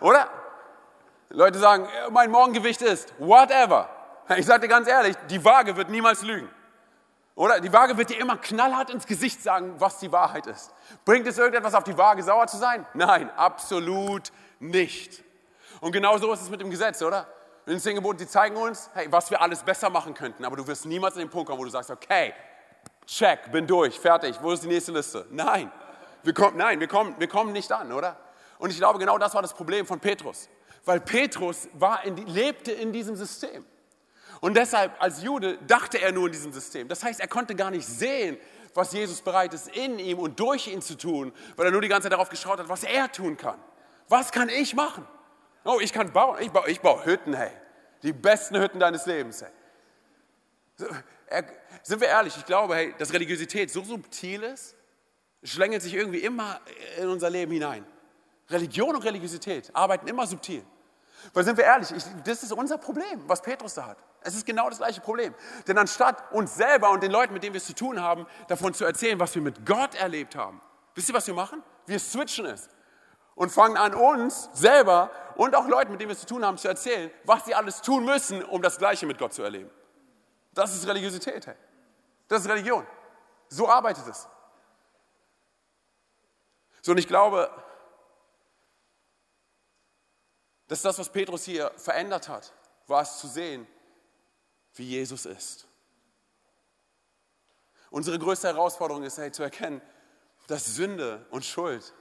Oder? 0.00 0.28
Leute 1.30 1.58
sagen, 1.58 1.88
mein 2.10 2.30
Morgengewicht 2.30 2.80
ist 2.82 3.12
whatever. 3.18 3.88
Ich 4.36 4.46
sage 4.46 4.62
dir 4.62 4.68
ganz 4.68 4.86
ehrlich, 4.86 5.16
die 5.28 5.44
Waage 5.44 5.76
wird 5.76 5.88
niemals 5.88 6.22
lügen. 6.22 6.48
Oder 7.36 7.60
die 7.60 7.72
Waage 7.72 7.96
wird 7.96 8.10
dir 8.10 8.20
immer 8.20 8.36
knallhart 8.36 8.90
ins 8.90 9.06
Gesicht 9.06 9.42
sagen, 9.42 9.74
was 9.78 9.98
die 9.98 10.12
Wahrheit 10.12 10.46
ist. 10.46 10.72
Bringt 11.04 11.26
es 11.26 11.36
irgendetwas 11.36 11.74
auf 11.74 11.82
die 11.82 11.98
Waage, 11.98 12.22
sauer 12.22 12.46
zu 12.46 12.56
sein? 12.56 12.86
Nein, 12.94 13.28
absolut 13.36 14.30
nicht. 14.60 15.24
Und 15.80 15.92
genau 15.92 16.16
so 16.18 16.32
ist 16.32 16.42
es 16.42 16.50
mit 16.50 16.60
dem 16.60 16.70
Gesetz, 16.70 17.02
oder? 17.02 17.26
In 17.66 17.72
den 17.72 17.80
zehn 17.80 17.96
Geboten, 17.96 18.18
die 18.18 18.28
zeigen 18.28 18.56
uns, 18.56 18.88
hey, 18.94 19.10
was 19.10 19.30
wir 19.30 19.40
alles 19.40 19.62
besser 19.62 19.90
machen 19.90 20.14
könnten. 20.14 20.44
Aber 20.44 20.56
du 20.56 20.66
wirst 20.66 20.86
niemals 20.86 21.14
an 21.14 21.20
den 21.20 21.30
Punkt 21.30 21.48
kommen, 21.48 21.58
wo 21.58 21.64
du 21.64 21.70
sagst, 21.70 21.90
okay, 21.90 22.34
check, 23.06 23.50
bin 23.50 23.66
durch, 23.66 23.98
fertig, 23.98 24.36
wo 24.40 24.52
ist 24.52 24.62
die 24.62 24.68
nächste 24.68 24.92
Liste? 24.92 25.26
Nein, 25.30 25.72
wir 26.22 26.34
kommen, 26.34 26.56
nein, 26.56 26.78
wir 26.78 26.88
kommen, 26.88 27.16
wir 27.18 27.28
kommen 27.28 27.52
nicht 27.52 27.72
an, 27.72 27.90
oder? 27.90 28.16
Und 28.58 28.70
ich 28.70 28.76
glaube, 28.76 28.98
genau 28.98 29.18
das 29.18 29.34
war 29.34 29.42
das 29.42 29.54
Problem 29.54 29.86
von 29.86 29.98
Petrus. 29.98 30.48
Weil 30.84 31.00
Petrus 31.00 31.68
war 31.72 32.04
in, 32.04 32.16
lebte 32.16 32.70
in 32.70 32.92
diesem 32.92 33.16
System. 33.16 33.64
Und 34.40 34.56
deshalb 34.56 35.00
als 35.00 35.22
Jude 35.22 35.58
dachte 35.66 36.00
er 36.00 36.12
nur 36.12 36.26
in 36.26 36.32
diesem 36.32 36.52
System. 36.52 36.88
Das 36.88 37.02
heißt, 37.02 37.20
er 37.20 37.28
konnte 37.28 37.54
gar 37.54 37.70
nicht 37.70 37.86
sehen, 37.86 38.36
was 38.74 38.92
Jesus 38.92 39.20
bereit 39.20 39.54
ist, 39.54 39.68
in 39.68 39.98
ihm 39.98 40.18
und 40.18 40.38
durch 40.38 40.66
ihn 40.66 40.82
zu 40.82 40.96
tun, 40.96 41.32
weil 41.56 41.66
er 41.66 41.72
nur 41.72 41.80
die 41.80 41.88
ganze 41.88 42.04
Zeit 42.04 42.12
darauf 42.12 42.28
geschaut 42.28 42.58
hat, 42.58 42.68
was 42.68 42.82
er 42.84 43.10
tun 43.10 43.36
kann. 43.36 43.58
Was 44.08 44.32
kann 44.32 44.48
ich 44.48 44.74
machen? 44.74 45.06
Oh, 45.64 45.78
ich 45.80 45.92
kann 45.92 46.12
bauen. 46.12 46.38
Ich 46.40 46.50
baue, 46.50 46.68
ich 46.68 46.80
baue 46.80 47.04
Hütten, 47.04 47.34
hey. 47.34 47.50
Die 48.02 48.12
besten 48.12 48.60
Hütten 48.60 48.80
deines 48.80 49.06
Lebens, 49.06 49.42
hey. 49.42 50.90
Er, 51.26 51.44
sind 51.82 52.00
wir 52.00 52.08
ehrlich, 52.08 52.36
ich 52.36 52.44
glaube, 52.44 52.74
hey, 52.74 52.94
dass 52.98 53.12
Religiosität 53.12 53.70
so 53.70 53.82
subtil 53.82 54.42
ist, 54.42 54.74
schlängelt 55.42 55.82
sich 55.82 55.94
irgendwie 55.94 56.18
immer 56.18 56.60
in 56.98 57.08
unser 57.08 57.30
Leben 57.30 57.52
hinein. 57.52 57.86
Religion 58.50 58.94
und 58.94 59.04
Religiosität 59.04 59.70
arbeiten 59.74 60.06
immer 60.06 60.26
subtil. 60.26 60.64
Weil 61.32 61.44
sind 61.44 61.56
wir 61.56 61.64
ehrlich, 61.64 61.90
ich, 61.92 62.04
das 62.24 62.42
ist 62.42 62.52
unser 62.52 62.76
Problem, 62.76 63.22
was 63.26 63.40
Petrus 63.40 63.74
da 63.74 63.86
hat. 63.86 63.98
Es 64.24 64.34
ist 64.34 64.46
genau 64.46 64.68
das 64.68 64.78
gleiche 64.78 65.00
Problem. 65.00 65.34
Denn 65.68 65.78
anstatt 65.78 66.32
uns 66.32 66.54
selber 66.56 66.90
und 66.90 67.02
den 67.02 67.10
Leuten, 67.10 67.34
mit 67.34 67.42
denen 67.42 67.52
wir 67.52 67.58
es 67.58 67.66
zu 67.66 67.74
tun 67.74 68.00
haben, 68.00 68.26
davon 68.48 68.74
zu 68.74 68.84
erzählen, 68.84 69.20
was 69.20 69.34
wir 69.34 69.42
mit 69.42 69.64
Gott 69.66 69.94
erlebt 69.94 70.34
haben, 70.34 70.60
wisst 70.94 71.10
ihr, 71.10 71.14
was 71.14 71.26
wir 71.26 71.34
machen? 71.34 71.62
Wir 71.86 71.98
switchen 72.00 72.46
es 72.46 72.68
und 73.34 73.50
fangen 73.50 73.76
an, 73.76 73.94
uns 73.94 74.48
selber 74.54 75.10
und 75.36 75.54
auch 75.54 75.68
Leuten, 75.68 75.92
mit 75.92 76.00
denen 76.00 76.08
wir 76.08 76.14
es 76.14 76.20
zu 76.20 76.26
tun 76.26 76.44
haben, 76.44 76.56
zu 76.56 76.68
erzählen, 76.68 77.10
was 77.24 77.44
sie 77.44 77.54
alles 77.54 77.82
tun 77.82 78.04
müssen, 78.04 78.42
um 78.42 78.62
das 78.62 78.78
Gleiche 78.78 79.06
mit 79.06 79.18
Gott 79.18 79.34
zu 79.34 79.42
erleben. 79.42 79.70
Das 80.52 80.74
ist 80.74 80.86
Religiosität. 80.86 81.46
Hey. 81.46 81.56
Das 82.28 82.42
ist 82.42 82.48
Religion. 82.48 82.86
So 83.48 83.68
arbeitet 83.68 84.06
es. 84.06 84.28
So, 86.80 86.92
und 86.92 86.98
ich 86.98 87.08
glaube, 87.08 87.50
dass 90.68 90.82
das, 90.82 90.98
was 90.98 91.10
Petrus 91.10 91.44
hier 91.44 91.70
verändert 91.76 92.28
hat, 92.28 92.52
war 92.86 93.02
es 93.02 93.18
zu 93.18 93.26
sehen, 93.26 93.66
wie 94.74 94.84
Jesus 94.84 95.26
ist. 95.26 95.66
Unsere 97.90 98.18
größte 98.18 98.48
Herausforderung 98.48 99.04
ist, 99.04 99.18
hey, 99.18 99.30
zu 99.30 99.42
erkennen, 99.42 99.80
dass 100.46 100.74
Sünde 100.74 101.24
und 101.30 101.44
Schuld 101.44 101.92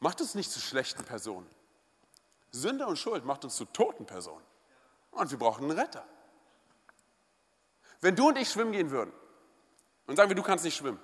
macht 0.00 0.20
uns 0.20 0.34
nicht 0.34 0.50
zu 0.50 0.60
schlechten 0.60 1.04
Personen. 1.04 1.48
Sünde 2.50 2.86
und 2.86 2.98
Schuld 2.98 3.24
macht 3.24 3.44
uns 3.44 3.56
zu 3.56 3.64
toten 3.66 4.06
Personen. 4.06 4.44
Und 5.10 5.30
wir 5.30 5.38
brauchen 5.38 5.64
einen 5.64 5.78
Retter. 5.78 6.04
Wenn 8.00 8.16
du 8.16 8.28
und 8.28 8.36
ich 8.36 8.50
schwimmen 8.50 8.72
gehen 8.72 8.90
würden 8.90 9.12
und 10.06 10.16
sagen 10.16 10.28
wir, 10.28 10.36
du 10.36 10.42
kannst 10.42 10.64
nicht 10.64 10.76
schwimmen, 10.76 11.00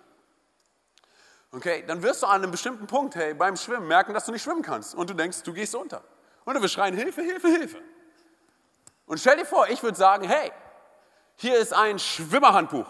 okay, 1.53 1.85
dann 1.87 2.03
wirst 2.03 2.23
du 2.23 2.27
an 2.27 2.43
einem 2.43 2.51
bestimmten 2.51 2.87
Punkt, 2.87 3.15
hey, 3.15 3.35
beim 3.35 3.57
Schwimmen 3.57 3.89
merken, 3.89 4.13
dass 4.13 4.27
du 4.27 4.33
nicht 4.33 4.43
schwimmen 4.43 4.63
kannst 4.63 4.95
und 4.95 5.09
du 5.09 5.15
denkst, 5.15 5.43
du 5.43 5.53
gehst 5.53 5.75
unter. 5.75 6.05
Und 6.45 6.61
wirst 6.61 6.75
schreien, 6.75 6.95
Hilfe, 6.97 7.23
Hilfe, 7.23 7.49
Hilfe. 7.49 7.83
Und 9.13 9.19
stell 9.19 9.37
dir 9.37 9.45
vor, 9.45 9.69
ich 9.69 9.83
würde 9.83 9.99
sagen, 9.99 10.27
hey, 10.27 10.51
hier 11.37 11.59
ist 11.59 11.75
ein 11.75 11.99
Schwimmerhandbuch. 11.99 12.87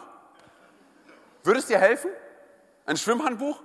Würde 1.42 1.58
es 1.58 1.66
dir 1.66 1.80
helfen? 1.80 2.12
Ein 2.86 2.96
Schwimmhandbuch? 2.96 3.60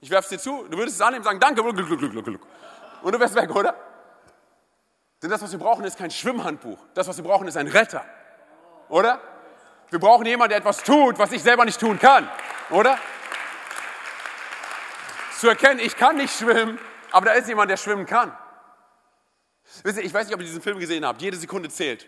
Ich 0.00 0.10
werfe 0.10 0.24
es 0.24 0.30
dir 0.30 0.38
zu, 0.40 0.66
du 0.68 0.76
würdest 0.76 0.96
es 0.96 1.02
annehmen 1.02 1.20
und 1.20 1.24
sagen, 1.24 1.38
danke, 1.38 1.62
glück, 1.62 1.76
glück, 1.76 2.10
glück, 2.10 2.24
glück. 2.24 2.40
Und 3.02 3.14
du 3.14 3.20
wärst 3.20 3.36
weg, 3.36 3.54
oder? 3.54 3.76
Denn 5.22 5.30
das, 5.30 5.40
was 5.40 5.52
wir 5.52 5.60
brauchen, 5.60 5.84
ist 5.84 5.96
kein 5.96 6.10
Schwimmhandbuch. 6.10 6.78
Das, 6.94 7.06
was 7.06 7.16
wir 7.16 7.22
brauchen, 7.22 7.46
ist 7.46 7.56
ein 7.56 7.68
Retter. 7.68 8.04
Oder? 8.88 9.20
Wir 9.90 10.00
brauchen 10.00 10.26
jemanden, 10.26 10.48
der 10.48 10.58
etwas 10.58 10.82
tut, 10.82 11.16
was 11.16 11.30
ich 11.30 11.44
selber 11.44 11.64
nicht 11.64 11.78
tun 11.78 11.96
kann. 11.96 12.28
Oder? 12.70 12.98
Zu 15.38 15.48
erkennen, 15.48 15.78
ich 15.78 15.96
kann 15.96 16.16
nicht 16.16 16.36
schwimmen, 16.36 16.80
aber 17.12 17.26
da 17.26 17.32
ist 17.34 17.46
jemand, 17.46 17.70
der 17.70 17.76
schwimmen 17.76 18.04
kann. 18.04 18.36
Ich 19.84 20.12
weiß 20.12 20.26
nicht, 20.26 20.34
ob 20.34 20.40
ihr 20.40 20.46
diesen 20.46 20.62
Film 20.62 20.78
gesehen 20.78 21.04
habt. 21.04 21.22
Jede 21.22 21.36
Sekunde 21.36 21.68
zählt. 21.68 22.06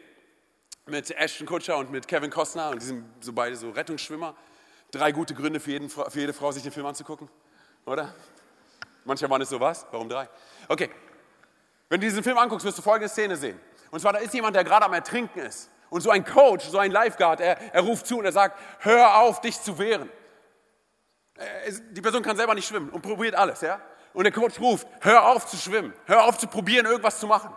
Mit 0.86 1.10
Ashton 1.12 1.46
Kutcher 1.46 1.76
und 1.78 1.90
mit 1.90 2.08
Kevin 2.08 2.30
Costner 2.30 2.70
und 2.70 2.82
die 2.82 2.86
sind 2.86 3.04
so 3.20 3.32
beide 3.32 3.54
so 3.54 3.70
Rettungsschwimmer. 3.70 4.34
Drei 4.90 5.12
gute 5.12 5.32
Gründe 5.32 5.60
für, 5.60 5.70
jeden, 5.70 5.88
für 5.88 6.10
jede 6.14 6.32
Frau, 6.32 6.50
sich 6.50 6.62
den 6.62 6.72
Film 6.72 6.86
anzugucken. 6.86 7.28
Oder? 7.86 8.14
Mancher 9.04 9.28
Mann 9.28 9.40
ist 9.40 9.50
so 9.50 9.60
was. 9.60 9.86
Warum 9.90 10.08
drei? 10.08 10.28
Okay. 10.68 10.90
Wenn 11.88 12.00
du 12.00 12.06
diesen 12.06 12.22
Film 12.22 12.36
anguckst, 12.38 12.66
wirst 12.66 12.78
du 12.78 12.82
folgende 12.82 13.08
Szene 13.08 13.36
sehen. 13.36 13.60
Und 13.90 14.00
zwar, 14.00 14.12
da 14.12 14.18
ist 14.18 14.34
jemand, 14.34 14.56
der 14.56 14.64
gerade 14.64 14.84
am 14.84 14.92
Ertrinken 14.92 15.40
ist. 15.40 15.70
Und 15.90 16.00
so 16.00 16.10
ein 16.10 16.24
Coach, 16.24 16.64
so 16.66 16.78
ein 16.78 16.90
Lifeguard, 16.90 17.40
er, 17.40 17.74
er 17.74 17.82
ruft 17.82 18.06
zu 18.06 18.18
und 18.18 18.24
er 18.24 18.32
sagt, 18.32 18.58
hör 18.80 19.18
auf, 19.18 19.40
dich 19.40 19.60
zu 19.60 19.78
wehren. 19.78 20.08
Die 21.90 22.00
Person 22.00 22.22
kann 22.22 22.36
selber 22.36 22.54
nicht 22.54 22.66
schwimmen 22.66 22.90
und 22.90 23.02
probiert 23.02 23.34
alles, 23.34 23.60
ja? 23.60 23.80
Und 24.12 24.24
der 24.24 24.32
Coach 24.32 24.60
ruft, 24.60 24.86
hör 25.00 25.28
auf 25.28 25.46
zu 25.46 25.56
schwimmen, 25.56 25.94
hör 26.06 26.24
auf 26.24 26.38
zu 26.38 26.46
probieren, 26.46 26.86
irgendwas 26.86 27.18
zu 27.18 27.26
machen. 27.26 27.52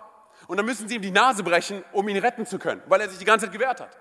Und 0.48 0.58
dann 0.58 0.66
müssen 0.66 0.88
sie 0.88 0.96
ihm 0.96 1.02
die 1.02 1.12
Nase 1.12 1.44
brechen, 1.44 1.84
um 1.92 2.08
ihn 2.08 2.18
retten 2.18 2.46
zu 2.46 2.60
können, 2.60 2.82
weil 2.88 3.02
er 3.02 3.10
sich 3.10 3.18
die 3.18 3.26
ganze 3.26 3.46
Zeit 3.46 3.54
gewehrt 3.54 3.82
hat. 3.82 3.98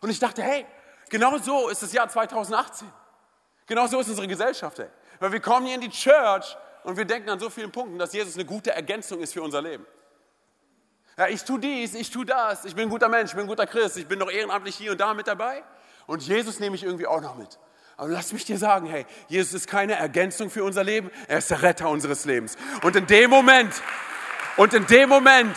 Und 0.00 0.10
ich 0.10 0.18
dachte, 0.18 0.42
hey, 0.42 0.66
genau 1.08 1.38
so 1.38 1.68
ist 1.68 1.82
das 1.82 1.92
Jahr 1.92 2.08
2018. 2.08 2.90
Genau 3.66 3.86
so 3.86 3.98
ist 4.00 4.08
unsere 4.08 4.28
Gesellschaft, 4.28 4.78
ey. 4.78 4.88
Weil 5.20 5.32
wir 5.32 5.40
kommen 5.40 5.66
hier 5.66 5.76
in 5.76 5.80
die 5.80 5.90
Church 5.90 6.56
und 6.82 6.96
wir 6.96 7.04
denken 7.04 7.30
an 7.30 7.38
so 7.38 7.48
vielen 7.48 7.72
Punkten, 7.72 7.98
dass 7.98 8.12
Jesus 8.12 8.34
eine 8.34 8.44
gute 8.44 8.72
Ergänzung 8.72 9.20
ist 9.20 9.32
für 9.32 9.42
unser 9.42 9.62
Leben. 9.62 9.86
Ja, 11.16 11.28
ich 11.28 11.44
tue 11.44 11.58
dies, 11.58 11.94
ich 11.94 12.10
tue 12.10 12.26
das, 12.26 12.64
ich 12.64 12.74
bin 12.74 12.88
ein 12.88 12.90
guter 12.90 13.08
Mensch, 13.08 13.30
ich 13.30 13.36
bin 13.36 13.44
ein 13.44 13.48
guter 13.48 13.66
Christ, 13.66 13.96
ich 13.96 14.06
bin 14.06 14.18
noch 14.18 14.30
ehrenamtlich 14.30 14.76
hier 14.76 14.92
und 14.92 15.00
da 15.00 15.14
mit 15.14 15.26
dabei. 15.26 15.62
Und 16.06 16.22
Jesus 16.22 16.60
nehme 16.60 16.76
ich 16.76 16.82
irgendwie 16.84 17.06
auch 17.06 17.20
noch 17.20 17.36
mit. 17.36 17.58
Aber 17.96 18.08
lass 18.08 18.32
mich 18.32 18.44
dir 18.44 18.58
sagen, 18.58 18.86
hey, 18.86 19.06
Jesus 19.28 19.54
ist 19.54 19.68
keine 19.68 19.94
Ergänzung 19.94 20.50
für 20.50 20.64
unser 20.64 20.82
Leben, 20.82 21.10
er 21.28 21.38
ist 21.38 21.50
der 21.50 21.62
Retter 21.62 21.88
unseres 21.88 22.24
Lebens. 22.24 22.56
Und 22.82 22.96
in 22.96 23.06
dem 23.06 23.30
Moment, 23.30 23.72
und 24.56 24.74
in 24.74 24.86
dem 24.86 25.08
Moment, 25.08 25.56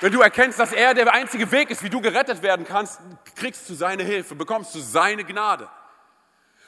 wenn 0.00 0.12
du 0.12 0.20
erkennst, 0.20 0.58
dass 0.58 0.72
er 0.72 0.94
der 0.94 1.12
einzige 1.12 1.50
Weg 1.50 1.70
ist, 1.70 1.82
wie 1.82 1.90
du 1.90 2.00
gerettet 2.00 2.42
werden 2.42 2.66
kannst, 2.66 3.00
kriegst 3.36 3.68
du 3.68 3.74
seine 3.74 4.04
Hilfe, 4.04 4.34
bekommst 4.34 4.74
du 4.74 4.80
seine 4.80 5.24
Gnade. 5.24 5.68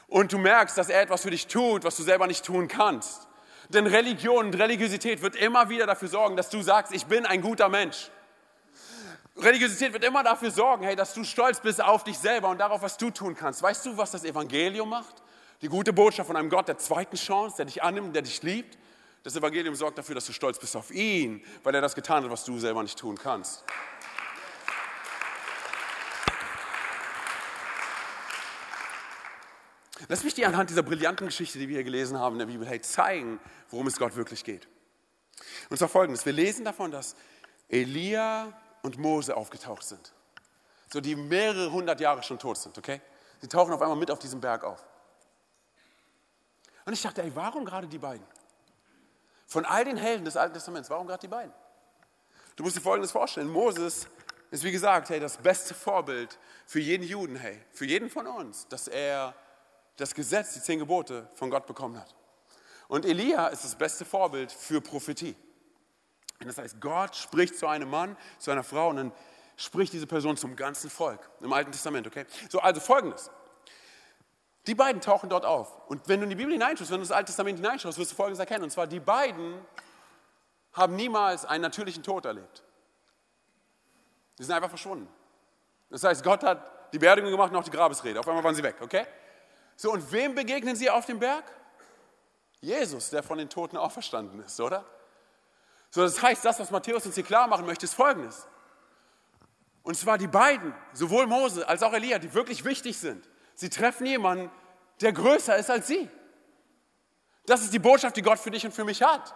Und 0.07 0.33
du 0.33 0.39
merkst, 0.39 0.77
dass 0.77 0.89
er 0.89 1.03
etwas 1.03 1.23
für 1.23 1.31
dich 1.31 1.47
tut, 1.47 1.85
was 1.85 1.97
du 1.97 2.03
selber 2.03 2.27
nicht 2.27 2.45
tun 2.45 2.67
kannst. 2.67 3.29
Denn 3.69 3.87
Religion 3.87 4.47
und 4.47 4.55
Religiosität 4.55 5.23
wird 5.23 5.37
immer 5.37 5.69
wieder 5.69 5.87
dafür 5.87 6.09
sorgen, 6.09 6.37
dass 6.37 6.51
du 6.51 6.61
sagst, 6.61 6.93
ich 6.93 7.07
bin 7.07 7.25
ein 7.25 7.41
guter 7.41 7.69
Mensch. 7.69 8.11
Religiosität 9.43 9.93
wird 9.93 10.05
immer 10.05 10.23
dafür 10.23 10.51
sorgen, 10.51 10.85
hey, 10.85 10.97
dass 10.97 11.15
du 11.15 11.25
stolz 11.25 11.61
bist 11.61 11.83
auf 11.83 12.05
dich 12.05 12.19
selber 12.19 12.49
und 12.49 12.59
darauf, 12.59 12.83
was 12.83 12.97
du 12.97 13.11
tun 13.11 13.35
kannst. 13.35 13.63
Weißt 13.63 13.87
du, 13.87 13.97
was 13.97 14.11
das 14.11 14.25
Evangelium 14.25 14.89
macht? 14.89 15.23
Die 15.63 15.69
gute 15.69 15.93
Botschaft 15.93 16.27
von 16.27 16.37
einem 16.37 16.51
Gott 16.51 16.69
der 16.69 16.79
zweiten 16.79 17.17
Chance, 17.17 17.57
der 17.57 17.67
dich 17.67 17.83
annimmt, 17.83 18.15
der 18.15 18.23
dich 18.23 18.43
liebt. 18.43 18.79
Das 19.23 19.37
Evangelium 19.37 19.75
sorgt 19.75 19.99
dafür, 19.99 20.15
dass 20.15 20.27
du 20.27 20.33
stolz 20.33 20.59
bist 20.59 20.77
auf 20.77 20.91
ihn, 20.91 21.45
weil 21.63 21.75
er 21.75 21.81
das 21.81 21.95
getan 21.95 22.25
hat, 22.25 22.31
was 22.31 22.45
du 22.45 22.59
selber 22.59 22.83
nicht 22.83 22.99
tun 22.99 23.19
kannst. 23.19 23.65
Lass 30.09 30.25
mich 30.25 30.35
dir 30.35 30.49
anhand 30.49 30.71
dieser 30.71 30.83
brillanten 30.83 31.27
Geschichte, 31.27 31.59
die 31.59 31.69
wir 31.69 31.77
hier 31.77 31.85
gelesen 31.85 32.19
haben 32.19 32.35
in 32.35 32.41
der 32.41 32.47
Bibel, 32.47 32.67
hey, 32.67 32.81
zeigen, 32.81 33.39
worum 33.69 33.87
es 33.87 33.99
Gott 33.99 34.17
wirklich 34.17 34.45
geht. 34.45 34.67
Und 35.69 35.77
zwar 35.77 35.89
folgendes: 35.89 36.25
Wir 36.25 36.33
lesen 36.33 36.65
davon, 36.65 36.91
dass 36.91 37.15
Elia 37.69 38.53
und 38.83 38.99
Mose 38.99 39.37
aufgetaucht 39.37 39.85
sind. 39.85 40.13
So 40.93 41.01
die 41.01 41.15
mehrere 41.15 41.71
hundert 41.71 42.01
Jahre 42.01 42.23
schon 42.23 42.39
tot 42.39 42.59
sind, 42.59 42.77
okay? 42.77 43.01
Sie 43.41 43.49
tauchen 43.49 43.73
auf 43.73 43.81
einmal 43.81 43.97
mit 43.97 44.11
auf 44.11 44.19
diesem 44.19 44.41
Berg 44.41 44.65
auf. 44.65 44.85
Und 46.85 46.93
ich 46.93 47.03
dachte, 47.03 47.23
ey, 47.23 47.35
warum 47.35 47.65
gerade 47.65 47.87
die 47.87 47.99
beiden? 47.99 48.27
Von 49.47 49.65
all 49.65 49.85
den 49.85 49.97
Helden 49.97 50.25
des 50.25 50.37
Alten 50.37 50.55
Testaments, 50.55 50.91
warum 50.91 51.07
gerade 51.07 51.21
die 51.21 51.29
beiden? 51.29 51.53
Du 52.57 52.65
musst 52.65 52.77
dir 52.77 52.81
Folgendes 52.81 53.13
vorstellen. 53.13 53.49
Moses 53.49 54.07
ist, 54.51 54.65
wie 54.65 54.73
gesagt, 54.73 55.11
hey, 55.11 55.21
das 55.21 55.37
beste 55.37 55.75
Vorbild 55.75 56.39
für 56.67 56.81
jeden 56.81 57.07
Juden, 57.07 57.37
hey, 57.37 57.61
für 57.73 57.87
jeden 57.87 58.11
von 58.11 58.27
uns, 58.27 58.67
dass 58.69 58.89
er 58.89 59.35
das 59.97 60.15
Gesetz, 60.15 60.55
die 60.55 60.61
zehn 60.61 60.79
Gebote 60.79 61.29
von 61.35 61.51
Gott 61.51 61.67
bekommen 61.67 61.99
hat. 61.99 62.15
Und 62.89 63.05
Elia 63.05 63.49
ist 63.49 63.65
das 63.65 63.77
beste 63.77 64.05
Vorbild 64.05 64.51
für 64.51 64.81
Prophetie. 64.81 65.37
Das 66.41 66.59
heißt, 66.59 66.81
Gott 66.81 67.15
spricht 67.17 67.57
zu 67.57 67.67
einem 67.67 67.91
Mann, 67.91 68.17
zu 68.39 68.51
einer 68.51 68.65
Frau 68.65 68.89
und 68.89 68.97
dann 68.97 69.13
spricht 69.57 69.93
diese 69.93 70.07
Person 70.07 70.37
zum 70.37 70.57
ganzen 70.57 70.89
Volk 70.89 71.29
im 71.41 71.53
Alten 71.53 71.71
Testament. 71.71 72.07
Okay? 72.07 72.25
So, 72.49 72.61
also 72.61 72.81
folgendes. 72.81 73.31
Die 74.67 74.75
beiden 74.75 75.01
tauchen 75.01 75.29
dort 75.29 75.45
auf. 75.45 75.77
Und 75.89 76.07
wenn 76.09 76.21
du 76.21 76.25
in 76.25 76.31
die 76.31 76.37
Bibel 76.37 76.53
hineinschaust, 76.53 76.91
wenn 76.91 76.99
du 76.99 77.05
das 77.05 77.13
Alte 77.13 77.27
Testament 77.27 77.59
hineinschaust, 77.59 77.99
wirst 77.99 78.13
du 78.13 78.17
Folgendes 78.17 78.39
erkennen. 78.39 78.65
Und 78.65 78.71
zwar, 78.71 78.87
die 78.87 79.01
beiden 79.01 79.59
haben 80.73 80.97
niemals 80.97 81.45
einen 81.45 81.63
natürlichen 81.63 82.03
Tod 82.03 82.25
erlebt. 82.25 82.63
Die 84.39 84.45
sind 84.45 84.55
einfach 84.55 84.69
verschwunden. 84.69 85.09
Das 85.91 86.05
heißt, 86.05 86.23
Gott 86.23 86.43
hat 86.43 86.93
die 86.93 86.99
Beerdigung 86.99 87.31
gemacht 87.31 87.51
und 87.51 87.59
auch 87.59 87.65
die 87.65 87.71
Grabesrede. 87.71 88.19
Auf 88.19 88.29
einmal 88.29 88.45
waren 88.45 88.55
sie 88.55 88.63
weg, 88.63 88.77
okay? 88.81 89.07
So, 89.77 89.93
und 89.93 90.11
wem 90.13 90.35
begegnen 90.35 90.77
sie 90.77 90.89
auf 90.89 91.07
dem 91.07 91.19
Berg? 91.19 91.45
Jesus, 92.61 93.11
der 93.11 93.23
von 93.23 93.39
den 93.39 93.49
Toten 93.49 93.77
auferstanden 93.77 94.41
ist, 94.43 94.61
oder? 94.61 94.85
So, 95.91 96.03
das 96.03 96.23
heißt, 96.23 96.45
das, 96.45 96.61
was 96.61 96.71
Matthäus 96.71 97.05
uns 97.07 97.17
hier 97.17 97.25
klar 97.25 97.49
machen 97.49 97.67
möchte, 97.67 97.85
ist 97.85 97.95
folgendes. 97.95 98.47
Und 99.83 99.97
zwar 99.97 100.19
die 100.19 100.29
beiden, 100.29 100.75
sowohl 100.93 101.27
Mose 101.27 101.69
als 101.69 101.83
auch 101.83 101.93
Elia, 101.93 102.19
die 102.19 102.33
wirklich 102.33 102.65
wichtig 102.65 102.99
sind. 102.99 103.29
Sie 103.55 103.71
treffen 103.71 104.07
jemanden, 104.07 104.51
der 105.01 105.13
größer 105.13 105.57
ist 105.57 105.71
als 105.71 105.87
sie. 105.87 106.09
Das 107.47 107.63
ist 107.63 107.73
die 107.73 107.79
Botschaft, 107.79 108.17
die 108.17 108.23
Gott 108.23 108.39
für 108.39 108.51
dich 108.51 108.65
und 108.65 108.73
für 108.73 108.85
mich 108.85 109.03
hat. 109.03 109.35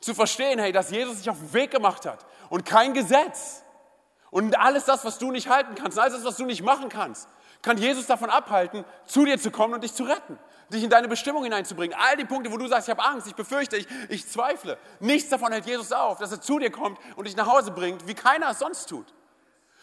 Zu 0.00 0.14
verstehen, 0.14 0.58
hey, 0.58 0.72
dass 0.72 0.90
Jesus 0.90 1.18
sich 1.18 1.30
auf 1.30 1.38
den 1.38 1.52
Weg 1.52 1.70
gemacht 1.70 2.04
hat 2.04 2.26
und 2.50 2.66
kein 2.66 2.92
Gesetz 2.92 3.62
und 4.30 4.58
alles 4.58 4.84
das, 4.84 5.04
was 5.04 5.18
du 5.18 5.30
nicht 5.30 5.48
halten 5.48 5.74
kannst, 5.74 5.98
alles 5.98 6.14
das, 6.14 6.24
was 6.24 6.36
du 6.36 6.44
nicht 6.44 6.62
machen 6.62 6.90
kannst, 6.90 7.28
kann 7.66 7.78
Jesus 7.78 8.06
davon 8.06 8.30
abhalten, 8.30 8.84
zu 9.06 9.24
dir 9.24 9.40
zu 9.40 9.50
kommen 9.50 9.74
und 9.74 9.82
dich 9.82 9.92
zu 9.92 10.04
retten, 10.04 10.38
dich 10.72 10.84
in 10.84 10.88
deine 10.88 11.08
Bestimmung 11.08 11.42
hineinzubringen. 11.42 11.98
All 11.98 12.16
die 12.16 12.24
Punkte, 12.24 12.52
wo 12.52 12.56
du 12.56 12.68
sagst, 12.68 12.86
ich 12.86 12.94
habe 12.96 13.04
Angst, 13.04 13.26
ich 13.26 13.34
befürchte, 13.34 13.76
ich, 13.76 13.88
ich 14.08 14.24
zweifle. 14.28 14.78
Nichts 15.00 15.30
davon 15.30 15.50
hält 15.50 15.66
Jesus 15.66 15.90
auf, 15.90 16.18
dass 16.18 16.30
er 16.30 16.40
zu 16.40 16.60
dir 16.60 16.70
kommt 16.70 16.96
und 17.16 17.26
dich 17.26 17.34
nach 17.34 17.48
Hause 17.48 17.72
bringt, 17.72 18.06
wie 18.06 18.14
keiner 18.14 18.50
es 18.50 18.60
sonst 18.60 18.88
tut. 18.88 19.12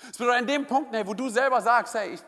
Es 0.10 0.18
bedeutet 0.18 0.40
an 0.40 0.48
dem 0.48 0.66
Punkt, 0.66 0.96
hey, 0.96 1.06
wo 1.06 1.14
du 1.14 1.28
selber 1.28 1.62
sagst, 1.62 1.94
hey, 1.94 2.14
ich, 2.14 2.22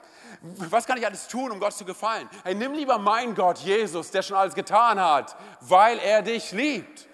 was 0.70 0.86
kann 0.86 0.98
ich 0.98 1.06
alles 1.06 1.26
tun, 1.30 1.50
um 1.52 1.60
Gott 1.62 1.72
zu 1.72 1.86
gefallen? 1.86 2.30
Hey, 2.44 2.54
nimm 2.54 2.74
lieber 2.74 2.98
meinen 2.98 3.34
Gott, 3.34 3.60
Jesus, 3.60 4.12
der 4.12 4.24
schon 4.24 4.36
alles 4.36 4.56
getan 4.56 5.00
hat, 5.00 5.38
weil 5.62 6.00
er 6.00 6.22
dich 6.22 6.52
liebt. 6.52 7.08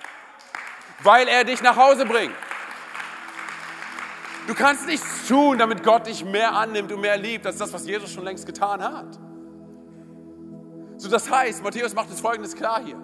Weil 1.03 1.27
er 1.27 1.43
dich 1.43 1.61
nach 1.61 1.75
Hause 1.75 2.07
bringt. 2.07 2.33
Du 4.47 4.55
kannst 4.55 4.87
nichts 4.87 5.27
tun, 5.27 5.57
damit 5.59 5.83
Gott 5.83 6.07
dich 6.07 6.25
mehr 6.25 6.53
annimmt 6.53 6.91
und 6.91 7.01
mehr 7.01 7.17
liebt, 7.17 7.45
als 7.45 7.57
das, 7.57 7.71
was 7.73 7.85
Jesus 7.85 8.11
schon 8.11 8.23
längst 8.23 8.45
getan 8.45 8.81
hat. 8.83 9.19
So, 10.97 11.09
das 11.09 11.29
heißt, 11.29 11.63
Matthäus 11.63 11.93
macht 11.93 12.09
uns 12.09 12.21
Folgendes 12.21 12.55
klar 12.55 12.81
hier. 12.83 12.97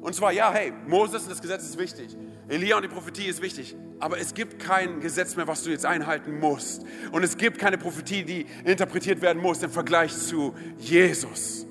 Und 0.00 0.14
zwar, 0.14 0.32
ja, 0.32 0.52
hey, 0.52 0.72
Moses 0.86 1.22
und 1.22 1.30
das 1.30 1.40
Gesetz 1.40 1.62
ist 1.64 1.78
wichtig. 1.78 2.16
Elia 2.48 2.76
und 2.76 2.82
die 2.82 2.88
Prophetie 2.88 3.26
ist 3.26 3.40
wichtig. 3.40 3.74
Aber 4.00 4.18
es 4.18 4.34
gibt 4.34 4.58
kein 4.58 5.00
Gesetz 5.00 5.34
mehr, 5.34 5.48
was 5.48 5.62
du 5.62 5.70
jetzt 5.70 5.86
einhalten 5.86 6.38
musst. 6.38 6.84
Und 7.10 7.22
es 7.22 7.36
gibt 7.36 7.58
keine 7.58 7.78
Prophetie, 7.78 8.22
die 8.22 8.46
interpretiert 8.64 9.22
werden 9.22 9.40
muss 9.40 9.62
im 9.62 9.70
Vergleich 9.70 10.12
zu 10.12 10.54
Jesus. 10.78 11.66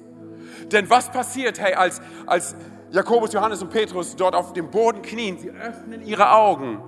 Denn 0.72 0.90
was 0.90 1.12
passiert, 1.12 1.60
hey, 1.60 1.76
als, 1.76 2.02
als 2.26 2.56
Jakobus, 2.92 3.34
Johannes 3.34 3.62
und 3.62 3.70
Petrus 3.70 4.16
dort 4.16 4.36
auf 4.36 4.54
dem 4.54 4.72
Boden 4.72 5.02
knien, 5.02 5.38
sie 5.38 5.52
öffnen 5.52 6.02
ihre 6.06 6.32
Augen. 6.32 6.82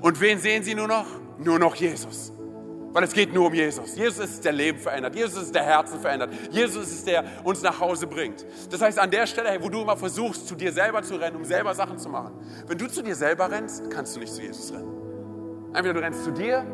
Und 0.00 0.20
wen 0.20 0.38
sehen 0.38 0.62
sie 0.62 0.74
nur 0.74 0.86
noch? 0.86 1.06
Nur 1.38 1.58
noch 1.58 1.74
Jesus. 1.74 2.32
Weil 2.92 3.04
es 3.04 3.12
geht 3.12 3.34
nur 3.34 3.46
um 3.46 3.54
Jesus. 3.54 3.96
Jesus 3.96 4.24
ist 4.24 4.44
der 4.44 4.52
Leben 4.52 4.78
verändert. 4.78 5.14
Jesus 5.14 5.44
ist 5.44 5.54
der 5.54 5.62
Herzen 5.62 6.00
verändert. 6.00 6.32
Jesus 6.50 6.88
ist 6.88 7.06
der 7.06 7.24
uns 7.44 7.62
nach 7.62 7.78
Hause 7.78 8.06
bringt. 8.06 8.46
Das 8.70 8.80
heißt, 8.80 8.98
an 8.98 9.10
der 9.10 9.26
Stelle, 9.26 9.62
wo 9.62 9.68
du 9.68 9.82
immer 9.82 9.96
versuchst, 9.96 10.48
zu 10.48 10.54
dir 10.54 10.72
selber 10.72 11.02
zu 11.02 11.16
rennen, 11.16 11.36
um 11.36 11.44
selber 11.44 11.74
Sachen 11.74 11.98
zu 11.98 12.08
machen. 12.08 12.32
Wenn 12.66 12.78
du 12.78 12.88
zu 12.88 13.02
dir 13.02 13.14
selber 13.14 13.50
rennst, 13.50 13.90
kannst 13.90 14.16
du 14.16 14.20
nicht 14.20 14.32
zu 14.32 14.42
Jesus 14.42 14.72
rennen. 14.72 15.68
Entweder 15.74 15.94
du 15.94 16.00
rennst 16.00 16.24
zu 16.24 16.32
dir 16.32 16.66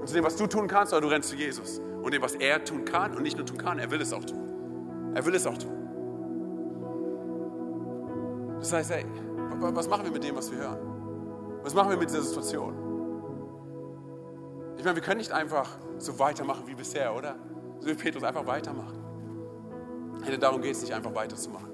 und 0.00 0.06
zu 0.06 0.14
dem, 0.14 0.24
was 0.24 0.36
du 0.36 0.46
tun 0.46 0.68
kannst, 0.68 0.92
oder 0.92 1.00
du 1.00 1.08
rennst 1.08 1.30
zu 1.30 1.36
Jesus. 1.36 1.80
Und 2.02 2.12
dem, 2.12 2.20
was 2.20 2.34
er 2.34 2.62
tun 2.64 2.84
kann 2.84 3.16
und 3.16 3.22
nicht 3.22 3.38
nur 3.38 3.46
tun 3.46 3.58
kann, 3.58 3.78
er 3.78 3.90
will 3.90 4.00
es 4.00 4.12
auch 4.12 4.24
tun. 4.24 5.12
Er 5.14 5.24
will 5.24 5.34
es 5.34 5.46
auch 5.46 5.56
tun. 5.56 5.72
Das 8.58 8.72
heißt, 8.72 8.90
hey, 8.90 9.06
was 9.58 9.88
machen 9.88 10.04
wir 10.04 10.12
mit 10.12 10.22
dem, 10.22 10.36
was 10.36 10.50
wir 10.50 10.58
hören? 10.58 10.78
Was 11.62 11.74
machen 11.74 11.90
wir 11.90 11.96
mit 11.96 12.10
dieser 12.10 12.22
Situation? 12.22 12.91
Ich 14.76 14.84
meine, 14.84 14.96
wir 14.96 15.02
können 15.02 15.18
nicht 15.18 15.32
einfach 15.32 15.68
so 15.98 16.18
weitermachen 16.18 16.66
wie 16.66 16.74
bisher, 16.74 17.14
oder? 17.14 17.36
So 17.80 17.88
wie 17.88 17.94
Petrus 17.94 18.22
einfach 18.22 18.46
weitermachen. 18.46 18.98
Hey, 20.24 20.38
darum 20.38 20.62
geht 20.62 20.72
es 20.72 20.82
nicht, 20.82 20.92
einfach 20.92 21.14
weiterzumachen. 21.14 21.68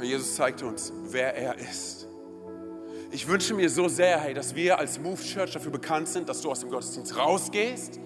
Jesus 0.00 0.34
zeigt 0.34 0.62
uns, 0.62 0.92
wer 1.10 1.36
er 1.36 1.58
ist. 1.58 2.08
Ich 3.10 3.28
wünsche 3.28 3.54
mir 3.54 3.70
so 3.70 3.86
sehr, 3.86 4.18
hey, 4.20 4.34
dass 4.34 4.54
wir 4.54 4.78
als 4.78 4.98
Move 4.98 5.20
Church 5.22 5.52
dafür 5.52 5.70
bekannt 5.70 6.08
sind, 6.08 6.28
dass 6.28 6.40
du 6.40 6.50
aus 6.50 6.60
dem 6.60 6.70
Gottesdienst 6.70 7.16
rausgehst 7.16 8.00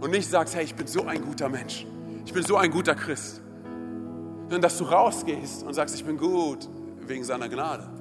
und 0.00 0.10
nicht 0.10 0.28
sagst, 0.28 0.54
hey, 0.54 0.64
ich 0.64 0.74
bin 0.74 0.86
so 0.86 1.04
ein 1.04 1.22
guter 1.22 1.48
Mensch. 1.48 1.86
Ich 2.24 2.32
bin 2.32 2.42
so 2.42 2.56
ein 2.56 2.70
guter 2.70 2.94
Christ. 2.94 3.42
Sondern 4.44 4.62
dass 4.62 4.78
du 4.78 4.84
rausgehst 4.84 5.62
und 5.62 5.74
sagst, 5.74 5.94
ich 5.94 6.04
bin 6.04 6.16
gut 6.16 6.68
wegen 7.06 7.22
seiner 7.24 7.48
Gnade 7.48 7.99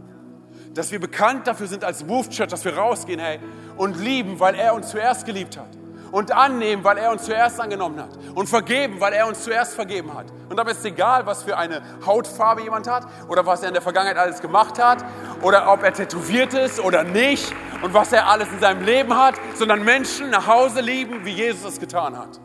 dass 0.74 0.92
wir 0.92 1.00
bekannt 1.00 1.48
dafür 1.48 1.68
sind 1.68 1.84
als 1.84 2.06
Move 2.06 2.30
Church, 2.30 2.50
dass 2.50 2.64
wir 2.66 2.78
rausgehen, 2.78 3.20
hey, 3.20 3.40
und 3.78 3.98
lieben, 3.98 4.40
weil 4.40 4.56
er 4.56 4.74
uns 4.74 4.90
zuerst 4.90 5.26
geliebt 5.26 5.58
hat. 5.58 5.70
Und 6.12 6.32
annehmen, 6.32 6.84
weil 6.84 6.98
er 6.98 7.12
uns 7.12 7.24
zuerst 7.24 7.60
angenommen 7.60 8.00
hat. 8.00 8.10
Und 8.34 8.50
vergeben, 8.50 9.00
weil 9.00 9.14
er 9.14 9.28
uns 9.28 9.44
zuerst 9.44 9.76
vergeben 9.76 10.12
hat. 10.16 10.26
Und 10.50 10.58
dabei 10.58 10.72
ist 10.72 10.80
es 10.80 10.86
egal, 10.86 11.28
was 11.28 11.44
für 11.44 11.56
eine 11.56 11.84
Hautfarbe 12.04 12.64
jemand 12.64 12.90
hat 12.90 13.06
oder 13.28 13.46
was 13.46 13.62
er 13.62 13.68
in 13.68 13.76
der 13.76 13.84
Vergangenheit 13.84 14.18
alles 14.18 14.42
gemacht 14.42 14.84
hat 14.84 15.06
oder 15.44 15.72
ob 15.72 15.84
er 15.84 15.94
tätowiert 15.94 16.56
ist 16.56 16.80
oder 16.80 17.04
nicht 17.04 17.54
und 17.84 17.94
was 17.94 18.12
er 18.12 18.28
alles 18.28 18.50
in 18.50 18.60
seinem 18.60 18.84
Leben 18.84 19.16
hat, 19.16 19.36
sondern 19.54 19.84
Menschen 19.84 20.32
nach 20.32 20.48
Hause 20.48 20.82
lieben, 20.82 21.26
wie 21.26 21.34
Jesus 21.34 21.74
es 21.74 21.80
getan 21.80 22.18
hat. 22.18 22.40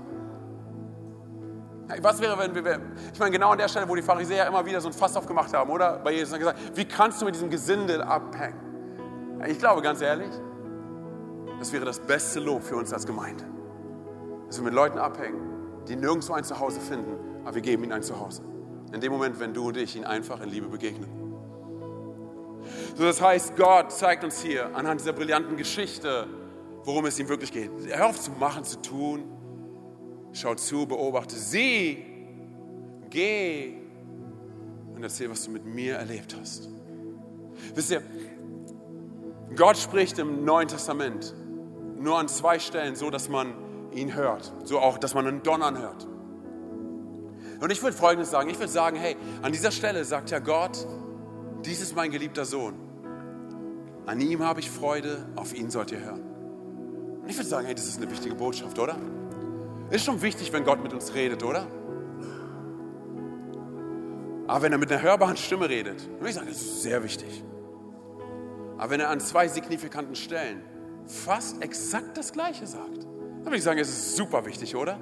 Was 2.00 2.20
wäre, 2.20 2.38
wenn 2.38 2.54
wir, 2.54 2.80
ich 3.12 3.18
meine, 3.18 3.30
genau 3.30 3.50
an 3.50 3.58
der 3.58 3.68
Stelle, 3.68 3.88
wo 3.88 3.94
die 3.94 4.02
Pharisäer 4.02 4.46
immer 4.46 4.64
wieder 4.64 4.80
so 4.80 4.88
ein 4.88 4.94
Fass 4.94 5.16
aufgemacht 5.16 5.52
haben, 5.52 5.70
oder? 5.70 5.98
Bei 5.98 6.12
Jesus 6.12 6.32
haben 6.32 6.40
gesagt, 6.40 6.58
wie 6.74 6.84
kannst 6.86 7.20
du 7.20 7.26
mit 7.26 7.34
diesem 7.34 7.50
Gesindel 7.50 8.02
abhängen? 8.02 8.60
Ich 9.46 9.58
glaube, 9.58 9.82
ganz 9.82 10.00
ehrlich, 10.00 10.30
das 11.58 11.72
wäre 11.72 11.84
das 11.84 12.00
beste 12.00 12.40
Lob 12.40 12.62
für 12.62 12.76
uns 12.76 12.92
als 12.92 13.06
Gemeinde. 13.06 13.44
Dass 14.46 14.58
wir 14.58 14.64
mit 14.64 14.74
Leuten 14.74 14.98
abhängen, 14.98 15.40
die 15.86 15.96
nirgendwo 15.96 16.32
ein 16.32 16.44
Zuhause 16.44 16.80
finden, 16.80 17.18
aber 17.44 17.56
wir 17.56 17.62
geben 17.62 17.84
ihnen 17.84 17.92
ein 17.92 18.02
Zuhause. 18.02 18.42
In 18.92 19.00
dem 19.00 19.12
Moment, 19.12 19.38
wenn 19.38 19.52
du 19.52 19.68
und 19.68 19.76
ich 19.76 19.96
ihnen 19.96 20.06
einfach 20.06 20.40
in 20.40 20.48
Liebe 20.48 20.68
begegnen. 20.68 21.10
So, 22.96 23.04
das 23.04 23.20
heißt, 23.20 23.56
Gott 23.56 23.92
zeigt 23.92 24.24
uns 24.24 24.40
hier 24.40 24.74
anhand 24.74 25.00
dieser 25.00 25.12
brillanten 25.12 25.56
Geschichte, 25.56 26.26
worum 26.84 27.04
es 27.06 27.18
ihm 27.18 27.28
wirklich 27.28 27.52
geht. 27.52 27.70
Hör 27.88 28.06
auf 28.06 28.20
zu 28.20 28.30
machen, 28.32 28.64
zu 28.64 28.80
tun, 28.80 29.24
Schau 30.34 30.54
zu, 30.54 30.86
beobachte 30.86 31.36
sie. 31.36 32.04
Geh 33.08 33.84
und 34.94 35.02
erzähl, 35.02 35.30
was 35.30 35.44
du 35.44 35.50
mit 35.50 35.64
mir 35.64 35.96
erlebt 35.96 36.36
hast. 36.40 36.68
Wisst 37.74 37.90
ihr, 37.90 38.02
Gott 39.56 39.76
spricht 39.76 40.18
im 40.18 40.44
Neuen 40.44 40.68
Testament 40.68 41.34
nur 41.98 42.18
an 42.18 42.28
zwei 42.28 42.58
Stellen 42.58 42.96
so, 42.96 43.10
dass 43.10 43.28
man 43.28 43.54
ihn 43.92 44.14
hört. 44.14 44.52
So 44.64 44.80
auch, 44.80 44.98
dass 44.98 45.14
man 45.14 45.26
einen 45.26 45.42
Donnern 45.42 45.78
hört. 45.78 46.06
Und 47.60 47.70
ich 47.70 47.82
würde 47.82 47.96
Folgendes 47.96 48.30
sagen. 48.30 48.50
Ich 48.50 48.58
würde 48.58 48.72
sagen, 48.72 48.96
hey, 48.96 49.16
an 49.42 49.52
dieser 49.52 49.70
Stelle 49.70 50.04
sagt 50.04 50.30
ja 50.30 50.38
Gott, 50.38 50.86
dies 51.64 51.80
ist 51.80 51.96
mein 51.96 52.10
geliebter 52.10 52.44
Sohn. 52.44 52.74
An 54.06 54.20
ihm 54.20 54.42
habe 54.42 54.60
ich 54.60 54.70
Freude, 54.70 55.26
auf 55.36 55.54
ihn 55.54 55.70
sollt 55.70 55.92
ihr 55.92 56.00
hören. 56.00 56.20
Und 57.22 57.28
ich 57.28 57.36
würde 57.36 57.48
sagen, 57.48 57.66
hey, 57.66 57.74
das 57.74 57.86
ist 57.86 57.96
eine 57.96 58.10
wichtige 58.10 58.34
Botschaft, 58.34 58.78
oder? 58.78 58.96
Ist 59.94 60.06
schon 60.06 60.20
wichtig, 60.22 60.52
wenn 60.52 60.64
Gott 60.64 60.82
mit 60.82 60.92
uns 60.92 61.14
redet, 61.14 61.44
oder? 61.44 61.68
Aber 64.48 64.62
wenn 64.62 64.72
er 64.72 64.78
mit 64.78 64.90
einer 64.90 65.00
hörbaren 65.00 65.36
Stimme 65.36 65.68
redet, 65.68 66.00
dann 66.00 66.14
würde 66.18 66.30
ich 66.30 66.34
sagen, 66.34 66.48
das 66.48 66.56
ist 66.56 66.82
sehr 66.82 67.04
wichtig. 67.04 67.44
Aber 68.76 68.90
wenn 68.90 68.98
er 68.98 69.10
an 69.10 69.20
zwei 69.20 69.46
signifikanten 69.46 70.16
Stellen 70.16 70.64
fast 71.06 71.62
exakt 71.62 72.18
das 72.18 72.32
Gleiche 72.32 72.66
sagt, 72.66 73.04
dann 73.04 73.44
würde 73.44 73.56
ich 73.58 73.62
sagen, 73.62 73.78
es 73.78 73.88
ist 73.88 74.16
super 74.16 74.44
wichtig, 74.44 74.74
oder? 74.74 74.98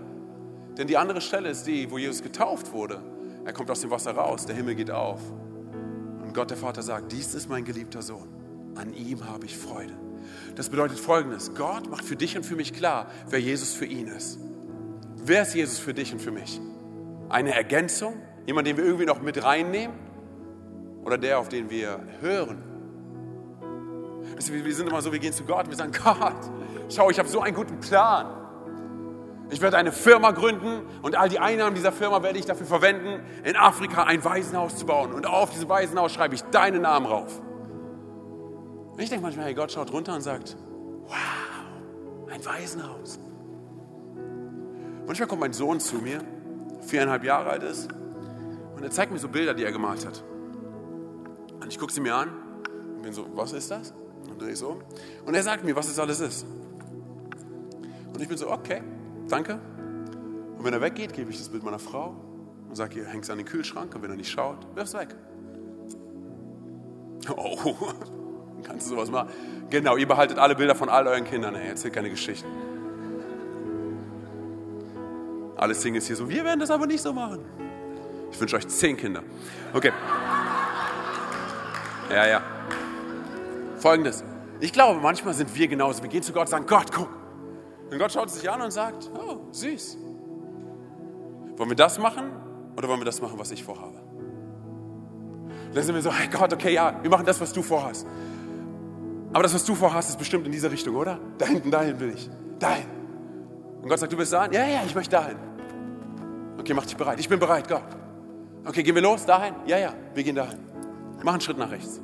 Denn 0.76 0.86
die 0.86 0.98
andere 0.98 1.22
Stelle 1.22 1.48
ist 1.48 1.66
die, 1.66 1.90
wo 1.90 1.96
Jesus 1.96 2.22
getauft 2.22 2.70
wurde. 2.74 3.02
Er 3.46 3.54
kommt 3.54 3.70
aus 3.70 3.80
dem 3.80 3.90
Wasser 3.90 4.12
raus, 4.12 4.44
der 4.44 4.56
Himmel 4.56 4.74
geht 4.74 4.90
auf. 4.90 5.22
Und 6.22 6.34
Gott 6.34 6.50
der 6.50 6.58
Vater 6.58 6.82
sagt, 6.82 7.12
dies 7.12 7.32
ist 7.32 7.48
mein 7.48 7.64
geliebter 7.64 8.02
Sohn. 8.02 8.28
An 8.74 8.92
ihm 8.92 9.26
habe 9.26 9.46
ich 9.46 9.56
Freude. 9.56 9.94
Das 10.54 10.68
bedeutet 10.68 11.00
folgendes, 11.00 11.54
Gott 11.54 11.88
macht 11.88 12.04
für 12.04 12.16
dich 12.16 12.36
und 12.36 12.44
für 12.44 12.56
mich 12.56 12.74
klar, 12.74 13.10
wer 13.30 13.40
Jesus 13.40 13.72
für 13.72 13.86
ihn 13.86 14.08
ist. 14.08 14.38
Wer 15.24 15.42
ist 15.42 15.54
Jesus 15.54 15.78
für 15.78 15.94
dich 15.94 16.12
und 16.12 16.20
für 16.20 16.32
mich? 16.32 16.60
Eine 17.28 17.54
Ergänzung? 17.54 18.14
Jemand, 18.44 18.66
den 18.66 18.76
wir 18.76 18.84
irgendwie 18.84 19.06
noch 19.06 19.22
mit 19.22 19.42
reinnehmen? 19.42 19.96
Oder 21.04 21.16
der, 21.16 21.38
auf 21.38 21.48
den 21.48 21.70
wir 21.70 22.00
hören? 22.20 22.62
Wir 24.36 24.74
sind 24.74 24.88
immer 24.88 25.00
so, 25.00 25.12
wir 25.12 25.20
gehen 25.20 25.32
zu 25.32 25.44
Gott 25.44 25.64
und 25.64 25.70
wir 25.70 25.76
sagen, 25.76 25.92
Gott, 26.04 26.50
schau, 26.88 27.08
ich 27.08 27.20
habe 27.20 27.28
so 27.28 27.40
einen 27.40 27.54
guten 27.54 27.78
Plan. 27.78 28.26
Ich 29.50 29.60
werde 29.60 29.76
eine 29.76 29.92
Firma 29.92 30.32
gründen 30.32 30.82
und 31.02 31.14
all 31.14 31.28
die 31.28 31.38
Einnahmen 31.38 31.76
dieser 31.76 31.92
Firma 31.92 32.22
werde 32.22 32.38
ich 32.38 32.46
dafür 32.46 32.66
verwenden, 32.66 33.22
in 33.44 33.54
Afrika 33.54 34.04
ein 34.04 34.24
Waisenhaus 34.24 34.76
zu 34.76 34.86
bauen. 34.86 35.12
Und 35.12 35.26
auf 35.26 35.50
diesem 35.50 35.68
Waisenhaus 35.68 36.12
schreibe 36.12 36.34
ich 36.34 36.42
deinen 36.44 36.82
Namen 36.82 37.06
rauf. 37.06 37.40
Ich 38.98 39.08
denke 39.08 39.22
manchmal, 39.22 39.46
hey, 39.46 39.54
Gott 39.54 39.70
schaut 39.70 39.92
runter 39.92 40.14
und 40.14 40.22
sagt, 40.22 40.56
wow, 41.06 42.32
ein 42.32 42.44
Waisenhaus. 42.44 43.20
Manchmal 45.12 45.28
kommt 45.28 45.42
mein 45.42 45.52
Sohn 45.52 45.78
zu 45.78 45.96
mir, 45.96 46.22
viereinhalb 46.80 47.22
Jahre 47.22 47.50
alt 47.50 47.62
ist, 47.64 47.90
und 48.74 48.82
er 48.82 48.90
zeigt 48.90 49.12
mir 49.12 49.18
so 49.18 49.28
Bilder, 49.28 49.52
die 49.52 49.62
er 49.62 49.70
gemalt 49.70 50.06
hat. 50.06 50.24
Und 51.60 51.68
ich 51.68 51.78
gucke 51.78 51.92
sie 51.92 52.00
mir 52.00 52.14
an 52.14 52.30
und 52.96 53.02
bin 53.02 53.12
so, 53.12 53.26
was 53.34 53.52
ist 53.52 53.70
das? 53.70 53.92
Und 54.30 54.40
drehe 54.40 54.56
so. 54.56 54.80
Und 55.26 55.34
er 55.34 55.42
sagt 55.42 55.64
mir, 55.64 55.76
was 55.76 55.90
es 55.90 55.98
alles 55.98 56.20
ist. 56.20 56.46
Und 58.10 58.22
ich 58.22 58.26
bin 58.26 58.38
so, 58.38 58.50
okay, 58.50 58.82
danke. 59.28 59.60
Und 60.56 60.64
wenn 60.64 60.72
er 60.72 60.80
weggeht, 60.80 61.12
gebe 61.12 61.30
ich 61.30 61.36
das 61.36 61.50
Bild 61.50 61.62
meiner 61.62 61.78
Frau 61.78 62.16
und 62.70 62.74
sage 62.74 63.00
ihr, 63.00 63.06
hängst 63.06 63.28
an 63.30 63.36
den 63.36 63.46
Kühlschrank 63.46 63.94
und 63.94 64.02
wenn 64.02 64.12
er 64.12 64.16
nicht 64.16 64.30
schaut, 64.30 64.66
wirf 64.74 64.88
es 64.88 64.94
weg. 64.94 65.14
Oh, 67.36 67.74
kannst 68.62 68.86
du 68.86 68.94
sowas 68.94 69.10
machen? 69.10 69.28
Genau, 69.68 69.98
ihr 69.98 70.08
behaltet 70.08 70.38
alle 70.38 70.54
Bilder 70.54 70.74
von 70.74 70.88
all 70.88 71.06
euren 71.06 71.24
Kindern, 71.24 71.54
ey, 71.54 71.68
erzählt 71.68 71.92
keine 71.92 72.08
Geschichten. 72.08 72.48
Alle 75.62 75.76
Singles 75.76 76.08
hier 76.08 76.16
so, 76.16 76.28
wir 76.28 76.42
werden 76.44 76.58
das 76.58 76.72
aber 76.72 76.88
nicht 76.88 77.00
so 77.00 77.12
machen. 77.12 77.38
Ich 78.32 78.40
wünsche 78.40 78.56
euch 78.56 78.66
zehn 78.66 78.96
Kinder. 78.96 79.22
Okay. 79.72 79.92
Ja, 82.10 82.26
ja. 82.26 82.42
Folgendes. 83.76 84.24
Ich 84.58 84.72
glaube, 84.72 84.98
manchmal 85.00 85.34
sind 85.34 85.54
wir 85.54 85.68
genauso. 85.68 86.02
Wir 86.02 86.08
gehen 86.08 86.24
zu 86.24 86.32
Gott 86.32 86.46
und 86.46 86.48
sagen, 86.48 86.66
Gott, 86.66 86.90
guck. 86.92 87.08
Und 87.92 87.96
Gott 87.96 88.10
schaut 88.10 88.28
sich 88.30 88.50
an 88.50 88.60
und 88.60 88.72
sagt, 88.72 89.08
oh, 89.14 89.36
süß. 89.52 89.98
Wollen 91.56 91.70
wir 91.70 91.76
das 91.76 91.96
machen 91.96 92.32
oder 92.76 92.88
wollen 92.88 92.98
wir 92.98 93.04
das 93.04 93.22
machen, 93.22 93.38
was 93.38 93.52
ich 93.52 93.62
vorhabe? 93.62 94.00
Und 95.68 95.76
dann 95.76 95.84
sind 95.84 95.94
wir 95.94 96.02
so, 96.02 96.12
hey 96.12 96.26
Gott, 96.26 96.52
okay, 96.52 96.74
ja, 96.74 96.98
wir 97.00 97.08
machen 97.08 97.24
das, 97.24 97.40
was 97.40 97.52
du 97.52 97.62
vorhast. 97.62 98.04
Aber 99.32 99.44
das, 99.44 99.54
was 99.54 99.64
du 99.64 99.76
vorhast, 99.76 100.10
ist 100.10 100.18
bestimmt 100.18 100.44
in 100.44 100.50
diese 100.50 100.72
Richtung, 100.72 100.96
oder? 100.96 101.20
Da 101.38 101.46
hinten, 101.46 101.70
dahin 101.70 102.00
will 102.00 102.14
ich. 102.14 102.28
Dahin. 102.58 102.86
Und 103.80 103.88
Gott 103.88 104.00
sagt, 104.00 104.12
du 104.12 104.16
bist 104.16 104.32
dahin? 104.32 104.52
Ja, 104.52 104.66
ja, 104.66 104.82
ich 104.84 104.94
möchte 104.94 105.12
dahin. 105.12 105.51
Okay, 106.62 106.74
mach 106.74 106.86
dich 106.86 106.96
bereit. 106.96 107.18
Ich 107.18 107.28
bin 107.28 107.40
bereit, 107.40 107.66
Gott. 107.68 107.82
Okay, 108.64 108.84
gehen 108.84 108.94
wir 108.94 109.02
los? 109.02 109.26
Dahin? 109.26 109.56
Ja, 109.66 109.78
ja, 109.78 109.94
wir 110.14 110.22
gehen 110.22 110.36
dahin. 110.36 110.60
Mach 111.24 111.32
einen 111.32 111.40
Schritt 111.40 111.58
nach 111.58 111.72
rechts. 111.72 112.00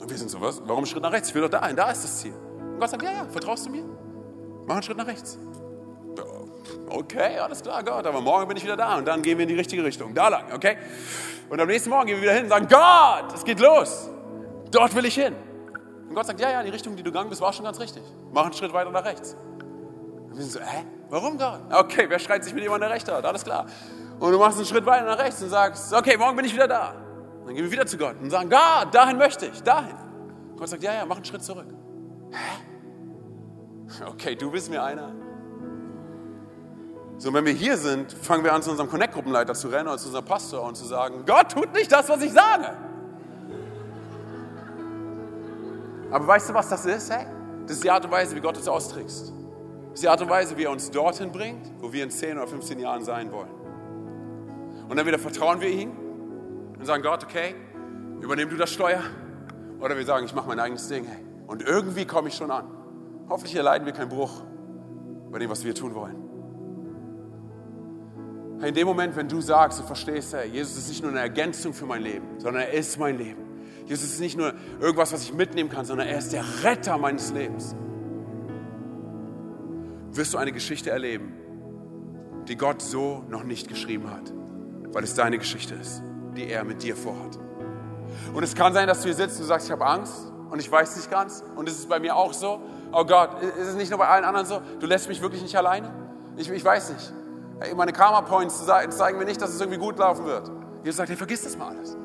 Und 0.00 0.10
wir 0.10 0.18
sind 0.18 0.28
so, 0.28 0.40
was? 0.40 0.60
Warum 0.62 0.78
einen 0.78 0.86
Schritt 0.86 1.02
nach 1.04 1.12
rechts? 1.12 1.28
Ich 1.28 1.34
will 1.36 1.42
doch 1.42 1.48
dahin, 1.48 1.76
da 1.76 1.92
ist 1.92 2.02
das 2.02 2.18
Ziel. 2.18 2.32
Und 2.32 2.80
Gott 2.80 2.90
sagt, 2.90 3.04
ja, 3.04 3.12
ja, 3.12 3.26
vertraust 3.30 3.66
du 3.66 3.70
mir? 3.70 3.84
Mach 4.66 4.74
einen 4.74 4.82
Schritt 4.82 4.96
nach 4.96 5.06
rechts. 5.06 5.38
Okay, 6.88 7.38
alles 7.38 7.62
klar, 7.62 7.84
Gott, 7.84 8.04
aber 8.04 8.20
morgen 8.20 8.48
bin 8.48 8.56
ich 8.56 8.64
wieder 8.64 8.76
da 8.76 8.98
und 8.98 9.06
dann 9.06 9.22
gehen 9.22 9.38
wir 9.38 9.44
in 9.44 9.48
die 9.48 9.54
richtige 9.54 9.84
Richtung. 9.84 10.12
Da 10.12 10.26
lang, 10.26 10.52
okay? 10.52 10.76
Und 11.48 11.60
am 11.60 11.68
nächsten 11.68 11.90
Morgen 11.90 12.08
gehen 12.08 12.16
wir 12.16 12.22
wieder 12.22 12.34
hin 12.34 12.44
und 12.44 12.50
sagen, 12.50 12.66
Gott, 12.68 13.32
es 13.32 13.44
geht 13.44 13.60
los. 13.60 14.10
Dort 14.72 14.92
will 14.96 15.04
ich 15.04 15.14
hin. 15.14 15.36
Und 16.08 16.16
Gott 16.16 16.26
sagt, 16.26 16.40
ja, 16.40 16.50
ja, 16.50 16.64
die 16.64 16.70
Richtung, 16.70 16.96
die 16.96 17.04
du 17.04 17.12
gegangen 17.12 17.30
bist, 17.30 17.40
war 17.40 17.52
schon 17.52 17.64
ganz 17.64 17.78
richtig. 17.78 18.02
Mach 18.32 18.46
einen 18.46 18.54
Schritt 18.54 18.72
weiter 18.72 18.90
nach 18.90 19.04
rechts. 19.04 19.36
Und 20.30 20.36
wir 20.36 20.42
sind 20.42 20.50
so, 20.50 20.58
hä? 20.58 20.84
Warum 21.10 21.36
Gott? 21.36 21.60
Okay, 21.72 22.06
wer 22.08 22.18
schreit 22.20 22.44
sich 22.44 22.54
mit 22.54 22.62
jemandem, 22.62 22.88
der 22.88 22.96
Recht? 22.96 23.10
Alles 23.10 23.44
klar. 23.44 23.66
Und 24.20 24.30
du 24.32 24.38
machst 24.38 24.58
einen 24.58 24.66
Schritt 24.66 24.86
weiter 24.86 25.06
nach 25.06 25.18
rechts 25.18 25.42
und 25.42 25.48
sagst, 25.48 25.92
okay, 25.92 26.16
morgen 26.16 26.36
bin 26.36 26.44
ich 26.44 26.54
wieder 26.54 26.68
da. 26.68 26.94
Dann 27.44 27.54
gehen 27.54 27.64
wir 27.64 27.72
wieder 27.72 27.86
zu 27.86 27.98
Gott 27.98 28.14
und 28.20 28.30
sagen, 28.30 28.48
Gott, 28.48 28.94
dahin 28.94 29.18
möchte 29.18 29.46
ich, 29.46 29.60
dahin. 29.62 29.96
Gott 30.56 30.68
sagt, 30.68 30.82
ja, 30.82 30.92
ja, 30.94 31.04
mach 31.04 31.16
einen 31.16 31.24
Schritt 31.24 31.42
zurück. 31.42 31.66
Hä? 32.30 34.04
Okay, 34.06 34.36
du 34.36 34.50
bist 34.52 34.70
mir 34.70 34.82
einer. 34.82 35.12
So, 37.18 37.34
wenn 37.34 37.44
wir 37.44 37.52
hier 37.52 37.76
sind, 37.76 38.12
fangen 38.12 38.44
wir 38.44 38.54
an, 38.54 38.62
zu 38.62 38.70
unserem 38.70 38.88
Connect-Gruppenleiter 38.88 39.54
zu 39.54 39.68
rennen 39.68 39.88
oder 39.88 39.98
zu 39.98 40.06
unserem 40.06 40.24
Pastor 40.24 40.62
und 40.62 40.76
zu 40.76 40.84
sagen, 40.84 41.24
Gott 41.26 41.50
tut 41.50 41.72
nicht 41.72 41.90
das, 41.90 42.08
was 42.08 42.22
ich 42.22 42.32
sage. 42.32 42.70
Aber 46.10 46.26
weißt 46.26 46.50
du, 46.50 46.54
was 46.54 46.68
das 46.68 46.86
ist? 46.86 47.10
Hey? 47.10 47.26
Das 47.62 47.72
ist 47.72 47.84
die 47.84 47.90
Art 47.90 48.04
und 48.04 48.10
Weise, 48.10 48.36
wie 48.36 48.40
Gott 48.40 48.56
uns 48.56 48.68
austrickst. 48.68 49.32
Ist 50.00 50.04
die 50.04 50.08
Art 50.08 50.22
und 50.22 50.30
Weise, 50.30 50.56
wie 50.56 50.64
er 50.64 50.70
uns 50.70 50.90
dorthin 50.90 51.30
bringt, 51.30 51.70
wo 51.78 51.92
wir 51.92 52.02
in 52.02 52.10
10 52.10 52.38
oder 52.38 52.46
15 52.46 52.78
Jahren 52.78 53.04
sein 53.04 53.30
wollen. 53.32 53.50
Und 54.88 54.96
dann 54.96 55.04
wieder 55.06 55.18
vertrauen 55.18 55.60
wir 55.60 55.68
ihm 55.68 55.90
und 56.78 56.86
sagen, 56.86 57.02
Gott, 57.02 57.22
okay, 57.22 57.54
übernimm 58.22 58.48
du 58.48 58.56
das 58.56 58.72
Steuer. 58.72 59.02
Oder 59.78 59.98
wir 59.98 60.06
sagen, 60.06 60.24
ich 60.24 60.34
mache 60.34 60.48
mein 60.48 60.58
eigenes 60.58 60.88
Ding. 60.88 61.04
Hey. 61.04 61.22
Und 61.46 61.60
irgendwie 61.60 62.06
komme 62.06 62.28
ich 62.28 62.34
schon 62.34 62.50
an. 62.50 62.64
Hoffentlich 63.28 63.54
erleiden 63.54 63.84
wir 63.84 63.92
keinen 63.92 64.08
Bruch 64.08 64.42
bei 65.30 65.38
dem, 65.38 65.50
was 65.50 65.64
wir 65.64 65.74
tun 65.74 65.94
wollen. 65.94 66.16
Hey, 68.60 68.70
in 68.70 68.74
dem 68.74 68.86
Moment, 68.86 69.16
wenn 69.16 69.28
du 69.28 69.42
sagst, 69.42 69.80
du 69.80 69.82
verstehst, 69.82 70.32
hey, 70.32 70.48
Jesus 70.48 70.78
ist 70.78 70.88
nicht 70.88 71.02
nur 71.02 71.10
eine 71.10 71.20
Ergänzung 71.20 71.74
für 71.74 71.84
mein 71.84 72.00
Leben, 72.00 72.26
sondern 72.38 72.62
er 72.62 72.72
ist 72.72 72.98
mein 72.98 73.18
Leben. 73.18 73.42
Jesus 73.84 74.14
ist 74.14 74.20
nicht 74.20 74.38
nur 74.38 74.54
irgendwas, 74.80 75.12
was 75.12 75.24
ich 75.24 75.34
mitnehmen 75.34 75.68
kann, 75.68 75.84
sondern 75.84 76.08
er 76.08 76.16
ist 76.16 76.32
der 76.32 76.44
Retter 76.64 76.96
meines 76.96 77.34
Lebens. 77.34 77.76
Wirst 80.12 80.34
du 80.34 80.38
eine 80.38 80.50
Geschichte 80.50 80.90
erleben, 80.90 81.32
die 82.48 82.56
Gott 82.56 82.82
so 82.82 83.24
noch 83.28 83.44
nicht 83.44 83.68
geschrieben 83.68 84.10
hat, 84.10 84.32
weil 84.92 85.04
es 85.04 85.14
deine 85.14 85.38
Geschichte 85.38 85.74
ist, 85.74 86.02
die 86.36 86.48
er 86.48 86.64
mit 86.64 86.82
dir 86.82 86.96
vorhat. 86.96 87.38
Und 88.34 88.42
es 88.42 88.56
kann 88.56 88.72
sein, 88.72 88.88
dass 88.88 89.02
du 89.02 89.04
hier 89.04 89.14
sitzt 89.14 89.38
und 89.40 89.46
sagst, 89.46 89.66
ich 89.66 89.72
habe 89.72 89.86
Angst 89.86 90.32
und 90.50 90.58
ich 90.58 90.70
weiß 90.70 90.96
nicht 90.96 91.10
ganz 91.10 91.44
und 91.54 91.68
es 91.68 91.78
ist 91.78 91.88
bei 91.88 92.00
mir 92.00 92.16
auch 92.16 92.32
so. 92.32 92.60
Oh 92.92 93.04
Gott, 93.04 93.40
ist 93.40 93.68
es 93.68 93.74
nicht 93.76 93.90
nur 93.90 94.00
bei 94.00 94.08
allen 94.08 94.24
anderen 94.24 94.46
so? 94.46 94.60
Du 94.80 94.86
lässt 94.86 95.08
mich 95.08 95.22
wirklich 95.22 95.42
nicht 95.42 95.56
alleine? 95.56 95.92
Ich, 96.36 96.50
ich 96.50 96.64
weiß 96.64 96.92
nicht. 96.92 97.12
Hey, 97.60 97.74
meine 97.76 97.92
Karma 97.92 98.22
Points 98.22 98.66
zeigen 98.66 99.18
mir 99.18 99.26
nicht, 99.26 99.40
dass 99.40 99.50
es 99.50 99.60
irgendwie 99.60 99.78
gut 99.78 99.96
laufen 99.98 100.24
wird. 100.24 100.50
Jesus 100.82 100.96
sagt, 100.96 101.10
hey, 101.10 101.16
vergiss 101.16 101.42
das 101.42 101.56
mal 101.56 101.68
alles. 101.68 101.96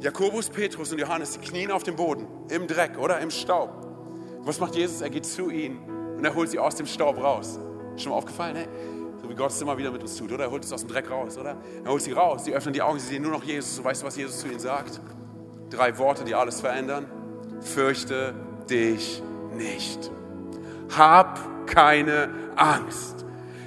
Jakobus, 0.00 0.48
Petrus 0.48 0.92
und 0.92 0.98
Johannes, 0.98 1.32
die 1.32 1.40
knien 1.40 1.70
auf 1.70 1.82
dem 1.82 1.96
Boden, 1.96 2.26
im 2.48 2.66
Dreck 2.66 2.96
oder 2.96 3.18
im 3.20 3.30
Staub. 3.30 3.86
Was 4.44 4.58
macht 4.60 4.74
Jesus? 4.76 5.02
Er 5.02 5.10
geht 5.10 5.26
zu 5.26 5.50
ihnen 5.50 5.99
und 6.20 6.26
er 6.26 6.34
holt 6.34 6.50
sie 6.50 6.58
aus 6.58 6.76
dem 6.76 6.84
Staub 6.84 7.16
raus. 7.16 7.58
Schon 7.96 8.10
mal 8.10 8.18
aufgefallen, 8.18 8.54
hey? 8.54 8.68
So 9.22 9.30
wie 9.30 9.34
Gott 9.34 9.52
es 9.52 9.62
immer 9.62 9.78
wieder 9.78 9.90
mit 9.90 10.02
uns 10.02 10.16
tut, 10.16 10.30
oder? 10.30 10.44
Er 10.44 10.50
holt 10.50 10.62
es 10.62 10.70
aus 10.70 10.82
dem 10.82 10.90
Dreck 10.90 11.10
raus, 11.10 11.38
oder? 11.38 11.56
Er 11.82 11.90
holt 11.90 12.02
sie 12.02 12.12
raus, 12.12 12.44
sie 12.44 12.54
öffnen 12.54 12.74
die 12.74 12.82
Augen, 12.82 12.98
sie 12.98 13.06
sehen 13.06 13.22
nur 13.22 13.32
noch 13.32 13.42
Jesus. 13.42 13.78
Und 13.78 13.86
weißt 13.86 14.02
du, 14.02 14.06
was 14.06 14.16
Jesus 14.16 14.40
zu 14.40 14.48
ihnen 14.48 14.60
sagt? 14.60 15.00
Drei 15.70 15.96
Worte, 15.96 16.24
die 16.24 16.34
alles 16.34 16.60
verändern. 16.60 17.06
Fürchte 17.62 18.34
dich 18.68 19.22
nicht. 19.56 20.10
Hab 20.94 21.66
keine 21.66 22.28
Angst. 22.54 23.24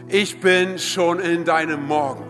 Ich 0.08 0.40
bin 0.40 0.78
schon 0.78 1.20
in 1.20 1.46
deinem 1.46 1.88
Morgen. 1.88 2.26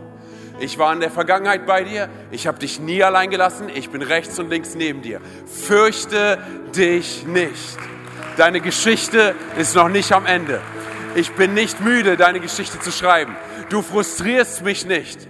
Ich 0.61 0.77
war 0.77 0.93
in 0.93 1.01
der 1.01 1.11
Vergangenheit 1.11 1.65
bei 1.65 1.83
dir. 1.83 2.07
Ich 2.31 2.47
habe 2.47 2.59
dich 2.59 2.79
nie 2.79 3.03
allein 3.03 3.29
gelassen. 3.29 3.67
Ich 3.75 3.89
bin 3.89 4.01
rechts 4.01 4.39
und 4.39 4.49
links 4.49 4.73
neben 4.73 5.01
dir. 5.01 5.19
Fürchte 5.45 6.37
dich 6.73 7.27
nicht. 7.27 7.77
Deine 8.37 8.61
Geschichte 8.61 9.35
ist 9.57 9.75
noch 9.75 9.89
nicht 9.89 10.11
am 10.11 10.25
Ende. 10.25 10.59
Ich 11.15 11.31
bin 11.33 11.53
nicht 11.53 11.79
müde, 11.81 12.17
deine 12.17 12.39
Geschichte 12.39 12.79
zu 12.79 12.91
schreiben. 12.91 13.35
Du 13.69 13.83
frustrierst 13.83 14.63
mich 14.63 14.87
nicht. 14.87 15.27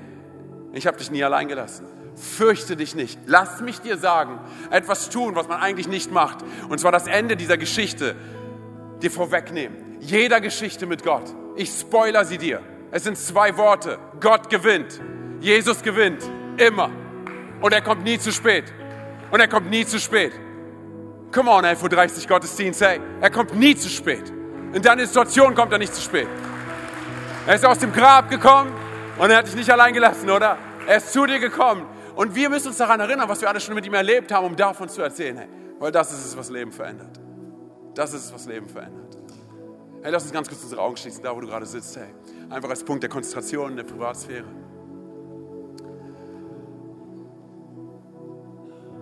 Ich 0.72 0.88
habe 0.88 0.98
dich 0.98 1.12
nie 1.12 1.24
allein 1.24 1.50
gelassen. 1.50 1.86
Fürchte 2.16 2.78
dich 2.78 2.96
nicht. 2.96 3.20
Lass 3.26 3.60
mich 3.60 3.82
dir 3.82 3.98
sagen, 3.98 4.40
etwas 4.70 5.10
tun, 5.10 5.36
was 5.36 5.50
man 5.50 5.60
eigentlich 5.60 5.90
nicht 5.90 6.12
macht. 6.12 6.40
Und 6.70 6.80
zwar 6.80 6.94
das 6.94 7.08
Ende 7.08 7.36
dieser 7.36 7.58
Geschichte 7.58 8.16
dir 9.02 9.12
vorwegnehmen. 9.12 9.98
Jeder 10.00 10.40
Geschichte 10.40 10.86
mit 10.86 11.04
Gott. 11.04 11.34
Ich 11.58 11.70
spoiler 11.70 12.24
sie 12.24 12.38
dir. 12.38 12.62
Es 12.92 13.04
sind 13.04 13.18
zwei 13.18 13.58
Worte. 13.58 13.98
Gott 14.22 14.50
gewinnt. 14.50 15.02
Jesus 15.42 15.82
gewinnt. 15.82 16.24
Immer. 16.58 16.90
Und 17.60 17.74
er 17.74 17.82
kommt 17.82 18.04
nie 18.04 18.18
zu 18.18 18.32
spät. 18.32 18.72
Und 19.32 19.42
er 19.42 19.50
kommt 19.50 19.70
nie 19.70 19.86
zu 19.86 20.00
spät. 20.00 20.32
Come 21.34 21.50
on, 21.50 21.66
11.30 21.66 22.22
Uhr 22.22 22.28
Gottesdienst. 22.28 22.82
Hey, 22.82 23.02
er 23.20 23.32
kommt 23.32 23.56
nie 23.56 23.76
zu 23.76 23.90
spät. 23.90 24.32
In 24.72 24.84
deiner 24.84 25.06
Situation 25.08 25.56
kommt 25.56 25.72
er 25.72 25.80
nicht 25.80 25.94
zu 25.94 26.02
spät. 26.02 26.28
Er 27.48 27.56
ist 27.56 27.66
aus 27.66 27.80
dem 27.80 27.92
Grab 27.92 28.30
gekommen 28.30 28.72
und 29.18 29.32
er 29.32 29.38
hat 29.38 29.48
dich 29.48 29.56
nicht 29.56 29.70
allein 29.72 29.96
gelassen, 29.96 30.30
oder? 30.30 30.58
Er 30.88 30.98
ist 30.98 31.12
zu 31.12 31.26
dir 31.26 31.40
gekommen. 31.40 31.88
Und 32.16 32.36
wir 32.36 32.50
müssen 32.50 32.68
uns 32.68 32.78
daran 32.78 33.00
erinnern, 33.00 33.28
was 33.28 33.42
wir 33.42 33.50
alle 33.50 33.60
schon 33.60 33.74
mit 33.74 33.84
ihm 33.84 33.96
erlebt 33.96 34.32
haben, 34.32 34.46
um 34.46 34.56
davon 34.56 34.88
zu 34.90 35.02
erzählen. 35.02 35.36
Hey, 35.38 35.48
weil 35.80 35.92
das 35.92 36.12
ist 36.12 36.24
es, 36.24 36.38
was 36.38 36.52
Leben 36.52 36.72
verändert. 36.72 37.20
Das 37.96 38.14
ist 38.14 38.26
es, 38.26 38.34
was 38.34 38.46
Leben 38.46 38.70
verändert. 38.70 39.18
Hey, 40.04 40.12
lass 40.12 40.24
uns 40.24 40.34
ganz 40.34 40.48
kurz 40.48 40.62
unsere 40.62 40.82
Augen 40.82 40.98
schließen, 40.98 41.24
da 41.24 41.36
wo 41.36 41.42
du 41.42 41.48
gerade 41.48 41.66
sitzt. 41.66 41.98
Hey, 41.98 42.14
einfach 42.52 42.70
als 42.70 42.84
Punkt 42.84 43.02
der 43.02 43.10
Konzentration 43.10 43.72
in 43.72 43.78
der 43.78 43.86
Privatsphäre. 43.86 44.46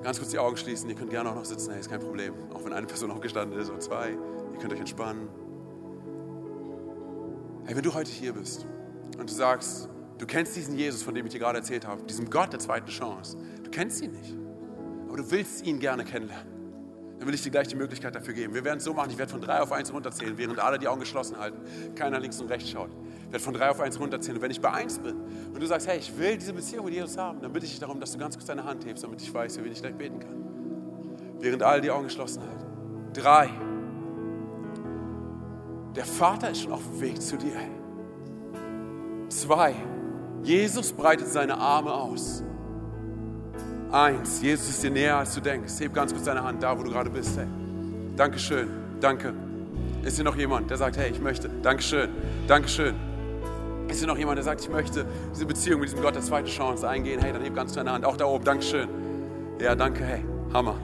Ganz 0.03 0.17
kurz 0.17 0.31
die 0.31 0.39
Augen 0.39 0.57
schließen. 0.57 0.89
Ihr 0.89 0.95
könnt 0.95 1.11
gerne 1.11 1.29
auch 1.29 1.35
noch 1.35 1.45
sitzen. 1.45 1.71
Hey, 1.71 1.79
ist 1.79 1.89
kein 1.89 1.99
Problem. 1.99 2.33
Auch 2.53 2.63
wenn 2.65 2.73
eine 2.73 2.87
Person 2.87 3.11
aufgestanden 3.11 3.59
ist 3.59 3.69
oder 3.69 3.79
zwei. 3.79 4.11
Ihr 4.11 4.59
könnt 4.59 4.73
euch 4.73 4.79
entspannen. 4.79 5.29
Hey, 7.65 7.75
wenn 7.75 7.83
du 7.83 7.93
heute 7.93 8.09
hier 8.09 8.33
bist 8.33 8.65
und 9.19 9.29
du 9.29 9.33
sagst, 9.33 9.87
du 10.17 10.25
kennst 10.25 10.55
diesen 10.55 10.75
Jesus, 10.75 11.03
von 11.03 11.13
dem 11.13 11.25
ich 11.25 11.31
dir 11.31 11.39
gerade 11.39 11.59
erzählt 11.59 11.85
habe, 11.85 12.01
diesen 12.03 12.29
Gott 12.29 12.51
der 12.51 12.59
zweiten 12.59 12.87
Chance. 12.87 13.37
Du 13.63 13.69
kennst 13.69 14.01
ihn 14.01 14.11
nicht, 14.11 14.35
aber 15.07 15.17
du 15.17 15.29
willst 15.29 15.65
ihn 15.65 15.79
gerne 15.79 16.03
kennenlernen 16.03 16.51
dann 17.21 17.27
will 17.27 17.35
ich 17.35 17.43
dir 17.43 17.51
gleich 17.51 17.67
die 17.67 17.75
Möglichkeit 17.75 18.15
dafür 18.15 18.33
geben. 18.33 18.55
Wir 18.55 18.65
werden 18.65 18.79
es 18.79 18.83
so 18.83 18.95
machen, 18.95 19.11
ich 19.11 19.17
werde 19.19 19.31
von 19.31 19.41
drei 19.41 19.61
auf 19.61 19.71
eins 19.71 19.93
runterzählen, 19.93 20.35
während 20.39 20.57
alle 20.57 20.79
die 20.79 20.87
Augen 20.87 21.01
geschlossen 21.01 21.37
halten, 21.37 21.61
keiner 21.93 22.19
links 22.19 22.41
und 22.41 22.49
rechts 22.49 22.71
schaut. 22.71 22.89
Ich 23.27 23.31
werde 23.31 23.43
von 23.43 23.53
drei 23.53 23.69
auf 23.69 23.79
eins 23.79 23.99
runterzählen. 23.99 24.37
Und 24.37 24.41
wenn 24.41 24.49
ich 24.49 24.59
bei 24.59 24.71
eins 24.71 24.97
bin 24.97 25.17
und 25.53 25.61
du 25.61 25.65
sagst, 25.65 25.87
hey, 25.87 25.99
ich 25.99 26.17
will 26.17 26.37
diese 26.37 26.53
Beziehung 26.53 26.85
mit 26.85 26.93
Jesus 26.93 27.17
haben, 27.17 27.41
dann 27.41 27.51
bitte 27.51 27.65
ich 27.65 27.71
dich 27.71 27.79
darum, 27.79 27.99
dass 27.99 28.11
du 28.11 28.17
ganz 28.17 28.35
kurz 28.35 28.45
deine 28.45 28.63
Hand 28.63 28.85
hebst, 28.85 29.03
damit 29.03 29.21
ich 29.21 29.33
weiß, 29.33 29.59
wie 29.59 29.65
wen 29.65 29.71
ich 29.71 29.81
gleich 29.81 29.95
beten 29.95 30.19
kann. 30.19 30.35
Während 31.39 31.63
alle 31.63 31.81
die 31.81 31.91
Augen 31.91 32.05
geschlossen 32.05 32.41
halten. 32.41 32.65
Drei. 33.13 33.49
Der 35.95 36.05
Vater 36.05 36.51
ist 36.51 36.61
schon 36.61 36.71
auf 36.71 36.83
dem 36.83 37.01
Weg 37.01 37.21
zu 37.21 37.37
dir. 37.37 37.53
Zwei. 39.29 39.75
Jesus 40.43 40.91
breitet 40.93 41.27
seine 41.27 41.57
Arme 41.57 41.93
aus. 41.93 42.43
Eins, 43.91 44.41
Jesus 44.41 44.69
ist 44.69 44.83
dir 44.83 44.91
näher, 44.91 45.17
als 45.17 45.35
du 45.35 45.41
denkst. 45.41 45.73
Heb 45.79 45.93
ganz 45.93 46.13
kurz 46.13 46.25
deine 46.25 46.43
Hand 46.43 46.63
da, 46.63 46.77
wo 46.77 46.83
du 46.83 46.91
gerade 46.91 47.09
bist. 47.09 47.37
Hey. 47.37 47.47
Dankeschön, 48.15 48.69
danke. 49.01 49.33
Ist 50.03 50.15
hier 50.15 50.25
noch 50.25 50.37
jemand, 50.37 50.69
der 50.69 50.77
sagt, 50.77 50.97
hey, 50.97 51.11
ich 51.11 51.19
möchte? 51.19 51.49
Dankeschön, 51.61 52.09
Dankeschön. 52.47 53.10
Ist 53.91 53.99
hier 53.99 54.07
noch 54.07 54.17
jemand, 54.17 54.37
der 54.37 54.43
sagt, 54.43 54.61
ich 54.61 54.69
möchte 54.69 55.05
diese 55.33 55.45
Beziehung 55.45 55.81
mit 55.81 55.89
diesem 55.89 56.01
Gott 56.01 56.15
der 56.15 56.21
zweite 56.21 56.49
Chance 56.49 56.87
eingehen? 56.87 57.19
Hey, 57.21 57.33
dann 57.33 57.43
heb 57.43 57.55
ganz 57.55 57.73
deine 57.73 57.91
Hand. 57.91 58.05
Auch 58.05 58.17
da 58.17 58.25
oben, 58.25 58.43
Dankeschön. 58.43 58.87
Ja, 59.59 59.75
danke, 59.75 60.03
hey, 60.03 60.23
Hammer. 60.53 60.75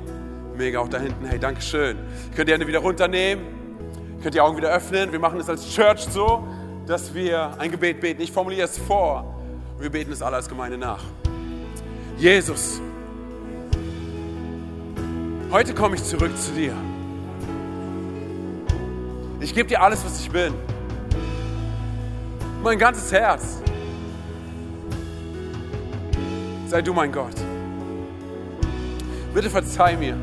Mega, 0.55 0.79
auch 0.79 0.89
da 0.89 0.99
hinten, 0.99 1.25
hey, 1.25 1.39
Dankeschön. 1.39 1.97
Könnt 2.35 2.49
ihr 2.49 2.53
Hände 2.53 2.67
wieder 2.67 2.79
runternehmen? 2.79 3.45
Könnt 4.21 4.35
die 4.35 4.41
Augen 4.41 4.57
wieder 4.57 4.69
öffnen? 4.69 5.11
Wir 5.11 5.19
machen 5.19 5.39
es 5.39 5.49
als 5.49 5.67
Church 5.73 6.01
so, 6.01 6.45
dass 6.85 7.13
wir 7.13 7.51
ein 7.57 7.71
Gebet 7.71 8.01
beten. 8.01 8.21
Ich 8.21 8.31
formuliere 8.31 8.65
es 8.65 8.77
vor. 8.77 9.35
Wir 9.79 9.89
beten 9.89 10.11
es 10.11 10.21
alle 10.21 10.35
als 10.35 10.49
Gemeinde 10.49 10.77
nach. 10.77 11.03
Jesus, 12.17 12.81
Heute 15.49 15.73
komme 15.73 15.95
ich 15.95 16.03
zurück 16.03 16.37
zu 16.37 16.51
dir. 16.51 16.73
Ich 19.39 19.55
gebe 19.55 19.69
dir 19.69 19.81
alles, 19.81 20.03
was 20.03 20.19
ich 20.19 20.29
bin. 20.29 20.53
Mein 22.67 22.79
ganzes 22.79 23.13
Herz, 23.13 23.61
sei 26.67 26.81
du 26.81 26.93
mein 26.93 27.13
Gott. 27.13 27.35
Bitte 29.33 29.49
verzeih 29.49 29.95
mir, 29.95 30.17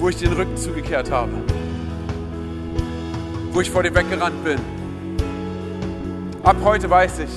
wo 0.00 0.08
ich 0.08 0.16
den 0.16 0.32
Rücken 0.32 0.56
zugekehrt 0.56 1.12
habe, 1.12 1.30
wo 3.52 3.60
ich 3.60 3.70
vor 3.70 3.84
dir 3.84 3.94
weggerannt 3.94 4.42
bin. 4.42 4.58
Ab 6.42 6.56
heute 6.64 6.90
weiß 6.90 7.20
ich, 7.20 7.30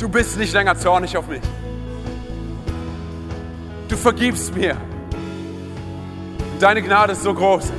du 0.00 0.08
bist 0.08 0.38
nicht 0.38 0.54
länger 0.54 0.78
zornig 0.78 1.14
auf 1.18 1.28
mich. 1.28 1.42
Du 3.88 3.96
vergibst 3.98 4.56
mir. 4.56 4.74
Deine 6.58 6.80
Gnade 6.80 7.12
ist 7.12 7.24
so 7.24 7.34
groß. 7.34 7.70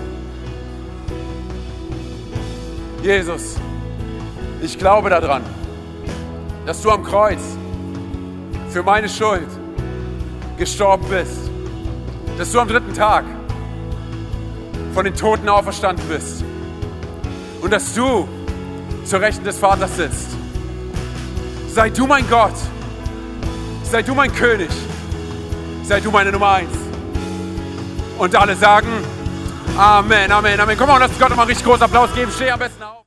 Jesus, 3.02 3.56
ich 4.66 4.80
glaube 4.80 5.10
daran, 5.10 5.44
dass 6.66 6.82
du 6.82 6.90
am 6.90 7.04
Kreuz 7.04 7.42
für 8.72 8.82
meine 8.82 9.08
Schuld 9.08 9.48
gestorben 10.58 11.06
bist, 11.10 11.38
dass 12.38 12.52
du 12.52 12.60
am 12.60 12.68
dritten 12.68 12.94
Tag 12.94 13.26
von 14.94 15.06
den 15.06 15.14
Toten 15.14 15.48
auferstanden 15.48 16.06
bist 16.08 16.44
und 17.62 17.72
dass 17.72 17.94
du 17.94 18.28
zur 19.06 19.22
Rechten 19.22 19.44
des 19.44 19.60
Vaters 19.60 19.96
sitzt. 19.96 20.30
Sei 21.70 21.90
du 21.90 22.08
mein 22.08 22.28
Gott, 22.30 22.56
sei 23.84 24.02
du 24.02 24.16
mein 24.16 24.34
König, 24.34 24.72
sei 25.84 26.00
du 26.00 26.10
meine 26.10 26.32
Nummer 26.32 26.50
eins. 26.54 26.76
Und 28.18 28.36
alle 28.36 28.56
sagen 28.56 28.88
Amen, 29.78 30.32
Amen, 30.32 30.60
Amen. 30.60 30.78
Komm 30.78 30.88
mal, 30.88 30.98
lass 30.98 31.12
Gott 31.20 31.30
nochmal 31.30 31.44
einen 31.44 31.50
richtig 31.50 31.66
großen 31.66 31.84
Applaus 31.84 32.14
geben. 32.16 32.32
Steh 32.34 32.50
am 32.50 32.60
besten 32.60 32.82
auf. 32.82 33.05